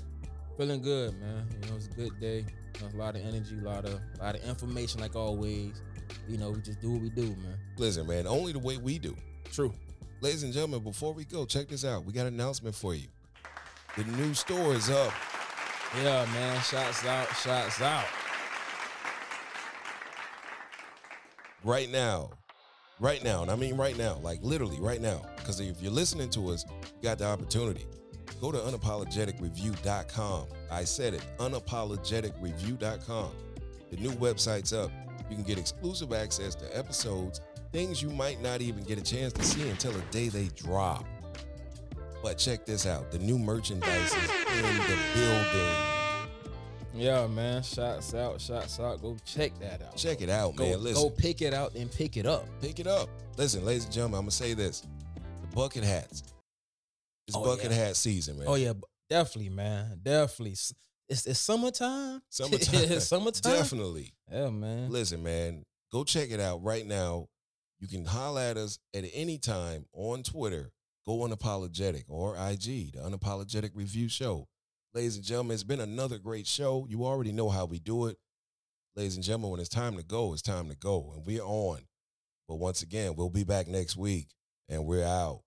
Feeling 0.58 0.82
good, 0.82 1.20
man. 1.20 1.48
You 1.62 1.70
know, 1.70 1.78
it's 1.78 1.88
a 1.88 1.92
good 1.92 2.20
day. 2.20 2.46
A 2.94 2.98
lot 2.98 3.16
of 3.16 3.22
energy, 3.26 3.58
a 3.60 3.64
lot 3.64 3.86
of 3.86 3.94
a 3.94 4.24
lot 4.24 4.36
of 4.36 4.44
information, 4.44 5.02
like 5.02 5.16
always. 5.16 5.82
You 6.28 6.38
know, 6.38 6.52
we 6.52 6.62
just 6.62 6.82
do 6.82 6.92
what 6.92 7.02
we 7.02 7.10
do, 7.10 7.28
man. 7.28 7.58
Listen, 7.78 8.06
man. 8.08 8.28
Only 8.28 8.52
the 8.52 8.60
way 8.60 8.78
we 8.78 9.00
do. 9.00 9.16
True. 9.52 9.74
Ladies 10.20 10.44
and 10.44 10.52
gentlemen, 10.52 10.84
before 10.84 11.14
we 11.14 11.26
go, 11.26 11.46
check 11.46 11.68
this 11.70 11.86
out. 11.86 12.06
We 12.06 12.14
got 12.14 12.28
an 12.28 12.34
announcement 12.34 12.76
for 12.76 12.94
you. 12.94 13.08
The 13.98 14.04
new 14.04 14.34
store 14.34 14.74
is 14.74 14.90
up. 14.90 15.14
Yeah, 16.02 16.26
man. 16.26 16.62
Shots 16.62 17.06
out, 17.06 17.28
shots 17.38 17.82
out. 17.82 18.06
right 21.64 21.90
now. 21.90 22.30
Right 23.00 23.24
now. 23.24 23.42
And 23.42 23.52
I 23.52 23.56
mean 23.56 23.78
right 23.78 23.98
now, 23.98 24.20
like 24.22 24.40
literally 24.42 24.80
right 24.80 25.02
now. 25.02 25.22
Because 25.38 25.60
if 25.60 25.82
you're 25.82 25.92
listening 25.92 26.30
to 26.32 26.50
us, 26.50 26.66
you 26.70 27.04
got 27.04 27.18
the 27.18 27.26
opportunity. 27.26 27.86
Go 28.40 28.52
to 28.52 28.58
unapologeticreview.com. 28.58 30.48
I 30.72 30.84
said 30.84 31.14
it, 31.14 31.24
unapologeticreview.com. 31.38 33.32
The 33.92 33.98
new 33.98 34.12
website's 34.12 34.74
up. 34.74 34.92
You 35.30 35.36
can 35.36 35.44
get 35.44 35.58
exclusive 35.58 36.14
access 36.14 36.56
to 36.56 36.78
episodes, 36.78 37.42
things 37.72 38.02
you 38.02 38.10
might 38.10 38.42
not 38.42 38.62
even 38.62 38.84
get 38.84 38.98
a 38.98 39.02
chance 39.04 39.34
to 39.34 39.44
see 39.44 39.70
until 39.70 39.92
the 39.92 40.02
day 40.12 40.30
they 40.30 40.48
drop. 40.56 41.06
But 42.24 42.38
check 42.38 42.66
this 42.66 42.86
out 42.86 43.12
the 43.12 43.20
new 43.20 43.40
merchandise 43.40 44.14
is 44.14 44.30
in 44.58 44.78
the 44.78 44.98
building. 45.16 45.76
Yeah, 46.94 47.26
man. 47.28 47.64
Shots 47.64 48.14
out, 48.14 48.40
shots 48.42 48.80
out. 48.80 49.02
Go 49.02 49.18
check 49.26 49.58
that 49.60 49.82
out. 49.82 49.96
Check 49.96 50.22
it 50.22 50.30
out, 50.30 50.56
Go, 50.56 50.66
man. 50.66 50.84
Listen. 50.84 51.04
go 51.04 51.10
pick 51.10 51.42
it 51.42 51.54
out 51.54 51.74
and 51.76 51.92
pick 51.92 52.18
it 52.18 52.26
up. 52.26 52.46
pick 52.62 52.80
it 52.80 52.88
up. 52.88 53.10
Listen, 53.38 53.66
ladies 53.66 53.86
and 53.86 53.94
gentlemen, 53.94 54.20
I'm 54.20 54.24
gonna 54.26 54.32
say 54.32 54.54
this: 54.54 54.86
the 55.16 55.56
bucket 55.56 55.84
hats. 55.84 56.24
It's 57.28 57.36
Oh, 57.38 57.44
bucket 57.44 57.72
yeah. 57.72 57.78
hat 57.78 57.96
season, 57.96 58.38
man. 58.40 58.48
Oh 58.48 58.56
yeah, 58.56 58.74
definitely, 59.10 59.50
man. 59.50 60.00
Definitely. 60.02 60.54
It's, 61.10 61.26
it's 61.26 61.40
summertime. 61.40 62.22
summertime. 62.30 62.92
it's 62.92 63.08
summertime. 63.08 63.54
Definitely. 63.54 64.14
Yeah, 64.32 64.50
man. 64.50 64.90
Listen, 64.92 65.22
man, 65.24 65.64
go 65.92 66.04
check 66.04 66.32
it 66.32 66.40
out 66.40 66.64
right 66.64 66.86
now. 66.86 67.28
You 67.80 67.88
can 67.88 68.06
holler 68.06 68.42
at 68.42 68.58
us 68.58 68.80
at 68.96 69.04
any 69.14 69.38
time 69.38 69.86
on 69.94 70.24
Twitter. 70.24 70.72
Go 71.06 71.20
unapologetic 71.28 72.04
or 72.08 72.36
IG, 72.36 72.94
the 72.94 73.00
Unapologetic 73.00 73.72
Review 73.74 74.08
Show. 74.08 74.48
Ladies 74.94 75.16
and 75.16 75.26
gentlemen, 75.26 75.56
it's 75.56 75.64
been 75.64 75.80
another 75.80 76.20
great 76.20 76.46
show. 76.46 76.86
You 76.88 77.06
already 77.06 77.32
know 77.32 77.50
how 77.50 77.66
we 77.66 77.80
do 77.80 78.06
it. 78.06 78.18
Ladies 78.96 79.16
and 79.16 79.24
gentlemen, 79.24 79.50
when 79.52 79.60
it's 79.60 79.70
time 79.70 79.98
to 79.98 80.04
go, 80.04 80.32
it's 80.34 80.42
time 80.44 80.70
to 80.70 80.76
go. 80.76 81.14
And 81.16 81.26
we're 81.26 81.42
on. 81.42 81.80
But 82.48 82.56
once 82.58 82.84
again, 82.84 83.16
we'll 83.16 83.30
be 83.32 83.44
back 83.44 83.68
next 83.68 83.98
week 83.98 84.28
and 84.70 84.86
we're 84.86 85.04
out. 85.06 85.42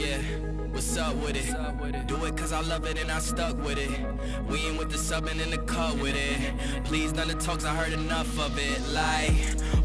Yeah, 0.00 0.16
what's 0.72 0.96
up 0.96 1.14
with 1.16 1.36
it? 1.36 2.06
Do 2.06 2.24
it 2.24 2.34
cause 2.34 2.54
I 2.54 2.62
love 2.62 2.86
it 2.86 2.98
and 2.98 3.10
I 3.10 3.18
stuck 3.18 3.62
with 3.62 3.76
it. 3.76 3.90
We 4.48 4.60
ain't 4.60 4.78
with 4.78 4.90
the 4.90 4.96
subbing 4.96 5.42
in 5.42 5.50
the 5.50 5.58
cut 5.58 5.98
with 5.98 6.16
it. 6.16 6.84
Please, 6.84 7.12
none 7.12 7.28
of 7.28 7.38
the 7.38 7.44
talks, 7.44 7.66
I 7.66 7.74
heard 7.74 7.92
enough 7.92 8.40
of 8.40 8.58
it. 8.58 8.80
Like, 8.94 9.30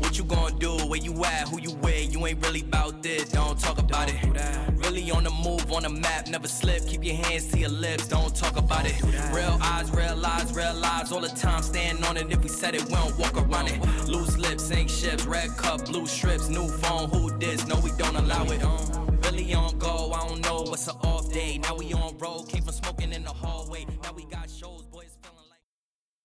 what 0.01 0.18
you 0.18 0.24
gonna 0.24 0.57
do? 0.57 0.78
Where 0.88 1.01
you 1.01 1.26
at? 1.26 1.49
Who 1.49 1.59
you 1.59 1.72
with? 1.82 2.13
You 2.13 2.26
ain't 2.28 2.41
really 2.45 2.61
about 2.61 3.03
this, 3.03 3.28
don't 3.28 3.59
talk 3.59 3.78
about 3.78 4.09
it. 4.09 4.16
Really 4.78 5.11
on 5.11 5.26
the 5.26 5.32
move, 5.32 5.70
on 5.70 5.84
the 5.84 5.89
map, 5.89 6.30
never 6.30 6.47
slip. 6.47 6.88
Keep 6.88 7.03
your 7.03 7.18
hands 7.18 7.51
to 7.51 7.59
your 7.59 7.70
lips, 7.70 8.07
don't 8.07 8.34
talk 8.34 8.55
about 8.55 8.86
it. 8.86 8.95
Real 9.34 9.57
eyes, 9.61 9.91
real 9.91 10.16
lies, 10.16 10.55
real 10.55 10.76
lives 10.76 11.11
all 11.11 11.20
the 11.20 11.28
time. 11.28 11.61
Stand 11.61 12.05
on 12.05 12.16
it. 12.16 12.32
If 12.32 12.41
we 12.41 12.47
said 12.47 12.74
it, 12.74 12.86
we 12.86 12.93
don't 12.93 13.18
walk 13.20 13.36
around 13.36 13.68
it. 13.68 13.84
Loose 14.07 14.38
lips, 14.38 14.63
sink 14.63 14.89
ships, 14.89 15.26
red 15.26 15.49
cup, 15.57 15.84
blue 15.84 16.07
strips, 16.07 16.47
new 16.47 16.70
phone. 16.70 17.09
Who 17.09 17.38
this? 17.38 17.68
No, 17.68 17.78
we 17.82 17.91
don't 17.97 18.16
allow 18.16 18.45
it. 18.45 19.05
Really 19.36 19.53
on 19.53 19.77
go, 19.79 20.13
I 20.13 20.29
don't 20.29 20.41
know 20.45 20.61
what's 20.61 20.88
an 20.88 20.95
off 21.03 21.29
day. 21.33 21.57
Now 21.57 21.75
we 21.75 21.91
on 21.91 22.17
road, 22.19 22.47
came 22.47 22.63
from 22.63 22.71
smoking 22.71 23.11
in 23.11 23.25
the 23.25 23.31
hallway. 23.31 23.86